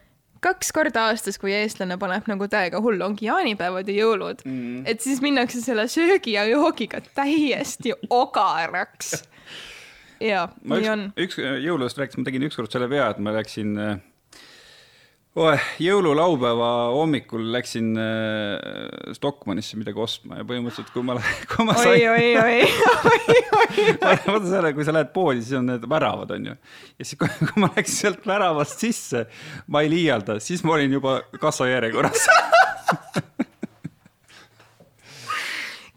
kaks 0.42 0.72
korda 0.76 1.08
aastas, 1.12 1.38
kui 1.42 1.54
eestlane 1.56 1.98
paneb 2.02 2.30
nagu 2.32 2.48
täiega 2.52 2.82
hullu, 2.84 3.04
ongi 3.06 3.28
jaanipäevad 3.28 3.90
ja 3.92 3.98
jõulud 4.02 4.46
mm.. 4.46 4.86
et 4.90 5.04
siis 5.04 5.22
minnakse 5.24 5.62
selle 5.64 5.88
söögi 5.92 6.36
ja 6.38 6.48
joogiga 6.50 7.04
täiesti 7.16 7.94
ogaraks. 8.10 9.14
ja, 10.32 10.48
nii 10.64 10.80
üks, 10.82 10.94
on. 10.94 11.06
üks 11.28 11.42
jõuludest 11.42 12.02
rääkides, 12.02 12.22
ma 12.22 12.30
tegin 12.30 12.48
ükskord 12.50 12.74
selle 12.74 12.90
vea, 12.92 13.12
et 13.14 13.22
ma 13.22 13.36
läksin 13.36 13.76
äh, 13.78 14.00
oe, 15.40 15.54
jõululaupäeva 15.80 16.70
hommikul 16.92 17.46
läksin 17.54 17.94
äh, 18.00 19.14
Stockmannisse 19.16 19.78
midagi 19.80 20.02
ostma 20.04 20.42
ja 20.42 20.46
põhimõtteliselt, 20.48 20.92
kui 20.92 21.04
ma, 21.08 21.16
kui 21.52 21.68
ma 21.68 21.76
sain. 21.80 21.94
oi, 21.94 22.04
oi, 22.12 22.28
oi, 22.42 22.56
oi, 23.08 23.40
oi. 23.62 23.86
vaata 24.28 24.44
selle, 24.50 24.74
kui 24.76 24.88
sa 24.88 24.96
lähed 24.96 25.12
poodi, 25.16 25.42
siis 25.46 25.56
on 25.62 25.68
need 25.72 25.88
väravad, 25.92 26.30
onju. 26.36 26.54
ja 27.00 27.04
siis, 27.08 27.18
kui 27.22 27.64
ma 27.64 27.68
läksin 27.78 27.98
sealt 28.02 28.24
väravast 28.28 28.84
sisse, 28.84 29.20
ma 29.72 29.78
ei 29.86 29.90
liialda, 29.94 30.34
siis 30.44 30.62
ma 30.68 30.76
olin 30.76 30.92
juba 31.00 31.12
kassajärjekorras 31.40 32.22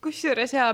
kusjuures 0.04 0.52
jaa 0.54 0.70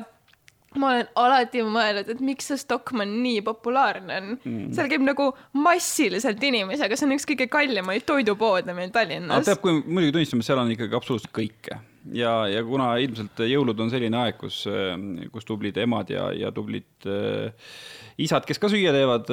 ma 0.79 0.93
olen 0.93 1.09
alati 1.19 1.63
mõelnud, 1.67 2.11
et 2.15 2.21
miks 2.23 2.51
see 2.51 2.61
Stockmann 2.61 3.21
nii 3.25 3.43
populaarne 3.47 4.19
on. 4.21 4.33
Mm.. 4.39 4.71
seal 4.77 4.91
käib 4.93 5.03
nagu 5.07 5.31
massiliselt 5.59 6.43
inimesi, 6.47 6.85
aga 6.87 6.99
see 6.99 7.09
on 7.09 7.17
üks 7.17 7.27
kõige 7.27 7.49
kallimaid 7.51 8.07
toidupoode 8.07 8.75
meil 8.77 8.93
Tallinnas. 8.95 9.51
peab 9.51 9.67
muidugi 9.67 10.15
tunnistama, 10.19 10.47
seal 10.47 10.63
on 10.63 10.75
ikkagi 10.77 10.99
absoluutselt 11.01 11.35
kõike 11.35 11.81
ja, 12.15 12.33
ja 12.51 12.63
kuna 12.67 12.93
ilmselt 13.03 13.43
jõulud 13.47 13.81
on 13.85 13.91
selline 13.93 14.19
aeg, 14.23 14.39
kus, 14.41 14.63
kus 15.33 15.49
tublid 15.49 15.77
emad 15.83 16.13
ja, 16.13 16.29
ja 16.37 16.53
tublid 16.55 17.09
äh, 17.09 17.73
isad, 18.21 18.47
kes 18.49 18.61
ka 18.63 18.71
süüa 18.73 18.93
teevad, 18.95 19.29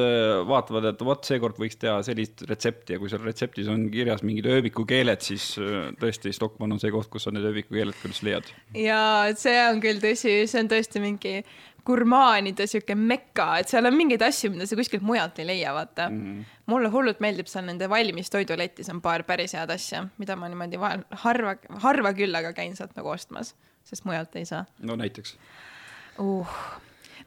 vaatavad, 0.47 0.89
et 0.91 1.05
vot 1.07 1.27
seekord 1.27 1.59
võiks 1.59 1.79
teha 1.79 1.99
sellist 2.07 2.43
retsepti 2.49 2.95
ja 2.95 3.01
kui 3.01 3.11
seal 3.11 3.23
retseptis 3.25 3.69
on 3.71 3.87
kirjas 3.93 4.23
mingid 4.27 4.49
ööbikukeeled, 4.51 5.23
siis 5.23 5.53
tõesti 6.01 6.33
Stockmann 6.35 6.75
on 6.75 6.83
see 6.83 6.93
koht, 6.93 7.11
kus 7.11 7.27
sa 7.27 7.33
need 7.35 7.47
ööbikukeeled 7.47 7.97
küll 8.03 8.21
leiad. 8.27 8.51
ja 8.77 9.01
see 9.37 9.57
on 9.67 9.81
küll 9.83 10.03
tõsi, 10.03 10.39
see 10.47 10.63
on 10.63 10.71
tõesti 10.71 11.03
mingi 11.03 11.39
gurmaanide 11.87 12.67
sihuke 12.67 12.95
mekka, 12.99 13.47
et 13.61 13.71
seal 13.71 13.87
on 13.87 13.95
mingeid 13.95 14.23
asju, 14.27 14.51
mida 14.53 14.67
sa 14.69 14.77
kuskilt 14.79 15.05
mujalt 15.07 15.39
ei 15.41 15.47
leia, 15.49 15.73
vaata 15.75 16.09
mm. 16.11 16.57
mulle 16.71 16.91
hullult 16.93 17.21
meeldib 17.23 17.49
seal 17.51 17.67
nende 17.69 17.89
valmis 17.91 18.31
toiduletis 18.33 18.91
on 18.93 18.99
paar 19.03 19.23
päris 19.27 19.55
head 19.57 19.71
asja, 19.73 20.03
mida 20.21 20.35
ma 20.39 20.49
niimoodi 20.51 20.81
vahel 20.81 21.05
harva, 21.23 21.55
harva 21.85 22.13
küll, 22.17 22.35
aga 22.35 22.51
käin 22.57 22.75
sealt 22.79 22.97
nagu 22.97 23.13
ostmas, 23.13 23.53
sest 23.87 24.07
mujalt 24.07 24.35
ei 24.39 24.49
saa. 24.49 24.65
no 24.83 24.99
näiteks 24.99 25.37
uh 26.23 26.59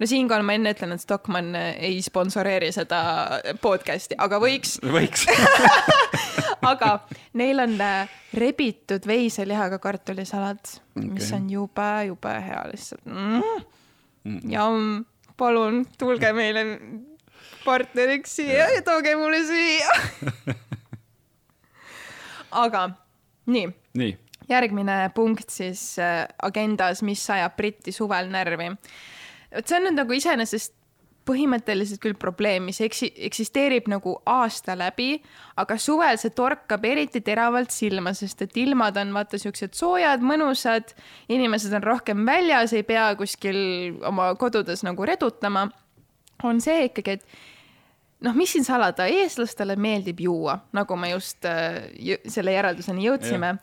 no 0.01 0.09
siinkohal 0.09 0.45
ma 0.47 0.57
enne 0.57 0.73
ütlen, 0.75 0.95
et 0.97 1.03
Stockmann 1.03 1.57
ei 1.57 2.01
sponsoreeri 2.05 2.71
seda 2.73 3.01
podcast'i, 3.61 4.17
aga 4.19 4.41
võiks. 4.43 4.79
võiks 4.97 5.27
aga 6.73 6.95
neil 7.39 7.63
on 7.63 7.77
äh, 7.85 8.15
rebitud 8.37 9.07
veiselihaga 9.09 9.81
kartulisalat 9.83 10.77
okay., 10.97 11.11
mis 11.11 11.31
on 11.37 11.51
jube, 11.51 11.91
jube 12.09 12.35
hea 12.47 12.63
lihtsalt 12.73 13.05
mm.. 13.09 13.69
Mm 14.25 14.39
-mm. 14.39 14.53
ja 14.53 14.67
palun 15.37 15.85
tulge 15.99 16.33
meile 16.33 16.65
partneriks 17.65 18.37
siia 18.37 18.69
ja 18.75 18.83
tooge 18.83 19.17
mulle 19.17 19.41
süüa 19.45 19.95
aga 22.65 22.91
nii, 23.47 23.69
nii., 23.95 24.19
järgmine 24.49 25.11
punkt 25.15 25.51
siis 25.51 25.99
äh, 25.99 26.27
agendas, 26.43 27.03
mis 27.03 27.31
ajab 27.31 27.57
Briti 27.57 27.93
suvel 27.93 28.29
närvi 28.31 28.71
vot 29.55 29.67
see 29.67 29.79
on 29.79 29.89
nüüd 29.89 29.99
nagu 29.99 30.13
iseenesest 30.13 30.75
põhimõtteliselt 31.31 32.03
küll 32.03 32.17
probleem, 32.19 32.67
mis 32.69 32.81
eksi-, 32.85 33.13
eksisteerib 33.31 33.87
nagu 33.91 34.17
aasta 34.29 34.75
läbi, 34.79 35.13
aga 35.61 35.77
suvel 35.81 36.19
see 36.21 36.35
torkab 36.35 36.85
eriti 36.89 37.23
teravalt 37.25 37.73
silma, 37.75 38.13
sest 38.19 38.43
et 38.47 38.59
ilmad 38.61 38.99
on 39.01 39.15
vaata 39.15 39.39
siuksed 39.41 39.79
soojad, 39.79 40.25
mõnusad, 40.27 40.95
inimesed 41.33 41.77
on 41.79 41.87
rohkem 41.87 42.27
väljas, 42.29 42.75
ei 42.75 42.85
pea 42.89 43.13
kuskil 43.19 43.61
oma 44.11 44.33
kodudes 44.41 44.85
nagu 44.87 45.07
redutama. 45.07 45.69
on 46.43 46.61
see 46.61 46.87
ikkagi, 46.89 47.19
et 47.19 47.25
noh, 48.25 48.37
mis 48.37 48.53
siin 48.55 48.65
salada, 48.65 49.07
eestlastele 49.09 49.77
meeldib 49.81 50.21
juua, 50.25 50.57
nagu 50.77 50.97
me 50.97 51.13
just 51.13 51.47
äh, 51.49 51.83
selle 52.29 52.55
järelduseni 52.57 53.07
jõudsime. 53.07 53.59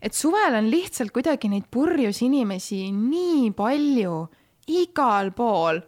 et 0.00 0.14
suvel 0.16 0.54
on 0.56 0.70
lihtsalt 0.70 1.12
kuidagi 1.12 1.50
neid 1.52 1.66
purjus 1.70 2.22
inimesi 2.24 2.86
nii 2.92 3.50
palju 3.52 4.28
igal 4.70 5.32
pool. 5.36 5.80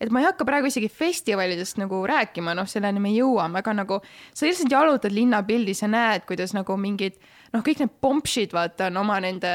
Et 0.00 0.12
ma 0.12 0.22
ei 0.22 0.28
hakka 0.28 0.46
praegu 0.48 0.70
isegi 0.70 0.88
festivalidest 0.92 1.80
nagu 1.80 2.00
rääkima, 2.08 2.54
noh, 2.56 2.68
selleni 2.68 3.02
me 3.02 3.12
jõuame, 3.12 3.60
aga 3.60 3.74
nagu 3.82 4.00
sa 4.32 4.46
lihtsalt 4.46 4.72
jalutad 4.72 5.12
linnapildis 5.12 5.84
ja 5.84 5.90
näed, 5.92 6.24
kuidas 6.28 6.54
nagu 6.56 6.76
mingid 6.80 7.18
noh, 7.52 7.62
kõik 7.66 7.82
need 7.82 7.92
pompsid, 8.02 8.54
vaata, 8.54 8.88
on 8.88 9.00
oma 9.02 9.18
nende 9.22 9.50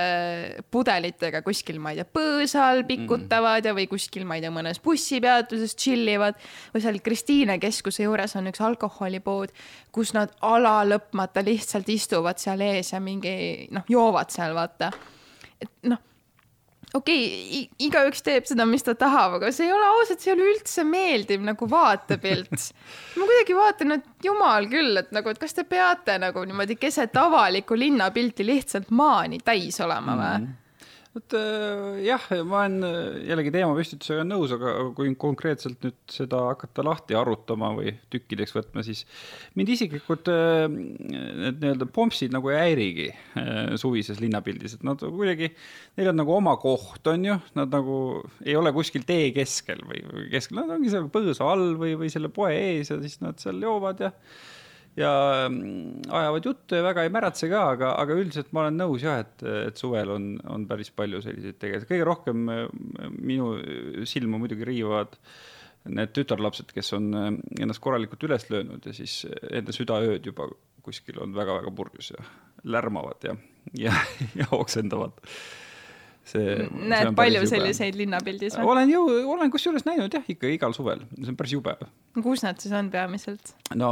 pudelitega 0.73 1.41
kuskil, 1.45 1.79
ma 1.81 1.93
ei 1.93 2.01
tea, 2.01 2.07
põõsal 2.17 2.83
pikutavad 2.87 3.63
mm. 3.63 3.69
ja, 3.69 3.75
või 3.77 3.87
kuskil, 3.91 4.27
ma 4.27 4.37
ei 4.37 4.43
tea, 4.43 4.53
mõnes 4.53 4.81
bussipeatuses 4.83 5.77
chill 5.79 6.13
ivad 6.13 6.39
või 6.73 6.83
seal 6.83 6.99
Kristiine 7.05 7.57
keskuse 7.61 8.05
juures 8.05 8.35
on 8.37 8.51
üks 8.51 8.63
alkoholipood, 8.65 9.53
kus 9.95 10.13
nad 10.17 10.33
alalõpmata 10.45 11.43
lihtsalt 11.45 11.89
istuvad 11.93 12.41
seal 12.41 12.61
ees 12.67 12.93
ja 12.93 13.01
mingi 13.03 13.35
noh, 13.75 13.87
joovad 13.89 14.33
seal, 14.35 14.53
vaata. 14.57 14.91
et 15.61 15.71
noh 15.89 16.03
okei 16.95 17.21
okay,, 17.27 17.61
igaüks 17.87 18.23
teeb 18.25 18.49
seda, 18.49 18.65
mis 18.69 18.85
ta 18.85 18.95
tahab, 18.99 19.37
aga 19.39 19.51
see 19.53 19.67
ei 19.67 19.75
ole 19.75 19.87
ausalt, 19.97 20.23
see 20.23 20.31
ei 20.31 20.37
ole 20.37 20.49
üldse 20.53 20.85
meeldiv 20.87 21.45
nagu 21.45 21.69
vaatepilt. 21.69 22.67
ma 23.19 23.29
kuidagi 23.29 23.57
vaatan, 23.57 23.97
et 23.99 24.27
jumal 24.27 24.69
küll, 24.71 25.01
et 25.01 25.15
nagu, 25.15 25.31
et 25.31 25.41
kas 25.41 25.57
te 25.57 25.65
peate 25.67 26.17
nagu 26.21 26.45
niimoodi 26.47 26.77
keset 26.79 27.17
avalikku 27.19 27.77
linnapilti 27.79 28.47
lihtsalt 28.47 28.93
maani 28.95 29.41
täis 29.45 29.81
olema 29.83 30.15
või 30.15 30.29
mm? 30.29 30.45
-hmm 30.45 30.61
vot 31.15 31.35
äh, 31.37 32.01
jah, 32.03 32.23
ma 32.43 32.65
olen 32.65 32.83
äh, 32.83 32.95
jällegi 33.29 33.51
teemapüstitusega 33.55 34.25
nõus, 34.27 34.51
aga 34.55 34.73
kui 34.97 35.13
konkreetselt 35.19 35.79
nüüd 35.85 35.97
seda 36.11 36.41
hakata 36.49 36.83
lahti 36.85 37.15
arutama 37.15 37.71
või 37.77 37.93
tükkideks 38.11 38.55
võtma, 38.57 38.83
siis 38.85 39.05
mind 39.55 39.71
isiklikult 39.75 40.27
äh, 40.31 40.65
need 40.67 41.61
nii-öelda 41.61 41.87
pompsid 41.95 42.35
nagu 42.35 42.51
ei 42.51 42.59
häirigi 42.59 43.07
suvises 43.79 44.19
linnapildis, 44.23 44.77
et 44.77 44.83
nad 44.87 44.99
kuidagi, 45.03 45.51
neil 45.99 46.11
on 46.11 46.19
nagu 46.19 46.35
oma 46.35 46.55
koht, 46.61 47.03
on 47.11 47.29
ju, 47.29 47.37
nad 47.57 47.71
nagu 47.71 47.97
ei 48.43 48.57
ole 48.59 48.73
kuskil 48.75 49.07
tee 49.07 49.29
keskel 49.35 49.83
või 49.87 50.27
keskel, 50.33 50.59
nad 50.59 50.75
ongi 50.75 50.91
seal 50.91 51.07
põõsa 51.13 51.47
all 51.53 51.77
või, 51.79 51.95
või 51.99 52.11
selle 52.11 52.31
poe 52.33 52.51
ees 52.55 52.91
ja 52.91 52.99
siis 53.03 53.21
nad 53.23 53.39
seal 53.41 53.63
joovad 53.63 54.03
ja 54.03 54.11
ja 54.99 55.11
mm, 55.49 56.07
ajavad 56.09 56.45
juttu 56.49 56.77
ja 56.77 56.85
väga 56.85 57.03
ei 57.03 57.11
märatse 57.13 57.49
ka, 57.51 57.63
aga, 57.75 57.91
aga 58.01 58.15
üldiselt 58.19 58.53
ma 58.55 58.63
olen 58.65 58.79
nõus 58.79 59.03
jah, 59.03 59.19
et, 59.25 59.43
et 59.69 59.81
suvel 59.81 60.13
on, 60.13 60.29
on 60.51 60.67
päris 60.69 60.91
palju 60.95 61.21
selliseid 61.25 61.59
tegelasi, 61.61 61.89
kõige 61.89 62.07
rohkem 62.07 62.45
mm, 62.45 63.17
minu 63.19 63.51
silma 64.07 64.39
muidugi 64.41 64.67
riivavad 64.67 65.17
need 65.85 66.15
tütarlapsed, 66.17 66.71
kes 66.73 66.95
on 66.97 67.11
mm, 67.11 67.41
ennast 67.65 67.83
korralikult 67.83 68.23
üles 68.27 68.47
löönud 68.49 68.87
ja 68.87 68.95
siis 68.95 69.23
enda 69.51 69.75
südaööd 69.75 70.25
juba 70.25 70.47
kuskil 70.85 71.19
on 71.23 71.35
väga-väga 71.35 71.73
purjus 71.75 72.11
ja 72.13 72.25
lärmavad 72.63 73.27
ja, 73.27 73.35
ja, 73.87 73.93
ja 74.37 74.49
oksendavad 74.55 75.19
see. 76.29 76.67
näed 76.75 77.09
see 77.09 77.15
palju 77.17 77.41
selliseid 77.49 77.97
linnapildis 77.99 78.57
või? 78.59 78.69
olen 78.73 78.93
ju, 78.93 79.01
olen 79.35 79.51
kusjuures 79.53 79.87
näinud 79.87 80.13
jah, 80.13 80.25
ikka 80.31 80.51
igal 80.51 80.75
suvel, 80.77 81.03
see 81.17 81.33
on 81.33 81.39
päris 81.39 81.55
jube. 81.57 81.75
kus 82.21 82.45
nad 82.45 82.61
siis 82.61 82.75
on 82.77 82.91
peamiselt? 82.93 83.55
no 83.77 83.89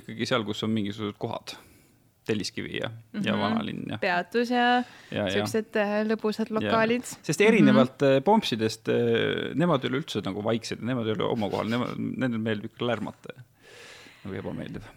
ikkagi 0.00 0.28
seal, 0.28 0.46
kus 0.48 0.64
on 0.66 0.76
mingisugused 0.76 1.18
kohad. 1.22 1.56
Telliskivi 2.26 2.80
ja 2.80 2.88
mm, 2.88 2.94
-hmm. 3.12 3.26
ja 3.26 3.32
mhm. 3.32 3.42
Vanalinn 3.42 3.82
ja. 3.92 3.98
peatus 4.02 4.50
ja, 4.50 4.82
ja 5.14 5.28
siuksed 5.30 5.76
äh, 5.78 6.00
lõbusad 6.08 6.50
lokaalid. 6.50 7.06
sest 7.22 7.40
erinevalt 7.40 8.02
mm 8.02 8.16
-hmm. 8.16 8.24
Pompsidest, 8.26 8.88
äh, 8.90 9.54
nemad 9.54 9.84
ei 9.84 9.92
ole 9.92 10.00
üldse 10.02 10.24
nagu 10.26 10.42
vaiksed, 10.44 10.82
nemad 10.82 11.06
ei 11.06 11.14
ole 11.14 11.28
oma 11.30 11.50
kohal, 11.50 11.70
nemad, 11.70 11.94
nendel 11.94 12.42
meeldib 12.42 12.72
ikka 12.72 12.86
lärmata. 12.86 13.36
nagu 14.24 14.34
ebameeldiv 14.42 14.90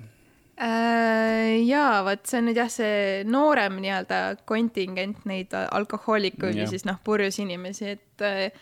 Äh, 0.60 1.62
jaa, 1.64 2.01
vot 2.03 2.26
see 2.28 2.41
on 2.41 2.49
nüüd 2.49 2.57
jah, 2.60 2.68
see 2.68 3.22
noorem 3.24 3.78
nii-öelda 3.80 4.18
kontingent 4.49 5.22
neid 5.30 5.53
alkohoolikuid 5.55 6.57
ja 6.60 6.66
siis 6.68 6.84
noh, 6.84 6.97
purjus 7.05 7.38
inimesi, 7.39 7.93
et 7.93 8.26
äh, 8.28 8.57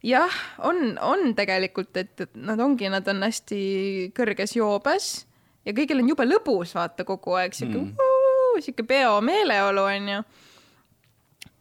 jah, 0.00 0.38
on, 0.64 0.94
on 1.04 1.34
tegelikult, 1.36 1.92
et 2.00 2.22
nad 2.40 2.60
ongi, 2.64 2.88
nad 2.88 3.10
on 3.12 3.20
hästi 3.26 3.58
kõrges 4.16 4.56
joobes 4.56 5.10
ja 5.68 5.74
kõigil 5.76 6.00
on 6.00 6.08
jube 6.14 6.24
lõbus, 6.24 6.72
vaata 6.78 7.04
kogu 7.04 7.36
aeg 7.36 7.52
sihuke 7.58 7.82
mm., 7.84 8.64
sihuke 8.64 8.88
peomeeleolu 8.88 9.84
onju. 9.90 10.24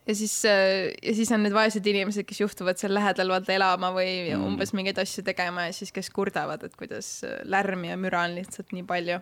ja 0.07 0.15
siis, 0.15 0.37
äh, 0.47 0.87
ja 1.03 1.17
siis 1.19 1.35
on 1.35 1.43
need 1.43 1.57
vaesed 1.57 1.91
inimesed, 1.91 2.29
kes 2.31 2.39
juhtuvad 2.45 2.79
seal 2.79 2.95
lähedal 2.95 3.35
vaata 3.35 3.51
elama 3.59 3.91
või 3.99 4.15
mm. 4.29 4.47
umbes 4.53 4.71
mingeid 4.71 5.03
asju 5.03 5.27
tegema 5.27 5.67
ja 5.67 5.75
siis, 5.75 5.91
kes 5.91 6.13
kurdavad, 6.15 6.63
et 6.63 6.79
kuidas 6.79 7.17
lärmi 7.43 7.91
ja 7.91 7.99
müra 7.99 8.23
on 8.29 8.39
lihtsalt 8.39 8.71
nii 8.71 8.87
palju 8.87 9.19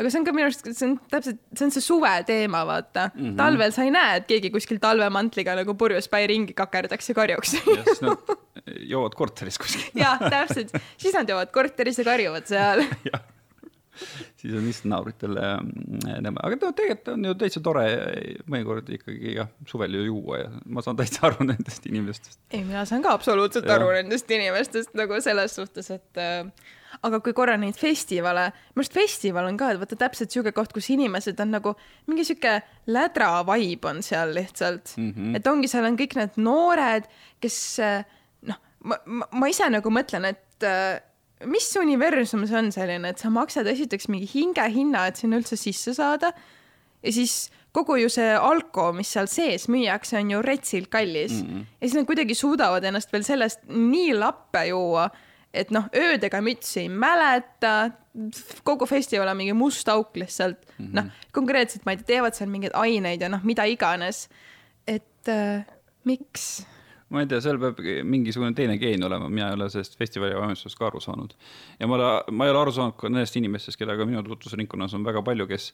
aga 0.00 0.10
see 0.12 0.20
on 0.20 0.26
ka 0.28 0.34
minu 0.36 0.48
arust, 0.48 0.68
see 0.72 0.86
on 0.88 0.94
täpselt, 1.12 1.40
see 1.54 1.66
on 1.66 1.74
see 1.74 1.84
suve 1.84 2.12
teema, 2.28 2.62
vaata 2.68 3.08
mm. 3.10 3.20
-hmm. 3.20 3.34
talvel 3.40 3.74
sa 3.76 3.86
ei 3.86 3.94
näe, 3.94 4.20
et 4.20 4.28
keegi 4.30 4.52
kuskil 4.54 4.80
talvemantliga 4.82 5.56
nagu 5.58 5.74
purjus 5.78 6.08
päi 6.12 6.26
ringi 6.30 6.56
kakerdaks 6.56 7.12
ja 7.12 7.18
karjuks. 7.18 7.58
jah, 7.58 7.90
nad 8.06 8.32
joovad 8.94 9.18
korteris 9.18 9.60
kuskil 9.60 10.00
jah, 10.04 10.22
täpselt, 10.30 10.72
siis 10.96 11.14
nad 11.16 11.28
joovad 11.28 11.52
korteris 11.54 12.00
ja 12.00 12.08
karjuvad 12.08 12.48
seal 12.50 12.84
siis 14.40 14.54
on 14.54 14.64
lihtsalt 14.64 14.88
naabritele 14.92 15.52
nõme, 16.24 16.40
aga 16.40 16.56
no 16.56 16.72
tegelikult 16.76 17.12
on 17.12 17.28
ju 17.28 17.36
täitsa 17.42 17.62
tore 17.64 17.84
mõnikord 18.50 18.88
ikkagi 18.96 19.36
jah, 19.36 19.50
suvel 19.68 19.98
ju 19.98 20.06
juua 20.08 20.42
ja 20.44 20.50
ma 20.64 20.84
saan 20.84 20.98
täitsa 21.00 21.26
aru 21.28 21.46
nendest 21.50 21.86
inimestest. 21.90 22.40
ei, 22.52 22.64
mina 22.64 22.86
saan 22.88 23.04
ka 23.04 23.14
absoluutselt 23.18 23.68
ja. 23.68 23.76
aru 23.76 23.90
nendest 23.98 24.30
inimestest 24.30 24.94
nagu 24.98 25.20
selles 25.24 25.56
suhtes, 25.60 25.90
et 25.96 26.22
äh, 26.22 26.46
aga 27.06 27.20
kui 27.24 27.34
korra 27.36 27.56
neid 27.60 27.78
festivale, 27.78 28.48
minu 28.74 28.84
arust 28.84 28.96
festival 28.96 29.48
on 29.48 29.58
ka, 29.60 29.70
et 29.72 29.80
vaata 29.82 29.98
täpselt 30.00 30.32
sihuke 30.34 30.52
koht, 30.56 30.72
kus 30.76 30.90
inimesed 30.94 31.40
on 31.42 31.54
nagu 31.56 31.74
mingi 32.10 32.26
sihuke 32.28 32.56
lädra 32.90 33.30
vibe 33.48 33.90
on 33.90 34.02
seal 34.06 34.34
lihtsalt 34.36 34.96
mm, 34.96 35.12
-hmm. 35.12 35.36
et 35.36 35.46
ongi, 35.46 35.70
seal 35.70 35.86
on 35.86 35.98
kõik 36.00 36.16
need 36.18 36.40
noored, 36.40 37.06
kes 37.40 37.58
noh, 38.48 38.58
ma, 38.82 38.98
ma, 39.06 39.30
ma 39.32 39.52
ise 39.52 39.68
nagu 39.70 39.92
mõtlen, 39.94 40.28
et 40.32 40.66
äh, 40.66 41.00
mis 41.48 41.70
universum 41.80 42.44
see 42.46 42.58
on 42.58 42.72
selline, 42.74 43.08
et 43.08 43.22
sa 43.22 43.30
maksad 43.32 43.68
esiteks 43.70 44.10
mingi 44.12 44.28
hingehinna, 44.34 45.06
et 45.08 45.20
sinna 45.20 45.40
üldse 45.40 45.56
sisse 45.56 45.94
saada 45.96 46.34
ja 47.00 47.12
siis 47.12 47.48
kogu 47.72 47.96
ju 48.00 48.10
see 48.12 48.34
alko, 48.34 48.90
mis 48.96 49.10
seal 49.14 49.28
sees 49.30 49.68
müüakse, 49.70 50.18
on 50.20 50.30
ju 50.34 50.42
retsilt 50.44 50.90
kallis 50.92 51.38
mm. 51.38 51.48
-hmm. 51.48 51.66
ja 51.80 51.88
siis 51.88 51.96
nad 51.96 52.06
kuidagi 52.06 52.34
suudavad 52.34 52.84
ennast 52.84 53.12
veel 53.12 53.24
sellest 53.24 53.60
nii 53.68 54.14
lappe 54.14 54.66
juua 54.68 55.08
et 55.54 55.70
noh, 55.74 55.88
öödega 55.96 56.40
mütsi 56.44 56.84
ei 56.84 56.88
mäleta, 56.88 57.90
kogu 58.66 58.86
festival 58.90 59.32
on 59.32 59.38
mingi 59.38 59.54
must 59.56 59.88
auk 59.88 60.16
lihtsalt 60.16 60.58
mm 60.66 60.86
-hmm., 60.86 60.94
noh, 60.98 61.22
konkreetselt 61.32 61.86
ma 61.86 61.94
ei 61.94 62.00
tea, 62.00 62.06
teevad 62.14 62.34
seal 62.38 62.50
mingeid 62.50 62.74
aineid 62.74 63.22
ja 63.22 63.28
noh, 63.28 63.42
mida 63.44 63.64
iganes. 63.64 64.28
et 64.86 65.28
äh, 65.28 65.66
miks? 66.04 66.66
ma 67.10 67.24
ei 67.24 67.26
tea, 67.26 67.40
seal 67.42 67.58
peab 67.58 67.80
mingisugune 68.06 68.54
teine 68.54 68.76
geen 68.78 69.02
olema, 69.02 69.28
mina 69.28 69.48
ei 69.50 69.56
ole 69.58 69.66
sellest 69.72 69.96
festivali 69.98 70.36
valmistusest 70.38 70.78
ka 70.78 70.86
aru 70.86 71.00
saanud. 71.00 71.34
ja 71.80 71.88
ma, 71.90 71.98
ma 72.30 72.46
ei 72.46 72.52
ole 72.52 72.60
aru 72.60 72.74
saanud 72.76 72.96
ka 73.00 73.10
nendest 73.10 73.36
inimestest, 73.40 73.78
kellega 73.78 74.06
minu 74.06 74.22
tutvusringkonnas 74.22 74.94
on 74.94 75.04
väga 75.04 75.22
palju, 75.26 75.46
kes, 75.50 75.72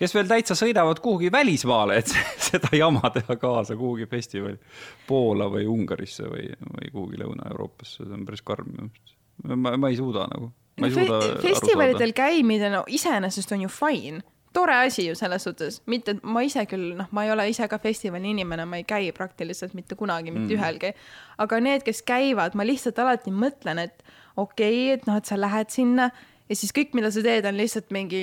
kes 0.00 0.16
veel 0.16 0.32
täitsa 0.32 0.56
sõidavad 0.56 1.02
kuhugi 1.04 1.32
välismaale, 1.32 2.00
et 2.00 2.14
seda 2.48 2.72
jama 2.72 3.12
teha 3.12 3.36
kaasa 3.36 3.76
kuhugi 3.76 4.06
festivali. 4.06 4.56
Poola 5.06 5.50
või 5.52 5.68
Ungarisse 5.68 6.24
või, 6.24 6.48
või 6.64 6.90
kuhugi 6.92 7.20
Lõuna-Euroopasse, 7.20 8.04
see 8.04 8.16
on 8.16 8.24
päris 8.28 8.44
karm 8.44 8.72
minu 8.72 8.88
arust 8.88 9.17
ma, 9.44 9.76
ma 9.76 9.90
ei 9.90 9.98
suuda 9.98 10.26
nagu. 10.32 10.50
Fe 10.78 11.06
festivalidel 11.42 12.12
käimine, 12.14 12.70
no 12.70 12.84
iseenesest 12.86 13.50
on 13.56 13.64
ju 13.64 13.70
fine, 13.72 14.20
tore 14.54 14.76
asi 14.84 15.08
ju 15.08 15.16
selles 15.18 15.44
suhtes, 15.44 15.80
mitte, 15.90 16.14
et 16.16 16.22
ma 16.22 16.42
ise 16.46 16.62
küll, 16.70 16.92
noh, 16.98 17.08
ma 17.14 17.24
ei 17.26 17.32
ole 17.34 17.48
ise 17.50 17.66
ka 17.70 17.80
festivali 17.82 18.30
inimene, 18.32 18.66
ma 18.68 18.78
ei 18.80 18.86
käi 18.88 19.10
praktiliselt 19.16 19.74
mitte 19.74 19.98
kunagi 19.98 20.32
mitte 20.32 20.54
mm. 20.54 20.56
ühelgi. 20.56 20.92
aga 21.38 21.60
need, 21.62 21.84
kes 21.86 22.02
käivad, 22.06 22.56
ma 22.58 22.66
lihtsalt 22.66 22.98
alati 23.02 23.34
mõtlen, 23.34 23.82
et 23.88 24.02
okei 24.36 24.84
okay,, 24.86 24.96
et 24.96 25.06
noh, 25.10 25.18
et 25.18 25.28
sa 25.28 25.38
lähed 25.38 25.74
sinna 25.74 26.10
ja 26.48 26.56
siis 26.56 26.72
kõik, 26.74 26.94
mida 26.96 27.10
sa 27.12 27.22
teed, 27.24 27.46
on 27.48 27.58
lihtsalt 27.58 27.92
mingi 27.94 28.22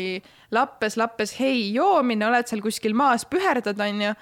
lappes, 0.56 0.98
lappes 0.98 1.36
hei 1.40 1.70
joomine, 1.76 2.28
oled 2.28 2.50
seal 2.50 2.64
kuskil 2.64 2.98
maas, 2.98 3.28
püherdad, 3.30 3.80
onju. 3.84 4.16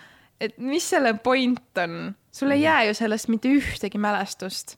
et 0.43 0.57
mis 0.59 0.85
selle 0.89 1.15
point 1.23 1.83
on, 1.85 2.15
sul 2.33 2.51
ei 2.51 2.63
mm. 2.63 2.65
jää 2.65 2.87
ju 2.89 3.01
sellest 3.03 3.29
mitte 3.31 3.53
ühtegi 3.61 4.01
mälestust 4.01 4.77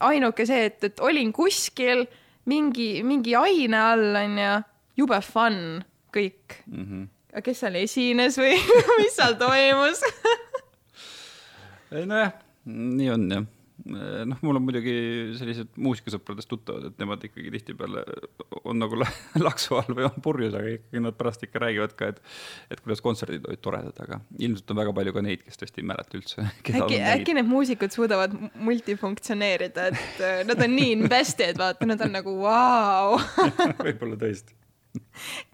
ainuke 0.00 0.46
see, 0.48 0.66
et, 0.70 0.84
et 0.84 1.00
olin 1.04 1.32
kuskil 1.32 2.06
mingi, 2.50 3.02
mingi 3.06 3.36
aine 3.38 3.80
all, 3.80 4.18
onju, 4.24 4.50
jube 5.00 5.20
fun, 5.24 5.80
kõik 6.14 6.60
mm. 6.66 6.84
-hmm. 6.84 7.06
aga 7.32 7.44
kes 7.46 7.64
seal 7.64 7.78
esines 7.80 8.38
või 8.40 8.58
mis 9.00 9.16
seal 9.16 9.38
toimus 9.40 10.04
nojah, 11.90 12.32
nii 12.66 13.10
on 13.14 13.30
jah 13.30 13.48
noh, 13.84 14.38
mul 14.44 14.58
on 14.58 14.64
muidugi 14.64 14.94
sellised 15.38 15.72
muusikasõpradest 15.80 16.50
tuttavad, 16.50 16.88
et 16.90 17.00
nemad 17.00 17.22
ikkagi 17.26 17.52
tihtipeale 17.54 18.02
on 18.68 18.80
nagu 18.80 18.98
laksu 19.46 19.78
all 19.78 19.96
või 19.96 20.06
on 20.08 20.18
purjus, 20.24 20.54
aga 20.58 20.74
ikkagi 20.76 21.02
nad 21.04 21.16
pärast 21.18 21.44
ikka 21.46 21.62
räägivad 21.64 21.94
ka, 21.98 22.10
et 22.12 22.20
et 22.74 22.82
kuidas 22.84 23.02
kontserdid 23.04 23.46
olid 23.48 23.62
toredad, 23.64 23.96
aga 24.04 24.20
ilmselt 24.38 24.74
on 24.74 24.80
väga 24.82 24.94
palju 24.98 25.14
ka 25.16 25.24
neid, 25.24 25.44
kes 25.46 25.60
tõesti 25.60 25.82
ei 25.82 25.88
mäleta 25.90 26.18
üldse. 26.18 26.46
äkki, 26.80 27.00
äkki 27.14 27.36
need 27.38 27.50
muusikud 27.50 27.94
suudavad 27.94 28.36
multifunktsioneerida, 28.54 29.88
et 29.92 30.24
eh, 30.26 30.42
nad 30.48 30.66
on 30.66 30.76
nii 30.76 30.94
invested, 30.98 31.58
vaata, 31.60 31.88
nad 31.88 32.06
on 32.06 32.16
nagu 32.18 32.36
vau. 32.42 33.16
Wow. 33.16 33.48
võib-olla 33.86 34.18
tõesti. 34.20 34.56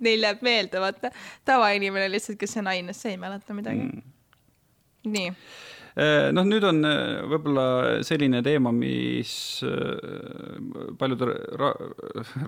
Neil 0.01 0.25
jääb 0.25 0.43
meelde, 0.45 0.81
vaata, 0.81 1.13
tavainimene 1.49 2.09
lihtsalt, 2.09 2.39
kes 2.41 2.57
on 2.63 2.71
aines, 2.73 3.01
see 3.03 3.15
ei 3.15 3.21
mäleta 3.21 3.57
midagi. 3.57 3.89
Mm.. 3.89 4.13
nii. 5.13 5.33
Äh, 5.33 5.76
noh, 5.97 6.45
nüüd 6.45 6.65
on 6.69 6.83
äh, 6.85 7.23
võib-olla 7.31 7.67
selline 8.05 8.43
teema, 8.45 8.73
mis 8.75 9.33
paljude 11.01 11.29
ra 11.57 11.71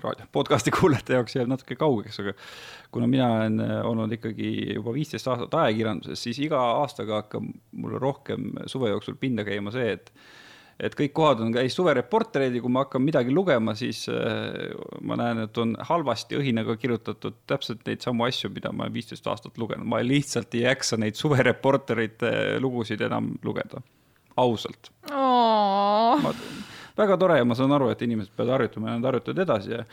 raadio, 0.03 0.27
podcast'i 0.35 0.73
kuulajate 0.75 1.17
jaoks 1.17 1.37
jääb 1.37 1.49
natuke 1.49 1.77
kaugeks, 1.79 2.19
aga 2.21 2.35
kuna 2.93 3.09
mina 3.09 3.29
olen 3.39 3.63
olnud 3.89 4.13
ikkagi 4.19 4.75
juba 4.75 4.93
viisteist 4.93 5.29
aastat 5.31 5.57
ajakirjanduses, 5.63 6.21
siis 6.27 6.41
iga 6.45 6.61
aastaga 6.83 7.23
hakkab 7.23 7.49
mul 7.71 7.97
rohkem 8.01 8.51
suve 8.69 8.93
jooksul 8.93 9.17
pinda 9.21 9.47
käima 9.47 9.73
see, 9.73 9.97
et 9.97 10.13
et 10.79 10.95
kõik 10.95 11.11
kohad 11.15 11.41
on 11.43 11.51
käis 11.53 11.75
suvereportereid 11.75 12.55
ja 12.55 12.61
kui 12.63 12.71
ma 12.71 12.85
hakkan 12.85 13.03
midagi 13.03 13.33
lugema, 13.35 13.75
siis 13.77 14.05
äh, 14.11 14.71
ma 15.05 15.17
näen, 15.19 15.43
et 15.45 15.59
on 15.59 15.75
halvasti 15.89 16.39
õhinaga 16.39 16.77
kirjutatud 16.79 17.41
täpselt 17.49 17.83
neid 17.87 18.05
samu 18.05 18.25
asju, 18.27 18.51
mida 18.55 18.71
ma 18.71 18.85
olen 18.85 18.95
viisteist 18.95 19.27
aastat 19.27 19.59
lugenud, 19.59 19.87
ma 19.89 19.99
lihtsalt 20.05 20.55
ei 20.55 20.63
jaksa 20.63 20.99
neid 21.01 21.19
suvereporterite 21.19 22.31
lugusid 22.63 23.03
enam 23.09 23.33
lugeda, 23.43 23.83
ausalt. 24.39 24.91
väga 26.99 27.19
tore 27.19 27.37
ja 27.39 27.47
ma 27.47 27.55
saan 27.59 27.75
aru, 27.75 27.91
et 27.91 28.01
inimesed 28.07 28.31
peavad 28.35 28.57
harjutama 28.57 28.89
ja 28.89 28.97
nad 28.99 29.11
harjutavad 29.11 29.43
edasi 29.45 29.75
ja 29.75 29.83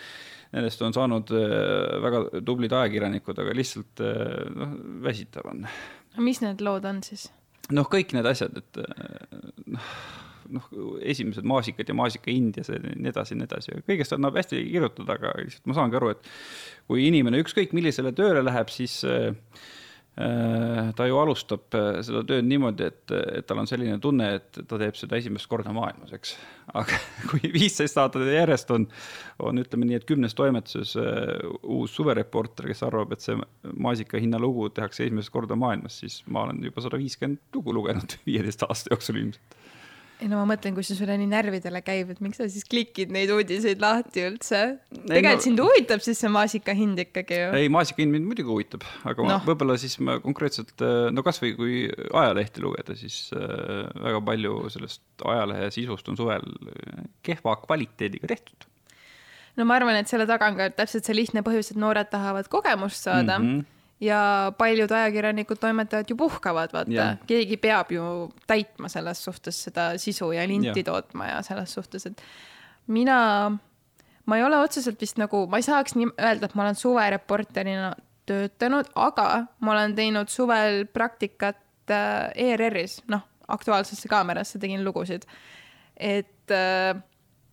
nendest 0.54 0.82
on 0.86 0.94
saanud 0.94 1.32
äh, 1.34 1.96
väga 2.04 2.22
tublid 2.46 2.74
ajakirjanikud, 2.78 3.42
aga 3.42 3.56
lihtsalt 3.58 4.04
äh, 4.06 4.46
noh, 4.54 4.78
väsitav 5.02 5.50
on. 5.50 5.66
mis 6.22 6.40
need 6.44 6.62
lood 6.62 6.86
on 6.86 7.02
siis? 7.02 7.26
Noh, 7.74 7.88
kõik 7.90 8.14
need 8.14 8.28
asjad, 8.30 8.62
et 8.62 8.80
noh 9.66 9.90
noh, 10.52 10.66
esimesed 11.02 11.46
maasikad 11.48 11.88
ja 11.90 11.96
maasika 11.96 12.30
Indias 12.30 12.70
ja 12.70 12.78
nii 12.82 13.10
edasi 13.10 13.34
ja 13.34 13.40
nii 13.40 13.48
edasi, 13.48 13.78
kõigest 13.88 14.14
annab 14.16 14.38
hästi 14.38 14.60
kirjutada, 14.68 15.16
aga 15.16 15.32
lihtsalt 15.40 15.70
ma 15.70 15.76
saangi 15.78 15.98
aru, 15.98 16.12
et 16.14 16.30
kui 16.90 17.06
inimene 17.08 17.40
ükskõik 17.42 17.74
millisele 17.76 18.12
tööle 18.16 18.44
läheb, 18.46 18.70
siis 18.72 18.98
äh, 19.08 19.32
ta 20.96 21.06
ju 21.06 21.18
alustab 21.20 21.74
äh, 21.76 21.98
seda 22.06 22.22
tööd 22.24 22.46
niimoodi, 22.48 22.86
et, 22.88 23.12
et 23.36 23.46
tal 23.48 23.60
on 23.60 23.68
selline 23.68 23.98
tunne, 24.00 24.30
et 24.38 24.60
ta 24.64 24.78
teeb 24.80 24.96
seda 24.96 25.18
esimest 25.20 25.48
korda 25.50 25.74
maailmas, 25.76 26.14
eks. 26.16 26.32
aga 26.72 27.00
kui 27.28 27.50
viisteist 27.52 28.00
aastat 28.00 28.24
järjest 28.32 28.72
on, 28.72 28.86
on 29.44 29.60
ütleme 29.60 29.88
nii, 29.90 29.98
et 30.00 30.08
kümnes 30.08 30.36
toimetuses 30.38 30.94
äh, 31.02 31.44
uus 31.62 31.92
suvereporter, 31.98 32.70
kes 32.72 32.80
arvab, 32.88 33.12
et 33.12 33.26
see 33.26 33.36
maasika 33.76 34.20
hinna 34.22 34.40
lugu 34.40 34.70
tehakse 34.72 35.04
esimest 35.04 35.34
korda 35.34 35.58
maailmas, 35.60 36.00
siis 36.00 36.22
ma 36.32 36.46
olen 36.46 36.64
juba 36.64 36.86
sada 36.86 37.00
viiskümmend 37.02 37.42
lugu 37.58 37.76
lugenud 37.76 38.16
viieteist 38.28 38.64
aasta 38.64 38.94
jooksul 38.94 39.20
ilmselt 39.20 39.62
ei 40.16 40.28
no 40.30 40.38
ma 40.40 40.46
mõtlen, 40.48 40.72
kui 40.76 40.84
see 40.86 40.96
sulle 40.96 41.16
nii 41.20 41.28
närvidele 41.28 41.82
käib, 41.84 42.10
et 42.14 42.20
miks 42.24 42.38
sa 42.40 42.46
siis 42.48 42.64
klikid 42.68 43.10
neid 43.12 43.30
uudiseid 43.32 43.82
lahti 43.82 44.24
üldse? 44.24 44.60
tegelikult 44.94 45.42
no, 45.42 45.44
sind 45.44 45.60
huvitab 45.60 46.04
siis 46.04 46.22
see 46.22 46.30
maasika 46.32 46.74
hind 46.76 47.02
ikkagi 47.04 47.40
ju? 47.42 47.50
ei, 47.58 47.68
maasika 47.72 48.00
hind 48.00 48.14
mind 48.14 48.30
muidugi 48.30 48.48
huvitab, 48.48 48.86
aga 49.08 49.26
no. 49.28 49.38
võib-olla 49.44 49.76
siis 49.80 49.98
ma 50.00 50.16
konkreetselt, 50.24 50.72
äh, 50.80 51.10
no 51.12 51.24
kasvõi 51.26 51.52
kui 51.58 51.82
ajalehti 52.06 52.64
lugeda, 52.64 52.96
siis 52.96 53.26
äh, 53.36 53.84
väga 54.08 54.22
palju 54.30 54.56
sellest 54.72 55.28
ajalehe 55.34 55.68
sisust 55.76 56.08
on 56.12 56.18
suvel 56.20 56.48
äh, 56.72 57.04
kehva 57.26 57.58
kvaliteediga 57.66 58.32
tehtud. 58.32 58.68
no 59.60 59.68
ma 59.68 59.76
arvan, 59.76 60.00
et 60.00 60.08
selle 60.08 60.28
taga 60.28 60.48
on 60.48 60.56
ka 60.56 60.72
täpselt 60.80 61.04
see 61.04 61.20
lihtne 61.20 61.44
põhjus, 61.44 61.74
et 61.74 61.80
noored 61.82 62.08
tahavad 62.12 62.48
kogemust 62.52 63.04
saada 63.04 63.36
mm. 63.38 63.48
-hmm 63.48 63.72
ja 64.00 64.52
paljud 64.58 64.92
ajakirjanikud, 64.92 65.58
toimetajad 65.60 66.10
ju 66.10 66.16
puhkavad, 66.16 66.72
vaata, 66.72 67.06
keegi 67.26 67.56
peab 67.60 67.92
ju 67.94 68.08
täitma 68.46 68.90
selles 68.92 69.22
suhtes 69.24 69.62
seda 69.68 69.92
sisu 70.00 70.32
ja 70.36 70.44
linti 70.48 70.82
ja. 70.82 70.90
tootma 70.90 71.30
ja 71.30 71.38
selles 71.46 71.72
suhtes, 71.74 72.06
et 72.06 72.22
mina, 72.92 73.18
ma 74.26 74.36
ei 74.36 74.44
ole 74.44 74.60
otseselt 74.60 75.00
vist 75.00 75.20
nagu, 75.20 75.46
ma 75.50 75.60
ei 75.60 75.66
saaks 75.66 75.96
nii 75.96 76.12
öelda, 76.12 76.50
et 76.50 76.58
ma 76.58 76.66
olen 76.66 76.78
suvereporterina 76.78 77.94
töötanud, 78.26 78.90
aga 78.98 79.28
ma 79.64 79.72
olen 79.72 79.96
teinud 79.96 80.30
suvel 80.32 80.84
praktikat 80.92 81.92
äh, 81.94 82.30
ERR-is, 82.34 83.00
noh, 83.12 83.24
Aktuaalsesse 83.48 84.08
Kaamerasse 84.10 84.58
tegin 84.58 84.84
lugusid. 84.84 85.22
et 85.96 86.50
äh, 86.50 86.96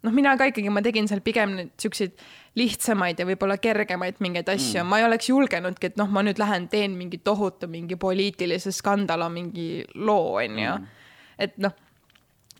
noh, 0.04 0.14
mina 0.16 0.34
ka 0.40 0.48
ikkagi, 0.52 0.72
ma 0.74 0.84
tegin 0.86 1.08
seal 1.10 1.22
pigem 1.26 1.56
neid 1.58 1.72
siukseid 1.82 2.16
lihtsamaid 2.60 3.20
ja 3.20 3.28
võib-olla 3.28 3.58
kergemaid 3.62 4.20
mingeid 4.24 4.50
asju 4.54 4.82
mm., 4.82 4.90
ma 4.90 5.00
ei 5.02 5.08
oleks 5.08 5.30
julgenudki, 5.32 5.94
et 5.94 6.00
noh, 6.00 6.10
ma 6.14 6.24
nüüd 6.26 6.42
lähen 6.42 6.68
teen 6.72 6.98
mingi 7.00 7.22
tohutu 7.24 7.70
mingi 7.72 7.98
poliitilise 8.00 8.74
skandalo 8.76 9.30
mingi 9.34 9.84
loo, 9.96 10.36
onju. 10.42 10.78
Mm. 10.78 11.06
et 11.48 11.56
noh, 11.64 11.76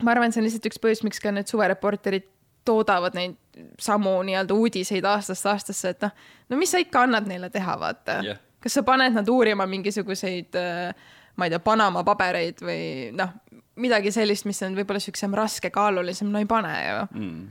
ma 0.02 0.14
arvan, 0.14 0.34
see 0.34 0.42
on 0.42 0.48
lihtsalt 0.48 0.70
üks 0.72 0.80
põhjus, 0.82 1.04
miks 1.06 1.22
ka 1.22 1.34
need 1.34 1.50
suvereporterid 1.50 2.30
toodavad 2.64 3.16
neid 3.16 3.36
samu 3.80 4.16
nii-öelda 4.24 4.56
uudiseid 4.56 5.04
aastast 5.06 5.46
aastasse, 5.46 5.92
et 5.94 6.06
noh, 6.06 6.14
no 6.50 6.58
mis 6.58 6.72
sa 6.72 6.80
ikka 6.82 7.04
annad 7.06 7.28
neile 7.28 7.52
teha, 7.52 7.76
vaata 7.78 8.22
yeah.. 8.24 8.40
kas 8.64 8.80
sa 8.80 8.82
paned 8.86 9.14
nad 9.14 9.28
uurima 9.28 9.68
mingisuguseid 9.68 10.56
äh, 10.58 11.12
ma 11.36 11.46
ei 11.46 11.52
tea, 11.52 11.60
Panama 11.62 12.04
pabereid 12.06 12.62
või 12.64 12.80
noh, 13.16 13.34
midagi 13.80 14.12
sellist, 14.14 14.46
mis 14.48 14.62
on 14.66 14.76
võib-olla 14.78 15.02
siuksem 15.02 15.34
raskekaalulisem, 15.38 16.30
no 16.30 16.42
ei 16.42 16.48
pane 16.50 16.74
ju. 16.78 17.04
Mm. 17.18 17.44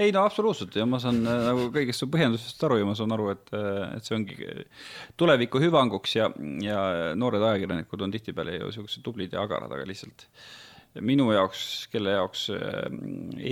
Ei 0.00 0.12
no 0.14 0.24
absoluutselt 0.24 0.74
ja 0.78 0.86
ma 0.88 0.98
saan 1.02 1.20
äh, 1.28 1.42
nagu 1.50 1.68
kõigest 1.74 2.02
su 2.02 2.08
põhjendusest 2.10 2.64
aru 2.66 2.80
ja 2.80 2.88
ma 2.88 2.94
saan 2.98 3.12
aru, 3.14 3.28
et, 3.34 3.52
äh, 3.56 3.84
et 3.98 4.06
see 4.06 4.16
ongi 4.16 4.38
tuleviku 5.20 5.60
hüvanguks 5.62 6.16
ja, 6.16 6.30
ja 6.64 6.80
noored 7.18 7.44
ajakirjanikud 7.52 8.06
on 8.06 8.14
tihtipeale 8.14 8.56
ju 8.56 8.72
siuksed 8.78 9.04
tublid 9.06 9.36
ja 9.36 9.44
agarad, 9.44 9.72
aga 9.76 9.86
lihtsalt 9.88 10.26
minu 11.06 11.28
jaoks, 11.30 11.86
kelle 11.92 12.16
jaoks 12.16 12.48
äh, 12.56 12.88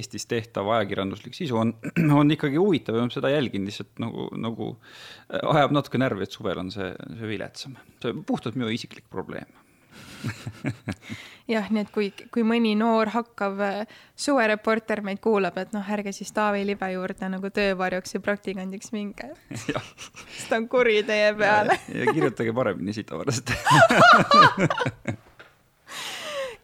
Eestis 0.01 0.27
tehtav 0.31 0.73
ajakirjanduslik 0.79 1.37
sisu 1.39 1.61
on, 1.61 1.77
on 2.21 2.35
ikkagi 2.35 2.59
huvitav 2.59 2.99
ja 2.99 3.07
ma 3.07 3.15
seda 3.15 3.31
jälgin 3.35 3.69
lihtsalt 3.69 4.03
nagu, 4.03 4.27
nagu 4.41 4.73
ajab 5.29 5.77
natuke 5.77 6.01
närvi, 6.03 6.27
et 6.27 6.35
suvel 6.35 6.65
on 6.65 6.73
see, 6.75 6.91
see 7.13 7.31
viletsam. 7.31 7.79
see 8.03 8.17
on 8.17 8.27
puhtalt 8.27 8.59
minu 8.59 8.73
isiklik 8.75 9.07
probleem 9.13 9.53
jah, 11.55 11.69
nii 11.73 11.83
et 11.85 11.91
kui, 11.95 12.09
kui 12.35 12.45
mõni 12.47 12.75
noor 12.79 13.11
hakkav 13.15 13.63
äh, 13.65 14.01
suvereporter 14.19 15.03
meid 15.07 15.21
kuulab, 15.25 15.57
et 15.61 15.73
noh, 15.77 15.87
ärge 15.95 16.13
siis 16.17 16.33
Taavi 16.37 16.65
Libe 16.69 16.91
juurde 16.93 17.31
nagu 17.33 17.51
töövarjuks 17.55 18.17
ja 18.17 18.23
praktikandiks 18.25 18.93
minge. 18.97 19.31
sest 19.63 20.49
ta 20.51 20.59
on 20.61 20.69
kuri 20.71 21.01
teie 21.09 21.33
peale. 21.39 21.79
ja 21.95 22.13
kirjutage 22.13 22.55
paremini 22.57 22.97
sitavaraselt 22.97 23.55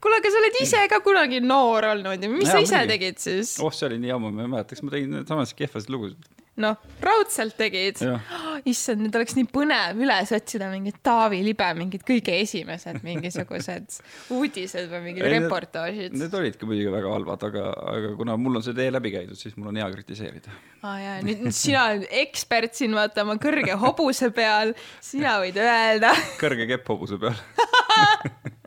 kuule, 0.04 0.20
aga 0.20 0.30
sa 0.30 0.40
oled 0.42 0.56
ise 0.60 0.84
ka 0.92 1.00
kunagi 1.04 1.40
noor 1.40 1.88
olnud 1.94 2.20
ja 2.20 2.28
mis 2.28 2.48
ja, 2.48 2.58
sa 2.58 2.60
ise 2.64 2.80
mingi. 2.82 2.92
tegid 2.92 3.22
siis? 3.22 3.56
oh, 3.64 3.72
see 3.72 3.88
oli 3.88 4.02
nii 4.02 4.12
ammu, 4.16 4.32
ma 4.34 4.44
ei 4.44 4.52
mäleta, 4.52 4.76
kas 4.76 4.84
ma 4.84 4.92
tegin 4.92 5.22
samas 5.28 5.54
kehvasid 5.56 5.92
lugusid 5.94 6.33
noh, 6.62 6.78
raudselt 7.02 7.56
tegid. 7.58 8.00
issand, 8.70 9.02
nüüd 9.04 9.16
oleks 9.18 9.34
nii 9.36 9.46
põnev 9.52 10.00
üles 10.04 10.32
otsida 10.36 10.68
mingid 10.72 11.00
Taavi 11.04 11.40
Libe, 11.44 11.66
mingid 11.78 12.04
kõige 12.06 12.36
esimesed 12.42 13.00
mingisugused 13.04 13.98
uudised 14.36 14.90
või 14.92 15.02
mingid 15.08 15.26
Ei, 15.26 15.34
reportaažid. 15.38 16.16
Need 16.18 16.38
olidki 16.38 16.68
muidugi 16.68 16.94
väga 16.94 17.12
halvad, 17.14 17.46
aga, 17.50 17.66
aga 17.94 18.12
kuna 18.18 18.38
mul 18.40 18.60
on 18.60 18.66
see 18.66 18.76
tee 18.76 18.90
läbi 18.94 19.14
käidud, 19.14 19.38
siis 19.38 19.58
mul 19.58 19.72
on 19.72 19.80
hea 19.82 19.90
kritiseerida. 19.94 20.54
aa 20.84 20.96
jaa, 21.00 21.20
nüüd 21.26 21.46
sina 21.54 21.86
oled 21.90 22.08
ekspert 22.24 22.76
siin 22.78 22.94
vaata 22.96 23.24
oma 23.26 23.38
kõrge 23.42 23.76
hobuse 23.80 24.30
peal, 24.34 24.74
sina 25.04 25.38
võid 25.42 25.58
öelda. 25.60 26.14
kõrge 26.40 26.68
kepp 26.70 26.94
hobuse 26.94 27.20
peal 27.20 27.38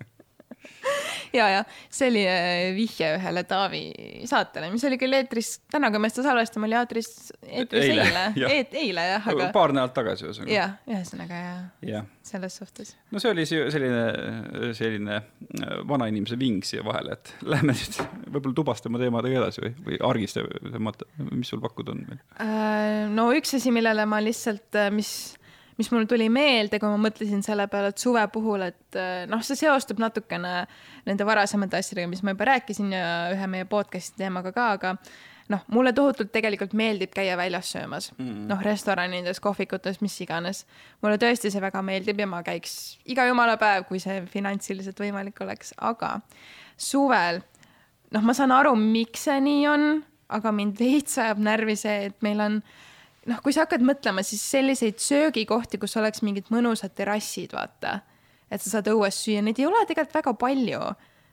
ja, 1.38 1.48
ja 1.52 1.64
see 1.90 2.10
oli 2.12 2.24
äh, 2.28 2.72
vihje 2.76 3.14
ühele 3.18 3.44
Taavi 3.48 3.82
saatele, 4.30 4.70
mis 4.74 4.84
oli 4.88 5.00
küll 5.02 5.16
eetris, 5.18 5.58
täna, 5.72 5.92
kui 5.94 6.02
me 6.02 6.10
seda 6.12 6.28
salvestame, 6.32 6.68
oli 6.70 6.78
eetris, 6.80 7.10
eetris 7.46 7.86
eile, 7.86 8.06
eile, 8.06 8.52
eet, 8.58 8.76
eile 8.78 9.08
jah, 9.12 9.30
aga. 9.34 9.50
paar 9.56 9.74
nädalat 9.76 9.96
tagasi 9.98 10.28
ühesõnaga. 10.28 10.54
jah, 10.54 10.76
ühesõnaga 10.90 11.42
ja, 11.42 11.56
ja., 11.88 12.04
selles 12.28 12.60
suhtes. 12.60 12.94
no 13.14 13.22
see 13.24 13.32
oli 13.32 13.48
selline, 13.48 14.04
selline 14.78 15.20
äh, 15.22 15.78
vanainimese 15.88 16.40
ving 16.40 16.66
siia 16.68 16.86
vahele, 16.88 17.18
et 17.18 17.34
lähme 17.54 17.78
nüüd 17.78 18.02
võib-olla 18.34 18.60
tubastama 18.62 19.02
teemadega 19.02 19.44
edasi 19.44 19.64
või, 19.66 19.74
või 19.90 20.02
argiste 20.12 20.46
tõmmata, 20.68 21.10
mis 21.32 21.54
sul 21.54 21.64
pakkuda 21.64 21.96
on? 21.96 22.06
Äh, 22.44 23.08
no 23.14 23.30
üks 23.38 23.56
asi, 23.58 23.74
millele 23.76 24.08
ma 24.10 24.22
lihtsalt, 24.24 24.82
mis 24.96 25.37
mis 25.78 25.90
mul 25.94 26.08
tuli 26.10 26.28
meelde, 26.34 26.80
kui 26.82 26.90
ma 26.90 26.98
mõtlesin 27.08 27.44
selle 27.46 27.68
peale, 27.72 27.94
et 27.94 28.02
suve 28.02 28.24
puhul, 28.34 28.68
et 28.72 28.98
eh, 28.98 29.24
noh, 29.30 29.42
see 29.46 29.60
seostub 29.60 30.02
natukene 30.02 30.54
nende 31.08 31.28
varasemate 31.28 31.80
asjadega, 31.80 32.10
mis 32.12 32.24
ma 32.26 32.34
juba 32.34 32.52
rääkisin 32.54 32.94
ja 32.96 33.10
ühe 33.34 33.50
meie 33.52 33.68
podcast'i 33.70 34.24
teemaga 34.24 34.54
ka, 34.56 34.70
aga 34.78 34.96
noh, 35.54 35.64
mulle 35.72 35.94
tohutult 35.96 36.32
tegelikult 36.34 36.74
meeldib 36.78 37.14
käia 37.16 37.38
väljas 37.40 37.72
söömas. 37.76 38.10
Mm 38.18 38.48
noh, 38.48 38.62
restoranides, 38.64 39.40
kohvikutes, 39.44 40.02
mis 40.02 40.16
iganes. 40.24 40.66
mulle 41.02 41.18
tõesti 41.22 41.52
see 41.52 41.62
väga 41.62 41.82
meeldib 41.86 42.20
ja 42.20 42.28
ma 42.28 42.42
käiks 42.44 42.98
iga 43.06 43.28
jumala 43.28 43.58
päev, 43.58 43.86
kui 43.90 44.00
see 44.00 44.22
finantsiliselt 44.32 45.00
võimalik 45.00 45.42
oleks, 45.44 45.74
aga 45.78 46.20
suvel, 46.78 47.42
noh, 48.12 48.24
ma 48.24 48.34
saan 48.34 48.52
aru, 48.52 48.76
miks 48.76 49.28
see 49.28 49.40
nii 49.44 49.66
on, 49.68 49.88
aga 50.30 50.52
mind 50.52 50.80
veits 50.80 51.18
ajab 51.22 51.40
närvi 51.44 51.76
see, 51.80 52.10
et 52.10 52.22
meil 52.26 52.42
on 52.44 52.62
noh, 53.28 53.42
kui 53.44 53.56
sa 53.56 53.66
hakkad 53.66 53.84
mõtlema, 53.86 54.24
siis 54.26 54.44
selliseid 54.52 55.02
söögikohti, 55.04 55.80
kus 55.82 55.98
oleks 56.00 56.24
mingid 56.26 56.50
mõnusad 56.54 56.96
terrassid, 56.98 57.54
vaata, 57.56 58.00
et 58.52 58.64
sa 58.64 58.78
saad 58.78 58.90
õues 58.92 59.20
süüa, 59.26 59.44
neid 59.44 59.60
ei 59.60 59.68
ole 59.68 59.84
tegelikult 59.86 60.20
väga 60.22 60.34
palju. 60.40 60.82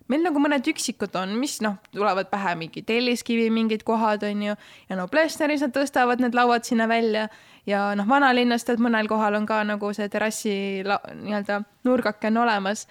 meil 0.08 0.20
nagu 0.20 0.36
mõned 0.36 0.66
üksikud 0.68 1.14
on, 1.16 1.30
mis 1.40 1.62
noh, 1.64 1.78
tulevad 1.94 2.28
pähe 2.28 2.50
mingi 2.60 2.82
Telliskivi 2.84 3.48
mingid 3.50 3.86
kohad 3.88 4.22
on 4.22 4.42
ju 4.42 4.56
ja 4.88 4.96
no 4.98 5.06
Plessneris 5.08 5.62
nad 5.64 5.72
tõstavad 5.72 6.20
need 6.20 6.34
lauad 6.36 6.64
sinna 6.64 6.84
välja 6.88 7.28
ja 7.66 7.94
noh, 7.96 8.04
vanalinnas 8.04 8.68
tead 8.68 8.82
mõnel 8.84 9.08
kohal 9.08 9.34
on 9.38 9.46
ka 9.46 9.62
nagu 9.64 9.94
see 9.96 10.08
terrassi 10.12 10.84
nii-öelda 10.84 11.62
nurgake 11.88 12.28
on 12.28 12.36
olemas 12.44 12.84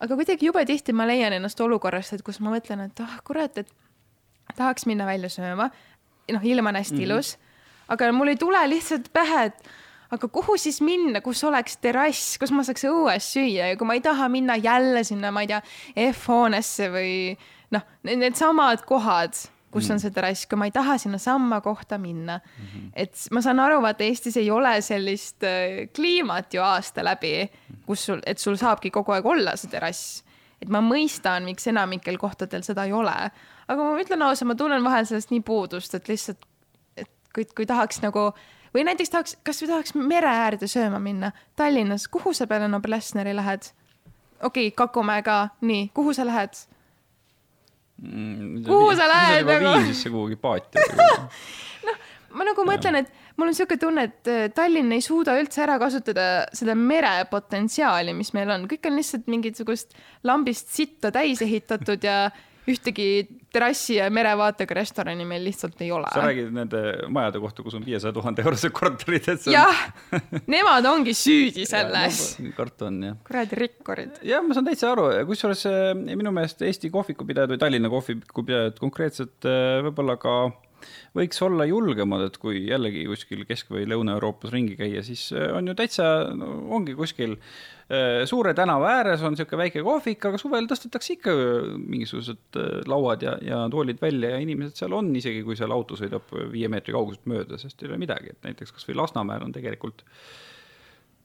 aga 0.00 0.18
kuidagi 0.18 0.48
jube 0.48 0.64
tihti 0.68 0.94
ma 0.96 1.06
leian 1.08 1.36
ennast 1.36 1.60
olukorrast, 1.60 2.16
et 2.16 2.24
kus 2.26 2.40
ma 2.44 2.52
mõtlen, 2.54 2.86
et 2.88 3.02
ah 3.04 3.16
oh, 3.16 3.22
kurat, 3.26 3.62
et 3.62 4.56
tahaks 4.56 4.86
minna 4.88 5.06
välja 5.08 5.30
sööma. 5.32 5.70
noh, 6.32 6.42
ilm 6.42 6.66
on 6.66 6.74
hästi 6.74 6.94
mm 6.94 7.00
-hmm. 7.00 7.04
ilus, 7.04 7.36
aga 7.88 8.12
mul 8.12 8.32
ei 8.32 8.38
tule 8.40 8.62
lihtsalt 8.70 9.10
pähe, 9.14 9.48
et 9.50 9.74
aga 10.14 10.28
kuhu 10.28 10.56
siis 10.60 10.80
minna, 10.84 11.20
kus 11.24 11.42
oleks 11.44 11.80
terrass, 11.82 12.36
kus 12.38 12.54
ma 12.54 12.64
saaks 12.66 12.86
õues 12.88 13.32
süüa 13.34 13.72
ja 13.72 13.76
kui 13.78 13.88
ma 13.88 13.98
ei 13.98 14.04
taha 14.04 14.28
minna 14.32 14.56
jälle 14.60 15.02
sinna, 15.04 15.32
ma 15.34 15.42
ei 15.44 15.50
tea, 15.50 15.60
F-hoonesse 16.12 16.90
või 16.94 17.12
noh, 17.74 17.84
needsamad 18.06 18.86
kohad 18.86 19.34
kus 19.76 19.90
on 19.90 19.96
mm. 19.96 20.02
see 20.02 20.14
terrass, 20.14 20.46
kui 20.48 20.58
ma 20.60 20.68
ei 20.68 20.74
taha 20.74 20.96
sinnasamma 21.00 21.60
kohta 21.64 21.98
minna 21.98 22.38
mm. 22.38 22.66
-hmm. 22.66 22.90
et 22.94 23.26
ma 23.30 23.42
saan 23.44 23.60
aru, 23.60 23.80
vaata 23.82 24.04
Eestis 24.04 24.36
ei 24.40 24.50
ole 24.50 24.80
sellist 24.80 25.44
äh, 25.44 25.88
kliimat 25.94 26.54
ju 26.54 26.62
aasta 26.62 27.04
läbi, 27.04 27.50
kus 27.86 28.06
sul, 28.06 28.22
et 28.26 28.38
sul 28.38 28.56
saabki 28.56 28.90
kogu 28.90 29.12
aeg 29.12 29.26
olla 29.26 29.56
see 29.56 29.70
terrass. 29.70 30.22
et 30.62 30.68
ma 30.72 30.80
mõistan, 30.80 31.44
miks 31.44 31.66
enamikel 31.66 32.16
kohtadel 32.18 32.62
seda 32.64 32.86
ei 32.88 32.92
ole, 32.92 33.16
aga 33.68 33.76
ma 33.76 33.98
ütlen 34.00 34.22
ausalt, 34.22 34.48
ma 34.48 34.54
tunnen 34.54 34.84
vahel 34.84 35.04
sellest 35.04 35.30
nii 35.30 35.42
puudust, 35.44 35.94
et 35.94 36.08
lihtsalt, 36.08 36.46
kui, 37.36 37.46
kui 37.56 37.68
tahaks 37.68 38.00
nagu 38.04 38.30
või 38.74 38.84
näiteks 38.88 39.12
tahaks, 39.12 39.36
kasvõi 39.46 39.70
tahaks 39.72 39.94
mere 39.96 40.30
äärde 40.44 40.68
sööma 40.70 41.00
minna 41.02 41.32
Tallinnas, 41.56 42.08
kuhu 42.12 42.32
sa 42.36 42.48
peale 42.50 42.68
Noblessneri 42.72 43.36
lähed? 43.36 43.70
okei 44.42 44.68
okay,, 44.68 44.74
Kakumäe 44.76 45.22
ka, 45.26 45.38
nii, 45.60 45.90
kuhu 45.94 46.14
sa 46.16 46.26
lähed? 46.28 46.56
mm,. 48.02 48.64
kuhu 48.66 48.96
sa 48.96 49.08
lähed 49.08 49.46
nagu? 49.48 49.76
viin 49.78 49.92
sisse 49.92 50.12
kuhugi 50.12 50.36
paati 50.40 50.84
noh, 51.88 52.02
ma 52.36 52.48
nagu 52.50 52.66
mõtlen, 52.68 53.00
et 53.00 53.12
mul 53.36 53.52
on 53.52 53.56
siuke 53.56 53.78
tunne, 53.80 54.08
et 54.10 54.32
äh, 54.32 54.48
Tallinn 54.54 54.92
ei 54.96 55.04
suuda 55.04 55.36
üldse 55.40 55.62
ära 55.64 55.78
kasutada 55.80 56.26
seda 56.56 56.76
merepotentsiaali, 56.76 58.16
mis 58.16 58.32
meil 58.36 58.52
on, 58.52 58.68
kõik 58.70 58.90
on 58.90 59.00
lihtsalt 59.00 59.30
mingisugust 59.32 59.96
lambist 60.26 60.72
sitta 60.74 61.12
täis 61.14 61.40
ehitatud 61.44 62.04
ja 62.04 62.26
ühtegi 62.70 63.08
terrassi 63.52 63.96
ja 63.96 64.08
merevaatega 64.12 64.76
restorani 64.76 65.24
meil 65.28 65.44
lihtsalt 65.46 65.80
ei 65.84 65.90
ole. 65.94 66.08
sa 66.12 66.24
räägid 66.24 66.52
nende 66.54 66.82
majade 67.12 67.40
kohta, 67.42 67.64
kus 67.64 67.76
on 67.78 67.86
viiesaja 67.86 68.12
tuhande 68.16 68.44
eurosed 68.44 68.74
korterid, 68.76 69.28
et 69.32 69.44
see 69.44 69.52
on. 69.52 69.56
jah, 69.56 70.42
nemad 70.50 70.88
ongi 70.90 71.14
süüdi 71.16 71.66
selles 71.68 72.36
karton 72.58 73.00
jah. 73.10 73.18
kuradi 73.26 73.60
rikkurid. 73.62 74.20
jah, 74.26 74.44
ma 74.44 74.56
saan 74.56 74.68
täitsa 74.68 74.92
aru, 74.92 75.08
kusjuures 75.30 75.66
eh, 75.70 75.90
minu 76.12 76.34
meelest 76.34 76.62
Eesti 76.66 76.90
kohvikupidajad 76.94 77.54
või 77.54 77.62
Tallinna 77.62 77.92
kohvikupidajad 77.92 78.80
konkreetselt 78.82 79.48
eh, 79.48 79.80
võib-olla 79.86 80.18
ka 80.20 80.36
võiks 81.16 81.40
olla 81.46 81.68
julgemad, 81.68 82.26
et 82.28 82.36
kui 82.42 82.66
jällegi 82.68 83.06
kuskil 83.08 83.46
Kesk- 83.48 83.72
või 83.74 83.86
Lõuna-Euroopas 83.90 84.52
ringi 84.54 84.76
käia, 84.78 85.04
siis 85.06 85.28
eh, 85.32 85.48
on 85.56 85.70
ju 85.70 85.76
täitsa 85.78 86.10
no,, 86.36 86.52
ongi 86.76 86.96
kuskil 86.98 87.36
äh, 87.36 87.76
Äh, 87.86 88.24
suure 88.26 88.50
tänava 88.50 88.88
ääres 88.96 89.20
on 89.22 89.36
niisugune 89.36 89.60
väike 89.60 89.82
kohvik, 89.86 90.24
aga 90.26 90.38
suvel 90.42 90.64
tõstetakse 90.66 91.12
ikka 91.14 91.34
mingisugused 91.78 92.58
äh, 92.58 92.80
lauad 92.90 93.22
ja, 93.22 93.36
ja 93.46 93.60
toolid 93.70 94.00
välja 94.02 94.32
ja 94.32 94.40
inimesed 94.42 94.80
seal 94.80 94.96
on, 94.98 95.12
isegi 95.14 95.44
kui 95.46 95.54
seal 95.54 95.70
auto 95.70 95.94
sõidab 95.94 96.34
viie 96.50 96.66
meetri 96.72 96.96
kauguselt 96.96 97.30
mööda, 97.30 97.60
sest 97.62 97.84
ei 97.84 97.92
ole 97.92 98.00
midagi, 98.02 98.34
et 98.34 98.48
näiteks 98.48 98.74
kas 98.74 98.88
või 98.88 98.98
Lasnamäel 98.98 99.46
on 99.46 99.54
tegelikult 99.54 100.02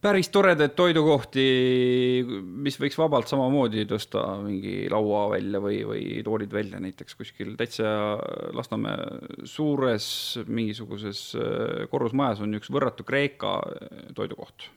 päris 0.02 0.30
toredaid 0.34 0.74
toidukohti, 0.78 1.46
mis 2.66 2.78
võiks 2.82 2.98
vabalt 3.00 3.30
samamoodi 3.30 3.86
tõsta 3.90 4.24
mingi 4.42 4.90
laua 4.92 5.28
välja 5.36 5.62
või, 5.64 5.82
või 5.88 6.04
toolid 6.26 6.54
välja 6.54 6.82
näiteks 6.82 7.18
kuskil 7.20 7.54
täitsa 7.60 8.18
Lasnamäe 8.58 9.46
suures 9.50 10.06
mingisuguses 10.48 11.24
äh, 11.38 11.88
korrusmajas 11.92 12.42
on 12.42 12.58
üks 12.58 12.72
võrratu 12.74 13.06
Kreeka 13.08 13.60
toidukoht 14.18 14.72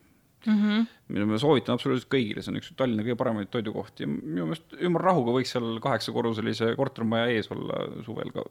mm. 0.47 0.59
-hmm. 0.63 0.87
mida 1.09 1.27
ma 1.27 1.39
soovitan 1.41 1.79
absoluutselt 1.79 2.11
kõigile, 2.13 2.43
see 2.45 2.53
on 2.53 2.61
üks 2.61 2.73
Tallinna 2.77 3.07
kõige 3.07 3.19
paremaid 3.21 3.51
toidukohti 3.53 4.05
ja 4.05 4.11
minu 4.11 4.49
meelest 4.51 4.77
ümar 4.81 5.07
rahuga 5.09 5.37
võiks 5.39 5.55
seal 5.57 5.79
kaheksakorruselise 5.85 6.75
kortermaja 6.77 7.31
ees 7.33 7.51
olla 7.55 7.81
suvel 8.07 8.33
ka 8.35 8.45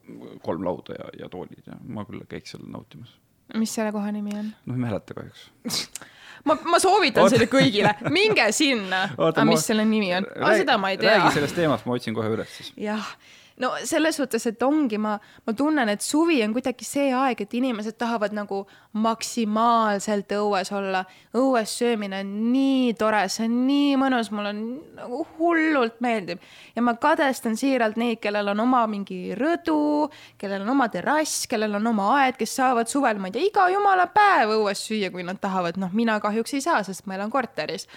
kolm 0.46 0.66
lauda 0.66 0.98
ja, 0.98 1.12
ja 1.24 1.30
toolid 1.30 1.70
ja 1.70 1.78
ma 1.86 2.06
küll 2.10 2.26
käiks 2.30 2.56
seal 2.56 2.66
nautimas. 2.66 3.14
mis 3.62 3.74
selle 3.76 3.94
koha 3.96 4.12
nimi 4.16 4.36
on? 4.40 4.52
noh, 4.66 4.76
ei 4.76 4.86
mäleta 4.88 5.18
kahjuks 5.18 5.48
ma, 6.44 6.58
ma 6.66 6.80
soovitan 6.80 7.24
Oot. 7.26 7.36
selle 7.36 7.48
kõigile, 7.52 7.94
minge 8.14 8.50
sinna. 8.56 9.06
aga 9.30 9.46
mis 9.48 9.66
selle 9.70 9.86
nimi 9.88 10.14
on? 10.18 10.28
seda 10.56 10.78
ma 10.82 10.94
ei 10.94 11.00
tea. 11.02 11.18
räägi 11.18 11.40
sellest 11.40 11.56
teemast, 11.60 11.88
ma 11.88 11.98
otsin 12.00 12.18
kohe 12.18 12.34
üles 12.36 12.58
siis. 12.58 12.74
jah 12.78 13.16
no 13.62 13.70
selles 13.86 14.18
suhtes, 14.18 14.46
et 14.50 14.64
ongi, 14.66 14.98
ma, 15.02 15.14
ma 15.46 15.54
tunnen, 15.58 15.90
et 15.92 16.02
suvi 16.02 16.40
on 16.46 16.54
kuidagi 16.56 16.86
see 16.88 17.12
aeg, 17.14 17.44
et 17.44 17.54
inimesed 17.54 17.98
tahavad 18.02 18.34
nagu 18.36 18.64
maksimaalselt 19.06 20.34
õues 20.40 20.72
olla. 20.74 21.04
õues 21.38 21.76
söömine 21.80 22.22
on 22.24 22.34
nii 22.54 22.94
tore, 22.98 23.24
see 23.30 23.46
on 23.50 23.60
nii 23.68 23.94
mõnus, 24.02 24.32
mulle 24.34 24.54
nagu 24.54 25.22
hullult 25.38 26.02
meeldib 26.04 26.42
ja 26.76 26.86
ma 26.86 26.96
kadestan 27.02 27.58
siiralt 27.60 27.98
neid, 28.02 28.22
kellel 28.24 28.54
on 28.54 28.66
oma 28.66 28.84
mingi 28.90 29.38
rõdu, 29.38 30.10
kellel 30.42 30.66
on 30.66 30.74
oma 30.76 30.90
terrass, 30.94 31.48
kellel 31.50 31.78
on 31.80 31.94
oma 31.94 32.10
aed, 32.20 32.40
kes 32.40 32.58
saavad 32.60 32.90
suvel, 32.90 33.22
ma 33.22 33.30
ei 33.30 33.38
tea, 33.38 33.48
iga 33.52 33.70
jumala 33.74 34.10
päev 34.14 34.58
õues 34.58 34.82
süüa, 34.88 35.14
kui 35.14 35.26
nad 35.26 35.42
tahavad. 35.42 35.78
noh, 35.78 35.94
mina 35.94 36.20
kahjuks 36.24 36.54
ei 36.54 36.62
saa, 36.66 36.84
sest 36.84 37.06
ma 37.06 37.18
elan 37.18 37.32
korteris. 37.34 37.88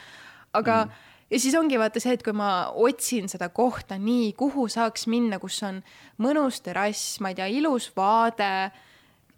aga 0.52 0.84
mm 0.84 1.05
ja 1.30 1.40
siis 1.40 1.56
ongi 1.58 1.78
vaata 1.80 2.02
see, 2.02 2.14
et 2.16 2.24
kui 2.24 2.34
ma 2.36 2.68
otsin 2.74 3.30
seda 3.30 3.48
kohta 3.54 3.98
nii, 4.00 4.30
kuhu 4.38 4.68
saaks 4.72 5.06
minna, 5.10 5.40
kus 5.42 5.58
on 5.66 5.82
mõnus 6.22 6.62
terrass, 6.64 7.18
ma 7.24 7.32
ei 7.32 7.38
tea, 7.38 7.50
ilus 7.60 7.90
vaade. 7.96 8.70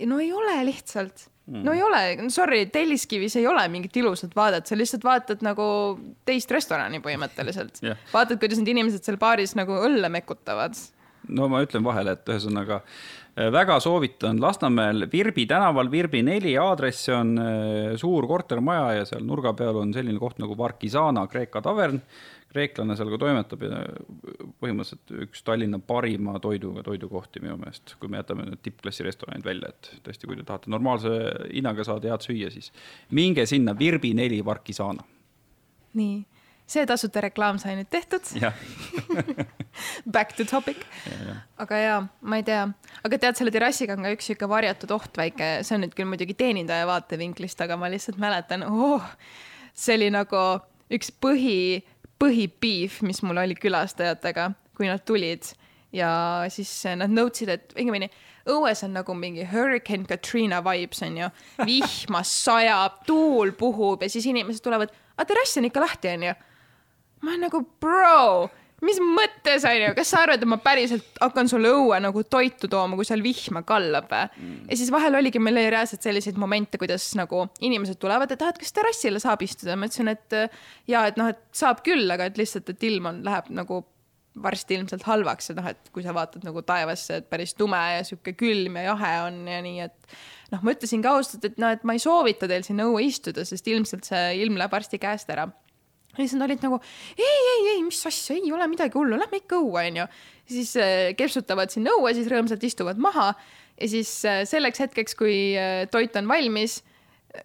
no 0.06 0.20
ei 0.22 0.32
ole 0.32 0.60
lihtsalt 0.68 1.28
mm., 1.46 1.64
no 1.64 1.74
ei 1.74 1.82
ole, 1.82 2.02
sorry, 2.34 2.66
Telliskivis 2.72 3.36
ei 3.40 3.46
ole 3.50 3.64
mingit 3.72 3.96
ilusat 3.96 4.36
vaadet, 4.36 4.68
sa 4.68 4.76
lihtsalt 4.78 5.04
vaatad 5.06 5.42
nagu 5.46 5.64
teist 6.28 6.50
restorani 6.54 7.00
põhimõtteliselt 7.04 7.82
yeah.. 7.82 7.98
vaatad, 8.12 8.38
kuidas 8.42 8.60
need 8.60 8.74
inimesed 8.76 9.04
seal 9.04 9.18
baaris 9.20 9.56
nagu 9.58 9.80
õlle 9.88 10.12
mekutavad. 10.12 10.76
No 11.28 11.48
ma 11.48 11.62
ütlen 11.64 11.84
vahele, 11.84 12.14
et 12.16 12.28
ühesõnaga 12.28 12.82
Äh, 13.38 13.52
väga 13.52 13.76
soovitan 13.80 14.40
Lasnamäel 14.40 15.06
Virbi 15.12 15.46
tänaval, 15.46 15.90
Virbi 15.90 16.22
neli 16.22 16.56
aadress, 16.58 17.08
on 17.14 17.36
äh, 17.38 17.96
suur 17.96 18.26
kortermaja 18.26 18.96
ja 18.96 19.04
seal 19.06 19.22
nurga 19.26 19.52
peal 19.54 19.76
on 19.78 19.92
selline 19.94 20.18
koht 20.18 20.40
nagu 20.42 20.56
Varkisana 20.58 21.26
Kreeka 21.30 21.62
tavern. 21.62 22.00
kreeklane 22.48 22.94
seal 22.96 23.10
ka 23.12 23.18
toimetab 23.20 23.62
ja 23.62 23.82
põhimõtteliselt 24.56 25.10
üks 25.26 25.42
Tallinna 25.44 25.78
parima 25.84 26.38
toiduga 26.40 26.80
toidukohti 26.82 27.42
minu 27.44 27.58
meelest, 27.60 27.92
kui 28.00 28.08
me 28.08 28.16
jätame 28.22 28.46
need 28.46 28.62
tippklassi 28.64 29.04
restoranid 29.04 29.44
välja, 29.44 29.68
et 29.68 29.90
tõesti, 30.06 30.24
kui 30.24 30.38
te 30.38 30.46
tahate 30.48 30.72
normaalse 30.72 31.12
hinnaga 31.52 31.84
saada 31.84 32.08
head 32.08 32.24
süüa, 32.24 32.48
siis 32.50 32.72
minge 33.12 33.44
sinna 33.46 33.76
Virbi 33.78 34.14
neli 34.16 34.40
Varkisana. 34.44 35.04
nii 36.00 36.37
see 36.68 36.84
tasuta 36.88 37.22
reklaam 37.24 37.58
sai 37.60 37.76
nüüd 37.78 37.88
tehtud. 37.92 38.28
Back 40.14 40.34
to 40.36 40.44
topic. 40.44 40.82
aga 41.60 41.80
jaa, 41.80 41.98
ma 42.20 42.40
ei 42.40 42.44
tea, 42.46 42.64
aga 43.06 43.20
tead, 43.20 43.38
selle 43.38 43.52
terrassiga 43.54 43.96
on 43.96 44.04
ka 44.04 44.12
üks 44.16 44.28
sihuke 44.28 44.48
varjatud 44.50 44.92
oht 44.96 45.20
väike, 45.20 45.50
see 45.66 45.78
on 45.78 45.86
nüüd 45.86 45.94
küll 45.96 46.10
muidugi 46.10 46.36
teenindaja 46.38 46.88
vaatevinklist, 46.90 47.60
aga 47.64 47.78
ma 47.80 47.90
lihtsalt 47.92 48.20
mäletan 48.20 48.66
oh,, 48.68 49.04
see 49.72 49.96
oli 49.96 50.10
nagu 50.12 50.42
üks 50.92 51.12
põhi, 51.22 51.80
põhipiif, 52.20 53.00
mis 53.06 53.22
mul 53.24 53.40
oli 53.44 53.56
külastajatega, 53.58 54.50
kui 54.76 54.90
nad 54.90 55.04
tulid. 55.08 55.54
Ja 55.94 56.10
siis 56.52 56.68
nad 57.00 57.08
nõudsid, 57.08 57.48
et 57.48 57.70
õigemini 57.72 58.10
õues 58.52 58.82
on 58.84 58.92
nagu 58.92 59.14
mingi 59.16 59.46
Hurricane 59.48 60.04
Katrina 60.08 60.58
vibes 60.64 61.00
onju, 61.06 61.30
vihma 61.64 62.20
sajab, 62.28 62.98
tuul 63.08 63.54
puhub 63.56 64.04
ja 64.04 64.10
siis 64.12 64.26
inimesed 64.28 64.60
tulevad, 64.64 64.92
aga 65.16 65.28
terrass 65.30 65.56
on 65.56 65.68
ikka 65.68 65.80
lahti 65.80 66.12
onju 66.12 66.34
ma 67.22 67.32
olen 67.32 67.44
nagu 67.48 67.60
bro, 67.82 68.48
mis 68.86 69.00
mõttes 69.02 69.66
onju, 69.66 69.90
kas 69.96 70.12
sa 70.12 70.22
arvad, 70.22 70.42
et 70.42 70.50
ma 70.50 70.58
päriselt 70.62 71.18
hakkan 71.22 71.50
sulle 71.50 71.72
õue 71.74 71.98
nagu 72.02 72.22
toitu 72.30 72.70
tooma, 72.70 72.98
kui 72.98 73.08
seal 73.08 73.24
vihma 73.24 73.64
kallab 73.66 74.08
või 74.12 74.24
mm.? 74.28 74.64
ja 74.70 74.78
siis 74.78 74.92
vahel 74.94 75.18
oligi, 75.18 75.42
meil 75.42 75.58
oli 75.58 75.72
reaalselt 75.74 76.06
selliseid 76.06 76.38
momente, 76.40 76.80
kuidas 76.80 77.10
nagu 77.18 77.46
inimesed 77.64 77.98
tulevad, 78.02 78.32
et 78.34 78.42
ah, 78.44 78.54
et 78.54 78.62
kas 78.62 78.74
terrassile 78.76 79.22
saab 79.22 79.42
istuda, 79.46 79.76
ma 79.76 79.90
ütlesin, 79.90 80.12
et 80.14 80.40
ja 80.90 81.04
et 81.10 81.18
noh, 81.20 81.30
et 81.34 81.42
saab 81.56 81.82
küll, 81.86 82.06
aga 82.14 82.30
et 82.30 82.38
lihtsalt, 82.38 82.70
et 82.74 82.90
ilm 82.90 83.10
on, 83.10 83.22
läheb 83.26 83.52
nagu 83.58 83.82
varsti 84.42 84.76
ilmselt 84.78 85.02
halvaks, 85.08 85.50
et 85.50 85.58
noh, 85.58 85.66
et 85.66 85.88
kui 85.94 86.04
sa 86.04 86.14
vaatad 86.14 86.44
nagu 86.46 86.62
taevasse, 86.66 87.18
et 87.20 87.30
päris 87.30 87.56
tume 87.58 87.78
ja 87.96 88.02
sihuke 88.06 88.36
külm 88.38 88.78
ja 88.78 88.92
jahe 88.92 89.14
on 89.26 89.40
ja 89.50 89.62
nii, 89.64 89.88
et 89.88 90.18
noh, 90.52 90.62
ma 90.62 90.74
ütlesin 90.76 91.02
ka 91.02 91.16
ausalt, 91.18 91.48
et 91.48 91.58
noh, 91.58 91.72
et 91.74 91.82
ma 91.88 91.96
ei 91.96 92.02
soovita 92.02 92.46
teil 92.50 92.62
sinna 92.66 92.86
õue 92.86 93.02
istuda, 93.08 93.42
sest 93.48 93.66
ilmselt 93.66 94.06
see 94.06 94.36
ilm 94.44 94.60
läheb 94.60 94.78
varsti 94.78 95.00
käest 95.02 95.34
ära 95.34 95.48
ja 96.18 96.26
siis 96.26 96.34
nad 96.38 96.48
olid 96.48 96.64
nagu 96.66 96.80
ei, 97.18 97.38
ei, 97.54 97.64
ei, 97.74 97.82
mis 97.86 98.00
asja, 98.06 98.36
ei 98.36 98.52
ole 98.52 98.66
midagi 98.70 98.98
hullu, 98.98 99.18
lähme 99.20 99.42
ikka 99.42 99.60
õue, 99.62 99.86
onju. 99.86 100.06
siis 100.50 100.74
äh, 100.80 100.92
kepsutavad 101.18 101.72
sinna 101.72 101.94
õue, 101.96 102.12
siis 102.16 102.28
rõõmsalt 102.30 102.64
istuvad 102.66 103.00
maha. 103.02 103.32
Ja 103.78 103.88
siis 103.90 104.10
äh, 104.26 104.42
selleks 104.48 104.82
hetkeks, 104.82 105.14
kui 105.18 105.36
äh, 105.58 105.84
toit 105.92 106.16
on 106.18 106.28
valmis, 106.28 106.80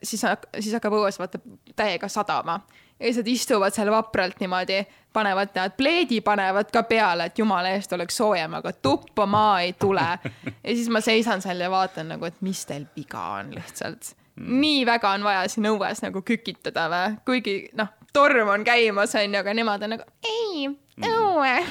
siis, 0.01 0.24
siis 0.24 0.74
hakkab 0.74 0.97
õues 0.97 1.19
vaata 1.21 1.41
täiega 1.78 2.09
sadama. 2.09 2.61
Ja 2.99 3.09
siis 3.09 3.21
nad 3.21 3.30
istuvad 3.30 3.76
seal 3.76 3.91
vapralt 3.91 4.39
niimoodi, 4.41 4.80
panevad 5.13 5.51
tead 5.53 5.78
pleedi 5.78 6.21
panevad 6.26 6.69
ka 6.74 6.86
peale, 6.88 7.28
et 7.30 7.39
jumala 7.39 7.74
eest 7.76 7.93
oleks 7.93 8.17
soojem, 8.17 8.57
aga 8.61 8.74
tuppa 8.74 9.26
maa 9.30 9.61
ei 9.65 9.74
tule. 9.78 10.05
ja 10.65 10.74
siis 10.74 10.89
ma 10.93 11.01
seisan 11.03 11.43
seal 11.45 11.61
ja 11.61 11.69
vaatan 11.74 12.13
nagu, 12.15 12.30
et 12.30 12.41
mis 12.45 12.65
teil 12.69 12.88
viga 12.95 13.30
on 13.39 13.53
lihtsalt. 13.53 14.15
Mm.. 14.34 14.55
nii 14.63 14.86
väga 14.89 15.11
on 15.13 15.24
vaja 15.28 15.43
siin 15.45 15.67
õues 15.69 15.99
nagu 16.01 16.24
kükitada 16.26 16.88
või, 16.89 17.17
kuigi 17.21 17.51
noh 17.78 17.91
torm 18.14 18.53
on 18.53 18.64
käimas, 18.68 19.16
onju, 19.20 19.39
aga 19.39 19.53
nemad 19.57 19.86
on 19.86 19.95
nagu 19.97 20.07
ei, 20.30 20.68
õue. 21.09 21.55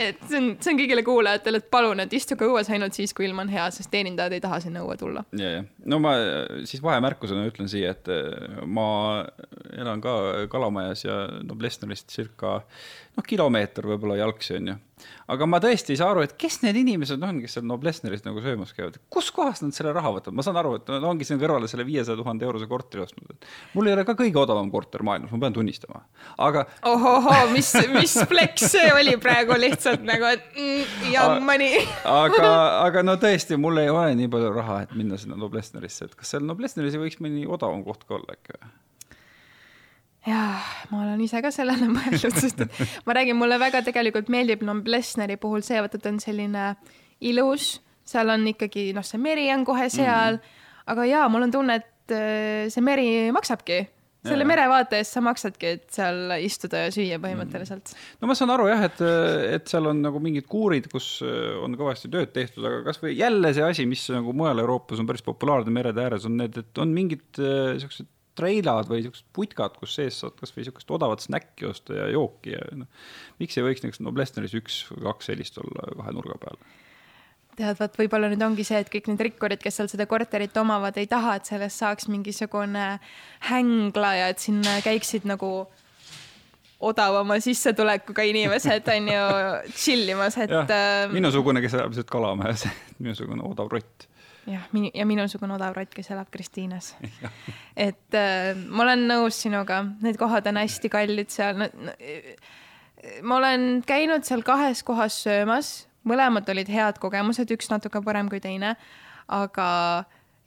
Et 0.00 0.16
see 0.30 0.38
on, 0.38 0.46
see 0.62 0.70
on 0.72 0.78
kõigile 0.78 1.02
kuulajatele, 1.04 1.58
et 1.60 1.66
palun, 1.68 2.00
et 2.00 2.14
istuge 2.16 2.46
õues 2.48 2.70
ainult 2.72 2.96
siis, 2.96 3.12
kui 3.12 3.26
ilm 3.26 3.42
on 3.42 3.50
hea, 3.52 3.66
sest 3.74 3.90
teenindajad 3.92 4.32
ei 4.32 4.40
taha 4.40 4.56
sinna 4.64 4.80
õue 4.80 4.96
tulla. 4.96 5.26
ja, 5.36 5.50
ja 5.58 5.64
no 5.92 5.98
ma 6.00 6.14
siis 6.64 6.80
vahemärkusena 6.80 7.44
ütlen 7.50 7.68
siia, 7.68 7.92
et 7.92 8.08
ma 8.64 8.86
elan 9.76 10.02
ka 10.04 10.14
Kalamajas 10.52 11.04
ja 11.04 11.16
Noblessnerist 11.46 12.10
circa 12.12 12.60
noh, 12.60 13.26
kilomeeter 13.26 13.88
võib-olla 13.90 14.20
jalgsi 14.20 14.58
onju 14.58 14.78
aga 15.30 15.46
ma 15.48 15.60
tõesti 15.62 15.94
ei 15.94 16.00
saa 16.00 16.10
aru, 16.12 16.24
et 16.26 16.34
kes 16.40 16.60
need 16.64 16.78
inimesed 16.80 17.22
on, 17.24 17.40
kes 17.42 17.56
seal 17.56 17.66
Noblessneris 17.68 18.24
nagu 18.26 18.42
söömas 18.44 18.72
käivad, 18.76 18.98
kuskohast 19.12 19.64
nad 19.64 19.76
selle 19.76 19.92
raha 19.96 20.12
võtavad, 20.16 20.36
ma 20.36 20.44
saan 20.46 20.58
aru, 20.60 20.74
et 20.80 20.90
nad 20.92 21.06
ongi 21.06 21.26
sinna 21.26 21.42
kõrvale 21.42 21.70
selle 21.70 21.86
viiesaja 21.88 22.18
tuhande 22.18 22.46
eurose 22.46 22.68
korteri 22.70 23.04
ostnud, 23.04 23.34
et 23.34 23.48
mul 23.76 23.90
ei 23.90 23.96
ole 23.96 24.04
ka 24.08 24.16
kõige 24.18 24.40
odavam 24.42 24.70
korter 24.72 25.04
maailmas, 25.06 25.32
ma 25.34 25.42
pean 25.44 25.56
tunnistama, 25.56 26.02
aga. 26.48 26.66
ohohoo, 26.90 27.38
mis, 27.54 27.72
mis 27.94 28.16
flex 28.30 28.66
see 28.74 28.90
oli 28.96 29.16
praegu 29.22 29.56
lihtsalt 29.60 30.04
nagu, 30.06 30.28
et 30.34 30.44
mm, 30.56 31.08
young 31.14 31.46
money 31.46 31.80
aga, 32.04 32.52
aga 32.88 33.06
no 33.06 33.16
tõesti, 33.20 33.58
mul 33.60 33.82
ei 33.82 33.92
ole 33.92 34.12
nii 34.18 34.30
palju 34.32 34.52
raha, 34.56 34.82
et 34.86 34.94
minna 34.98 35.20
sinna 35.20 35.38
Noblessnerisse, 35.40 36.10
et 36.10 36.18
kas 36.18 36.34
seal 36.34 36.46
Noblessneris 36.46 36.98
ei 36.98 37.04
võiks 37.06 37.22
mõni 37.22 37.46
odavam 37.48 37.84
koht 37.86 38.06
ka 38.08 38.18
olla 38.18 38.36
äkki 38.36 38.58
või? 38.58 38.76
Jaa, 40.26 40.56
ma 40.90 41.02
olen 41.04 41.20
ise 41.24 41.42
ka 41.44 41.52
sellele 41.54 41.90
mõelnud, 41.96 42.40
sest 42.40 42.64
et 42.66 42.82
ma 43.06 43.16
räägin, 43.16 43.38
mulle 43.38 43.60
väga 43.60 43.84
tegelikult 43.86 44.32
meeldib 44.32 44.64
Blessneri 44.84 45.38
puhul 45.40 45.64
see, 45.66 45.80
vaata 45.80 45.98
ta 45.98 46.12
on 46.12 46.20
selline 46.22 46.74
ilus, 47.20 47.78
seal 48.04 48.32
on 48.32 48.48
ikkagi 48.52 48.90
noh, 48.96 49.06
see 49.06 49.20
meri 49.20 49.48
on 49.54 49.64
kohe 49.64 49.88
seal 49.88 50.36
mm, 50.36 50.42
-hmm. 50.42 50.84
aga 50.92 51.08
jaa, 51.08 51.28
mul 51.28 51.48
on 51.48 51.56
tunne, 51.56 51.80
et 51.80 52.14
äh, 52.16 52.68
see 52.68 52.84
meri 52.84 53.08
maksabki 53.32 53.86
selle 54.26 54.44
merevaate 54.44 54.98
eest 55.00 55.16
sa 55.16 55.22
maksadki, 55.24 55.72
et 55.76 55.86
seal 55.94 56.34
istuda 56.44 56.84
ja 56.84 56.92
süüa 56.92 57.16
põhimõtteliselt. 57.22 57.94
no 58.20 58.28
ma 58.28 58.36
saan 58.36 58.52
aru 58.52 58.68
jah, 58.68 58.82
et, 58.90 59.00
et 59.56 59.70
seal 59.70 59.88
on 59.90 60.02
nagu 60.04 60.20
mingid 60.22 60.44
kuurid, 60.50 60.90
kus 60.92 61.08
äh, 61.24 61.56
on 61.64 61.76
kõvasti 61.78 62.10
tööd 62.12 62.32
tehtud, 62.36 62.64
aga 62.66 62.82
kasvõi 62.90 63.14
jälle 63.16 63.54
see 63.56 63.64
asi, 63.64 63.86
mis 63.88 64.04
nagu 64.12 64.34
mujal 64.36 64.60
Euroopas 64.60 65.00
on 65.00 65.08
päris 65.08 65.24
populaarne 65.24 65.72
merede 65.72 66.04
ääres, 66.04 66.28
on 66.28 66.36
need, 66.40 66.58
et 66.60 66.82
on 66.82 66.92
mingid 66.96 67.40
äh, 67.40 67.78
siuksed 67.80 68.10
treilad 68.40 68.90
või 68.90 69.04
siuksed 69.06 69.30
putkad, 69.36 69.78
kus 69.80 69.94
sees 70.00 70.20
saad 70.24 70.36
kasvõi 70.40 70.66
siukest 70.66 70.90
odavat 70.96 71.24
snäkki 71.24 71.68
osta 71.70 71.96
ja 72.00 72.10
jooki 72.10 72.56
ja 72.56 72.66
noh. 72.82 73.08
miks 73.42 73.58
ei 73.58 73.66
võiks 73.66 73.84
näiteks 73.84 74.02
Noblessneris 74.04 74.56
üks 74.58 74.82
või 74.90 75.06
kaks 75.10 75.30
sellist 75.30 75.60
olla 75.62 75.90
kahe 76.00 76.16
nurga 76.16 76.38
peal? 76.42 76.62
tead, 77.60 77.76
vot 77.80 77.98
võib-olla 77.98 78.30
nüüd 78.32 78.42
ongi 78.44 78.64
see, 78.66 78.80
et 78.80 78.90
kõik 78.92 79.10
need 79.10 79.22
rikkurid, 79.28 79.60
kes 79.62 79.80
seal 79.80 79.90
seda 79.92 80.06
korterit 80.10 80.56
omavad, 80.60 80.96
ei 81.00 81.08
taha, 81.10 81.36
et 81.38 81.50
sellest 81.50 81.82
saaks 81.82 82.08
mingisugune 82.08 82.86
hängla 83.50 84.12
ja 84.16 84.30
et 84.32 84.42
sinna 84.42 84.78
käiksid 84.84 85.26
nagu 85.28 85.52
odavama 86.80 87.36
sissetulekuga 87.44 88.24
inimesed 88.30 88.88
on 88.94 89.10
ju 89.12 89.24
chill 89.74 90.14
imas, 90.14 90.38
et. 90.40 90.52
Äh, 90.52 91.10
minusugune, 91.12 91.60
kes 91.60 91.76
elab 91.76 91.92
lihtsalt 91.92 92.12
Kalamäes 92.12 92.64
minusugune 93.02 93.44
odav 93.50 93.68
rott 93.72 94.08
jah, 94.46 94.64
minu 94.72 94.90
ja 94.94 95.06
minusugune 95.08 95.54
odav 95.56 95.76
rott, 95.76 95.92
kes 95.94 96.10
elab 96.14 96.30
Kristiines 96.32 96.94
et 97.88 98.16
äh, 98.16 98.54
ma 98.68 98.86
olen 98.86 99.06
nõus 99.10 99.42
sinuga, 99.44 99.82
need 100.04 100.18
kohad 100.20 100.48
on 100.50 100.62
hästi 100.62 100.92
kallid 100.92 101.32
seal 101.34 101.60
no,. 101.60 101.70
No, 101.80 101.94
ma 103.24 103.38
olen 103.40 103.80
käinud 103.86 104.26
seal 104.28 104.42
kahes 104.44 104.82
kohas 104.84 105.22
söömas, 105.24 105.70
mõlemad 106.08 106.48
olid 106.52 106.68
head 106.68 106.98
kogemused, 107.00 107.48
üks 107.54 107.70
natuke 107.72 108.02
parem 108.04 108.28
kui 108.28 108.42
teine, 108.44 108.74
aga 109.32 109.68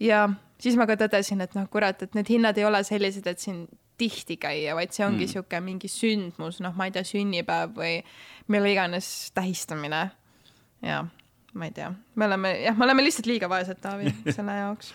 ja 0.02 0.28
siis 0.62 0.78
ma 0.80 0.88
ka 0.90 0.98
tõdesin, 1.00 1.42
et 1.44 1.56
noh, 1.58 1.66
kurat, 1.72 2.06
et 2.06 2.14
need 2.18 2.30
hinnad 2.30 2.60
ei 2.60 2.68
ole 2.68 2.84
sellised, 2.86 3.26
et 3.30 3.42
siin 3.42 3.66
tihti 4.00 4.38
käia, 4.42 4.76
vaid 4.78 4.94
see 4.94 5.06
ongi 5.06 5.26
mm. 5.26 5.32
sihuke 5.34 5.60
mingi 5.64 5.90
sündmus, 5.92 6.60
noh, 6.66 6.74
ma 6.78 6.88
ei 6.90 6.96
tea, 6.96 7.06
sünnipäev 7.08 7.76
või 7.78 7.98
mille 8.52 8.74
iganes 8.74 9.08
tähistamine. 9.38 10.08
ja 10.84 11.04
ma 11.54 11.70
ei 11.70 11.74
tea, 11.76 11.90
me 12.16 12.26
oleme 12.30 12.54
jah, 12.64 12.78
me 12.78 12.88
oleme 12.88 13.06
lihtsalt 13.06 13.30
liiga 13.30 13.50
vaesed, 13.52 13.82
Taavi, 13.84 14.14
selle 14.36 14.56
jaoks. 14.60 14.94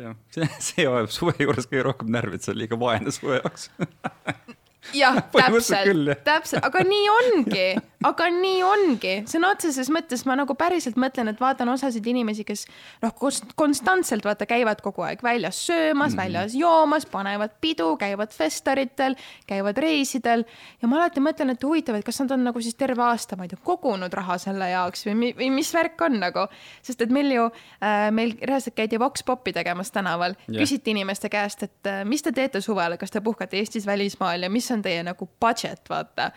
jah, 0.00 0.16
see, 0.34 0.48
see 0.70 0.86
ajab 0.88 1.12
suve 1.14 1.36
juures 1.38 1.68
kõige 1.70 1.86
rohkem 1.90 2.10
närvi, 2.14 2.38
et 2.40 2.46
sa 2.46 2.52
oled 2.52 2.64
liiga 2.64 2.78
vaene 2.80 3.14
suve 3.14 3.40
jaoks 3.40 3.70
jah, 4.94 5.20
täpselt, 5.32 6.24
täpselt, 6.24 6.64
aga 6.64 6.82
nii 6.86 7.08
ongi, 7.12 7.66
aga 8.06 8.28
nii 8.32 8.62
ongi, 8.64 9.14
sõna 9.30 9.52
otseses 9.54 9.90
mõttes 9.92 10.24
ma 10.28 10.36
nagu 10.38 10.54
päriselt 10.58 10.96
mõtlen, 11.00 11.30
et 11.32 11.40
vaatan 11.40 11.68
osasid 11.74 12.06
inimesi, 12.10 12.46
kes 12.48 12.64
noh, 13.04 13.12
konstantselt 13.58 14.24
vaata 14.24 14.48
käivad 14.48 14.80
kogu 14.84 15.04
aeg 15.06 15.22
väljas 15.24 15.60
söömas 15.68 16.14
mm, 16.14 16.22
väljas 16.22 16.56
joomas, 16.56 17.06
panevad 17.10 17.58
pidu, 17.60 17.92
käivad 18.00 18.32
festaritel, 18.34 19.16
käivad 19.48 19.78
reisidel. 19.80 20.46
Ja 20.80 20.88
ma 20.88 21.00
alati 21.00 21.22
mõtlen, 21.24 21.52
et 21.54 21.64
huvitav, 21.64 21.98
et 21.98 22.06
kas 22.06 22.22
nad 22.24 22.34
on 22.36 22.46
nagu 22.48 22.62
siis 22.64 22.78
terve 22.80 23.04
aasta, 23.04 23.36
ma 23.36 23.46
ei 23.46 23.52
tea, 23.52 23.60
kogunud 23.64 24.12
raha 24.16 24.38
selle 24.40 24.70
jaoks 24.72 25.06
või, 25.08 25.32
või 25.36 25.50
mis 25.60 25.72
värk 25.76 26.00
on 26.08 26.18
nagu, 26.22 26.46
sest 26.86 27.04
et 27.04 27.12
meil 27.14 27.30
ju 27.34 27.46
äh,, 27.50 28.08
meil 28.14 28.34
reaalselt 28.40 28.78
käidi 28.78 29.00
Vox 29.00 29.24
Popi 29.26 29.52
tegemas 29.56 29.92
tänaval. 29.92 30.36
Yeah., 30.48 30.62
küsiti 30.64 30.94
inimeste 30.94 31.28
käest, 31.32 31.68
et 31.68 31.90
äh, 31.90 32.02
mis 32.08 32.24
te 32.24 32.32
teete 32.32 32.62
suvel, 32.64 32.96
kas 33.00 33.12
te 33.12 33.20
puhkate 33.24 33.60
Eestis, 33.60 33.86
välismaal 33.86 34.48
ja 34.48 34.50
mis 34.50 34.69
on 34.74 34.82
teie 34.82 35.04
nagu 35.06 35.28
budget, 35.40 35.82
vaata 35.90 36.30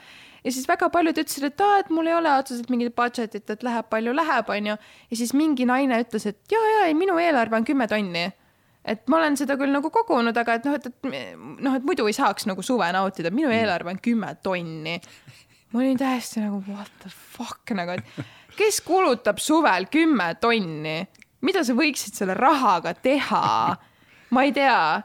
ja 0.43 0.51
siis 0.51 0.67
väga 0.67 0.89
paljud 0.91 1.17
ütlesid, 1.17 1.47
et 1.47 1.63
aa, 1.63 1.79
et 1.81 1.89
mul 1.93 2.07
ei 2.09 2.15
ole 2.17 2.31
otseselt 2.35 2.69
mingit 2.73 2.93
budget'it, 2.95 3.49
et 3.49 3.63
läheb 3.65 3.89
palju 3.91 4.13
läheb, 4.15 4.49
onju. 4.55 4.77
ja 5.11 5.19
siis 5.19 5.33
mingi 5.37 5.67
naine 5.69 6.01
ütles, 6.03 6.27
et 6.29 6.39
ja, 6.51 6.61
ja 6.77 6.87
ei, 6.89 6.97
minu 6.97 7.17
eelarve 7.21 7.59
on 7.59 7.67
kümme 7.67 7.87
tonni. 7.87 8.25
et 8.83 9.07
ma 9.07 9.21
olen 9.21 9.37
seda 9.39 9.55
küll 9.59 9.71
nagu 9.71 9.89
kogunud, 9.93 10.37
aga 10.37 10.57
et 10.59 10.67
noh, 10.67 10.75
et, 10.75 10.89
et 10.89 11.07
noh, 11.39 11.77
et 11.77 11.87
muidu 11.87 12.07
ei 12.09 12.15
saaks 12.15 12.47
nagu 12.49 12.65
suve 12.65 12.89
nautida, 12.91 13.31
minu 13.31 13.47
mm. 13.47 13.59
eelarve 13.61 13.95
on 13.95 14.01
kümme 14.03 14.33
tonni. 14.43 14.99
ma 15.71 15.79
olin 15.81 15.97
täiesti 15.97 16.43
nagu 16.43 16.59
what 16.67 16.91
the 17.03 17.11
fuck 17.13 17.71
nagu, 17.77 17.95
et 17.95 18.57
kes 18.57 18.81
kulutab 18.85 19.39
suvel 19.41 19.87
kümme 19.91 20.33
tonni, 20.41 20.99
mida 21.41 21.63
sa 21.63 21.75
võiksid 21.77 22.19
selle 22.19 22.35
rahaga 22.37 22.93
teha? 22.93 23.47
ma 24.33 24.43
ei 24.43 24.51
tea. 24.51 25.01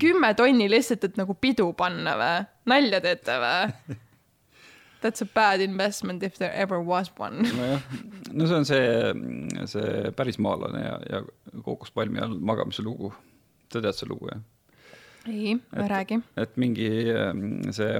Kümme 0.00 0.32
tonni 0.38 0.68
lihtsalt, 0.70 1.04
et 1.08 1.16
nagu 1.20 1.36
pidu 1.40 1.70
panna 1.78 2.16
või? 2.20 2.34
nalja 2.72 3.00
teete 3.04 3.38
või? 3.42 3.96
That's 5.02 5.22
a 5.22 5.26
bad 5.28 5.60
investment 5.60 6.22
if 6.22 6.38
there 6.38 6.52
ever 6.54 6.80
was 6.82 7.10
one. 7.18 7.44
nojah, 7.44 7.82
no 8.32 8.46
see 8.48 8.56
on 8.56 8.64
see, 8.66 8.86
see 9.70 10.12
pärismaalane 10.16 10.82
ja, 10.82 10.96
ja 11.10 11.62
kookospalmi 11.62 12.22
all 12.24 12.38
magamise 12.40 12.82
lugu. 12.82 13.12
sa 13.70 13.82
tead 13.82 13.94
seda 13.98 14.14
lugu, 14.14 14.30
jah? 14.32 14.40
Ei, 15.30 15.56
räägi. 15.90 16.20
et 16.36 16.56
mingi 16.60 16.90
see 17.74 17.98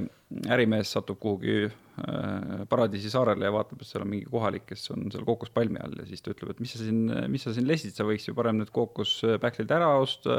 ärimees 0.51 0.91
satub 0.91 1.19
kuhugi 1.23 1.57
äh, 1.67 2.63
Paradiisi 2.69 3.09
saarele 3.11 3.47
ja 3.47 3.53
vaatab, 3.55 3.81
et 3.81 3.89
seal 3.89 4.05
on 4.05 4.11
mingi 4.11 4.29
kohalik, 4.31 4.67
kes 4.69 4.89
on 4.95 5.07
seal 5.13 5.25
kookospalmi 5.27 5.81
all 5.83 5.97
ja 6.01 6.07
siis 6.09 6.23
ta 6.23 6.33
ütleb, 6.33 6.53
et 6.53 6.63
mis 6.63 6.75
sa 6.75 6.83
siin, 6.83 7.03
mis 7.31 7.47
sa 7.47 7.55
siin 7.55 7.67
lesid, 7.69 7.95
sa 7.97 8.07
võiks 8.07 8.27
ju 8.27 8.35
parem 8.37 8.61
need 8.61 8.71
kookospähklid 8.75 9.71
ära 9.77 9.93
osta, 10.01 10.35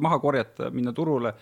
maha 0.00 0.20
korjata, 0.22 0.72
minna 0.74 0.94
turule 0.96 1.34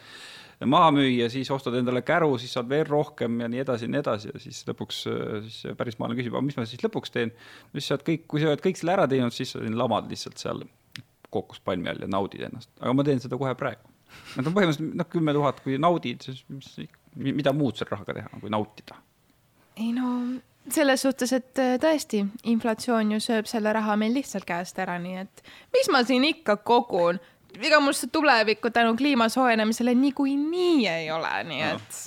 maha 0.65 0.93
müüa, 0.95 1.29
siis 1.33 1.51
ostad 1.53 1.75
endale 1.77 2.01
käru, 2.07 2.39
siis 2.41 2.55
saad 2.57 2.69
veel 2.71 2.87
rohkem 2.89 3.43
ja 3.43 3.49
nii 3.53 3.61
edasi 3.61 3.85
ja 3.85 3.93
nii 3.93 4.01
edasi 4.01 4.31
ja 4.31 4.41
siis 4.41 4.63
lõpuks 4.69 5.03
siis 5.49 5.59
pärismaalane 5.77 6.17
küsib, 6.17 6.33
aga 6.33 6.47
mis 6.47 6.57
ma 6.57 6.65
siis 6.69 6.81
lõpuks 6.85 7.13
teen. 7.13 7.35
siis 7.75 7.91
sa 7.91 7.99
oled 7.99 8.07
kõik, 8.07 8.25
kui 8.31 8.41
sa 8.41 8.49
oled 8.53 8.65
kõik 8.65 8.81
selle 8.81 8.95
ära 8.97 9.05
teinud, 9.11 9.37
siis 9.37 9.53
sa 9.53 9.61
lamad 9.61 10.09
lihtsalt 10.09 10.41
seal 10.41 10.65
kookospalmi 11.35 11.93
all 11.93 12.07
ja 12.07 12.09
naudid 12.09 12.47
ennast, 12.49 12.73
aga 12.81 12.95
ma 12.97 13.05
teen 13.05 13.21
seda 13.21 13.37
kohe 13.41 13.53
praegu. 13.59 13.96
Nad 14.37 14.49
on 14.49 14.57
põhimõtteliselt 14.57 14.99
noh, 15.01 15.09
kümme 15.11 15.33
tuhat, 15.37 15.63
kui 15.65 15.79
naudid, 15.81 16.25
siis 16.27 16.43
mis, 16.53 16.69
mida 17.17 17.55
muud 17.57 17.79
selle 17.79 17.95
rahaga 17.95 18.19
teha, 18.19 18.43
kui 18.43 18.53
nautida. 18.53 18.99
ei 19.77 19.93
no 19.97 20.11
selles 20.73 21.03
suhtes, 21.05 21.33
et 21.37 21.63
äh, 21.63 21.77
tõesti, 21.81 22.25
inflatsioon 22.51 23.13
ju 23.15 23.21
sööb 23.23 23.47
selle 23.47 23.73
raha 23.77 23.95
meil 24.01 24.17
lihtsalt 24.17 24.47
käest 24.49 24.79
ära, 24.83 24.97
nii 24.99 25.21
et 25.23 25.43
mis 25.75 25.89
ma 25.95 26.03
siin 26.05 26.27
ikka 26.27 26.59
kogun 26.67 27.21
ega 27.65 27.81
mul 27.81 27.95
seda 27.97 28.13
tulevikku 28.13 28.71
tänu 28.71 28.97
kliima 28.97 29.29
soojenemisele 29.29 29.95
niikuinii 29.95 30.89
ei 30.89 31.11
ole, 31.11 31.33
nii 31.45 31.63
et 31.71 32.01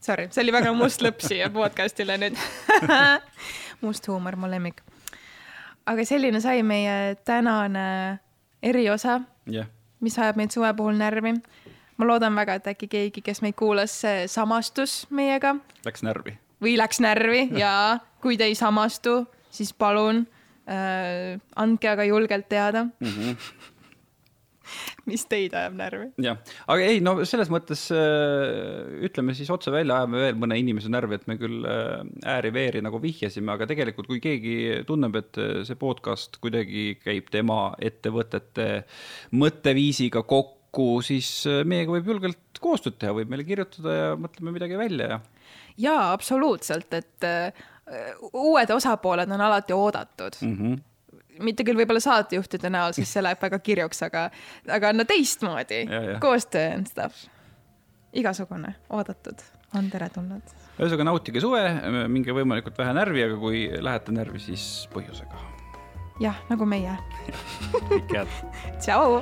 sorry, 0.00 0.28
see 0.30 0.42
oli 0.44 0.54
väga 0.54 0.72
must 0.76 1.02
lõpp 1.04 1.24
siia 1.24 1.48
podcast'ile 1.52 2.18
nüüd 2.20 2.36
must 3.84 4.08
huumor, 4.10 4.36
mu 4.36 4.50
lemmik. 4.50 4.82
aga 5.86 6.04
selline 6.04 6.40
sai 6.44 6.62
meie 6.66 7.16
tänane 7.24 7.86
eriosa 8.62 9.20
yeah., 9.50 9.70
mis 10.00 10.18
ajab 10.18 10.36
meid 10.36 10.54
suve 10.54 10.72
puhul 10.76 10.96
närvi. 10.98 11.34
ma 11.96 12.06
loodan 12.06 12.34
väga, 12.36 12.54
et 12.54 12.66
äkki 12.66 12.88
keegi, 12.88 13.22
kes 13.24 13.40
meid 13.42 13.54
kuulas, 13.56 14.02
samastus 14.26 15.06
meiega. 15.10 15.56
Läks 15.84 16.02
närvi. 16.02 16.38
või 16.62 16.76
läks 16.76 17.00
närvi 17.00 17.48
ja 17.62 17.98
kui 18.20 18.36
te 18.36 18.44
ei 18.44 18.54
samastu, 18.54 19.26
siis 19.50 19.72
palun 19.72 20.26
äh, 20.68 21.40
andke 21.56 21.88
aga 21.88 22.04
julgelt 22.04 22.48
teada 22.48 22.84
mm. 22.84 23.06
-hmm 23.06 23.72
mis 25.10 25.24
teid 25.30 25.54
ajab 25.56 25.76
närvi? 25.78 26.08
jah, 26.22 26.38
aga 26.72 26.88
ei, 26.90 27.00
no 27.04 27.16
selles 27.28 27.50
mõttes 27.52 27.86
äh, 27.94 29.02
ütleme 29.06 29.36
siis 29.36 29.50
otse 29.52 29.72
välja, 29.74 30.00
ajame 30.00 30.22
veel 30.24 30.40
mõne 30.40 30.58
inimese 30.60 30.90
närvi, 30.92 31.20
et 31.20 31.28
me 31.30 31.38
küll 31.40 31.66
äh, 31.68 32.00
ääri-veeri 32.36 32.82
nagu 32.84 33.00
vihjasime, 33.02 33.54
aga 33.54 33.68
tegelikult, 33.70 34.10
kui 34.10 34.22
keegi 34.24 34.56
tunneb, 34.88 35.20
et 35.20 35.40
äh, 35.42 35.60
see 35.68 35.78
podcast 35.80 36.40
kuidagi 36.42 36.88
käib 37.02 37.30
tema 37.34 37.70
ettevõtete 37.82 38.68
mõtteviisiga 39.36 40.24
kokku, 40.28 40.88
siis 41.06 41.30
meiega 41.68 41.94
võib 41.94 42.12
julgelt 42.12 42.60
koostööd 42.60 42.98
teha, 43.00 43.14
võib 43.16 43.30
meile 43.32 43.46
kirjutada 43.48 43.94
ja 43.94 44.10
mõtleme 44.20 44.56
midagi 44.56 44.76
välja 44.80 45.08
ja. 45.14 45.22
jaa, 45.88 46.10
absoluutselt, 46.12 46.92
et 46.96 47.26
uued 48.34 48.70
osapooled 48.74 49.30
on 49.30 49.46
alati 49.46 49.76
oodatud 49.76 50.38
mm. 50.42 50.58
-hmm 50.58 50.84
mitte 51.42 51.64
küll 51.66 51.78
võib-olla 51.78 52.02
saatejuhtide 52.02 52.70
näol, 52.72 52.94
sest 52.96 53.16
see 53.16 53.24
läheb 53.24 53.40
väga 53.42 53.60
kirjuks, 53.64 54.02
aga, 54.06 54.26
aga 54.72 54.92
no 54.96 55.06
teistmoodi, 55.08 55.84
koostöö 56.22 56.74
and 56.76 56.90
stuff. 56.90 57.26
igasugune, 58.16 58.74
oodatud, 58.96 59.42
on 59.76 59.90
teretulnud. 59.92 60.54
ühesõnaga 60.78 61.08
nautige 61.10 61.42
suve, 61.44 61.64
minge 62.08 62.36
võimalikult 62.36 62.78
vähe 62.78 62.94
närvi, 62.96 63.26
aga 63.28 63.40
kui 63.40 63.66
lähete 63.80 64.14
närvi, 64.16 64.42
siis 64.50 64.86
põhjusega. 64.94 65.42
jah, 66.20 66.44
nagu 66.50 66.68
meie 66.68 66.96
tšau 68.82 69.20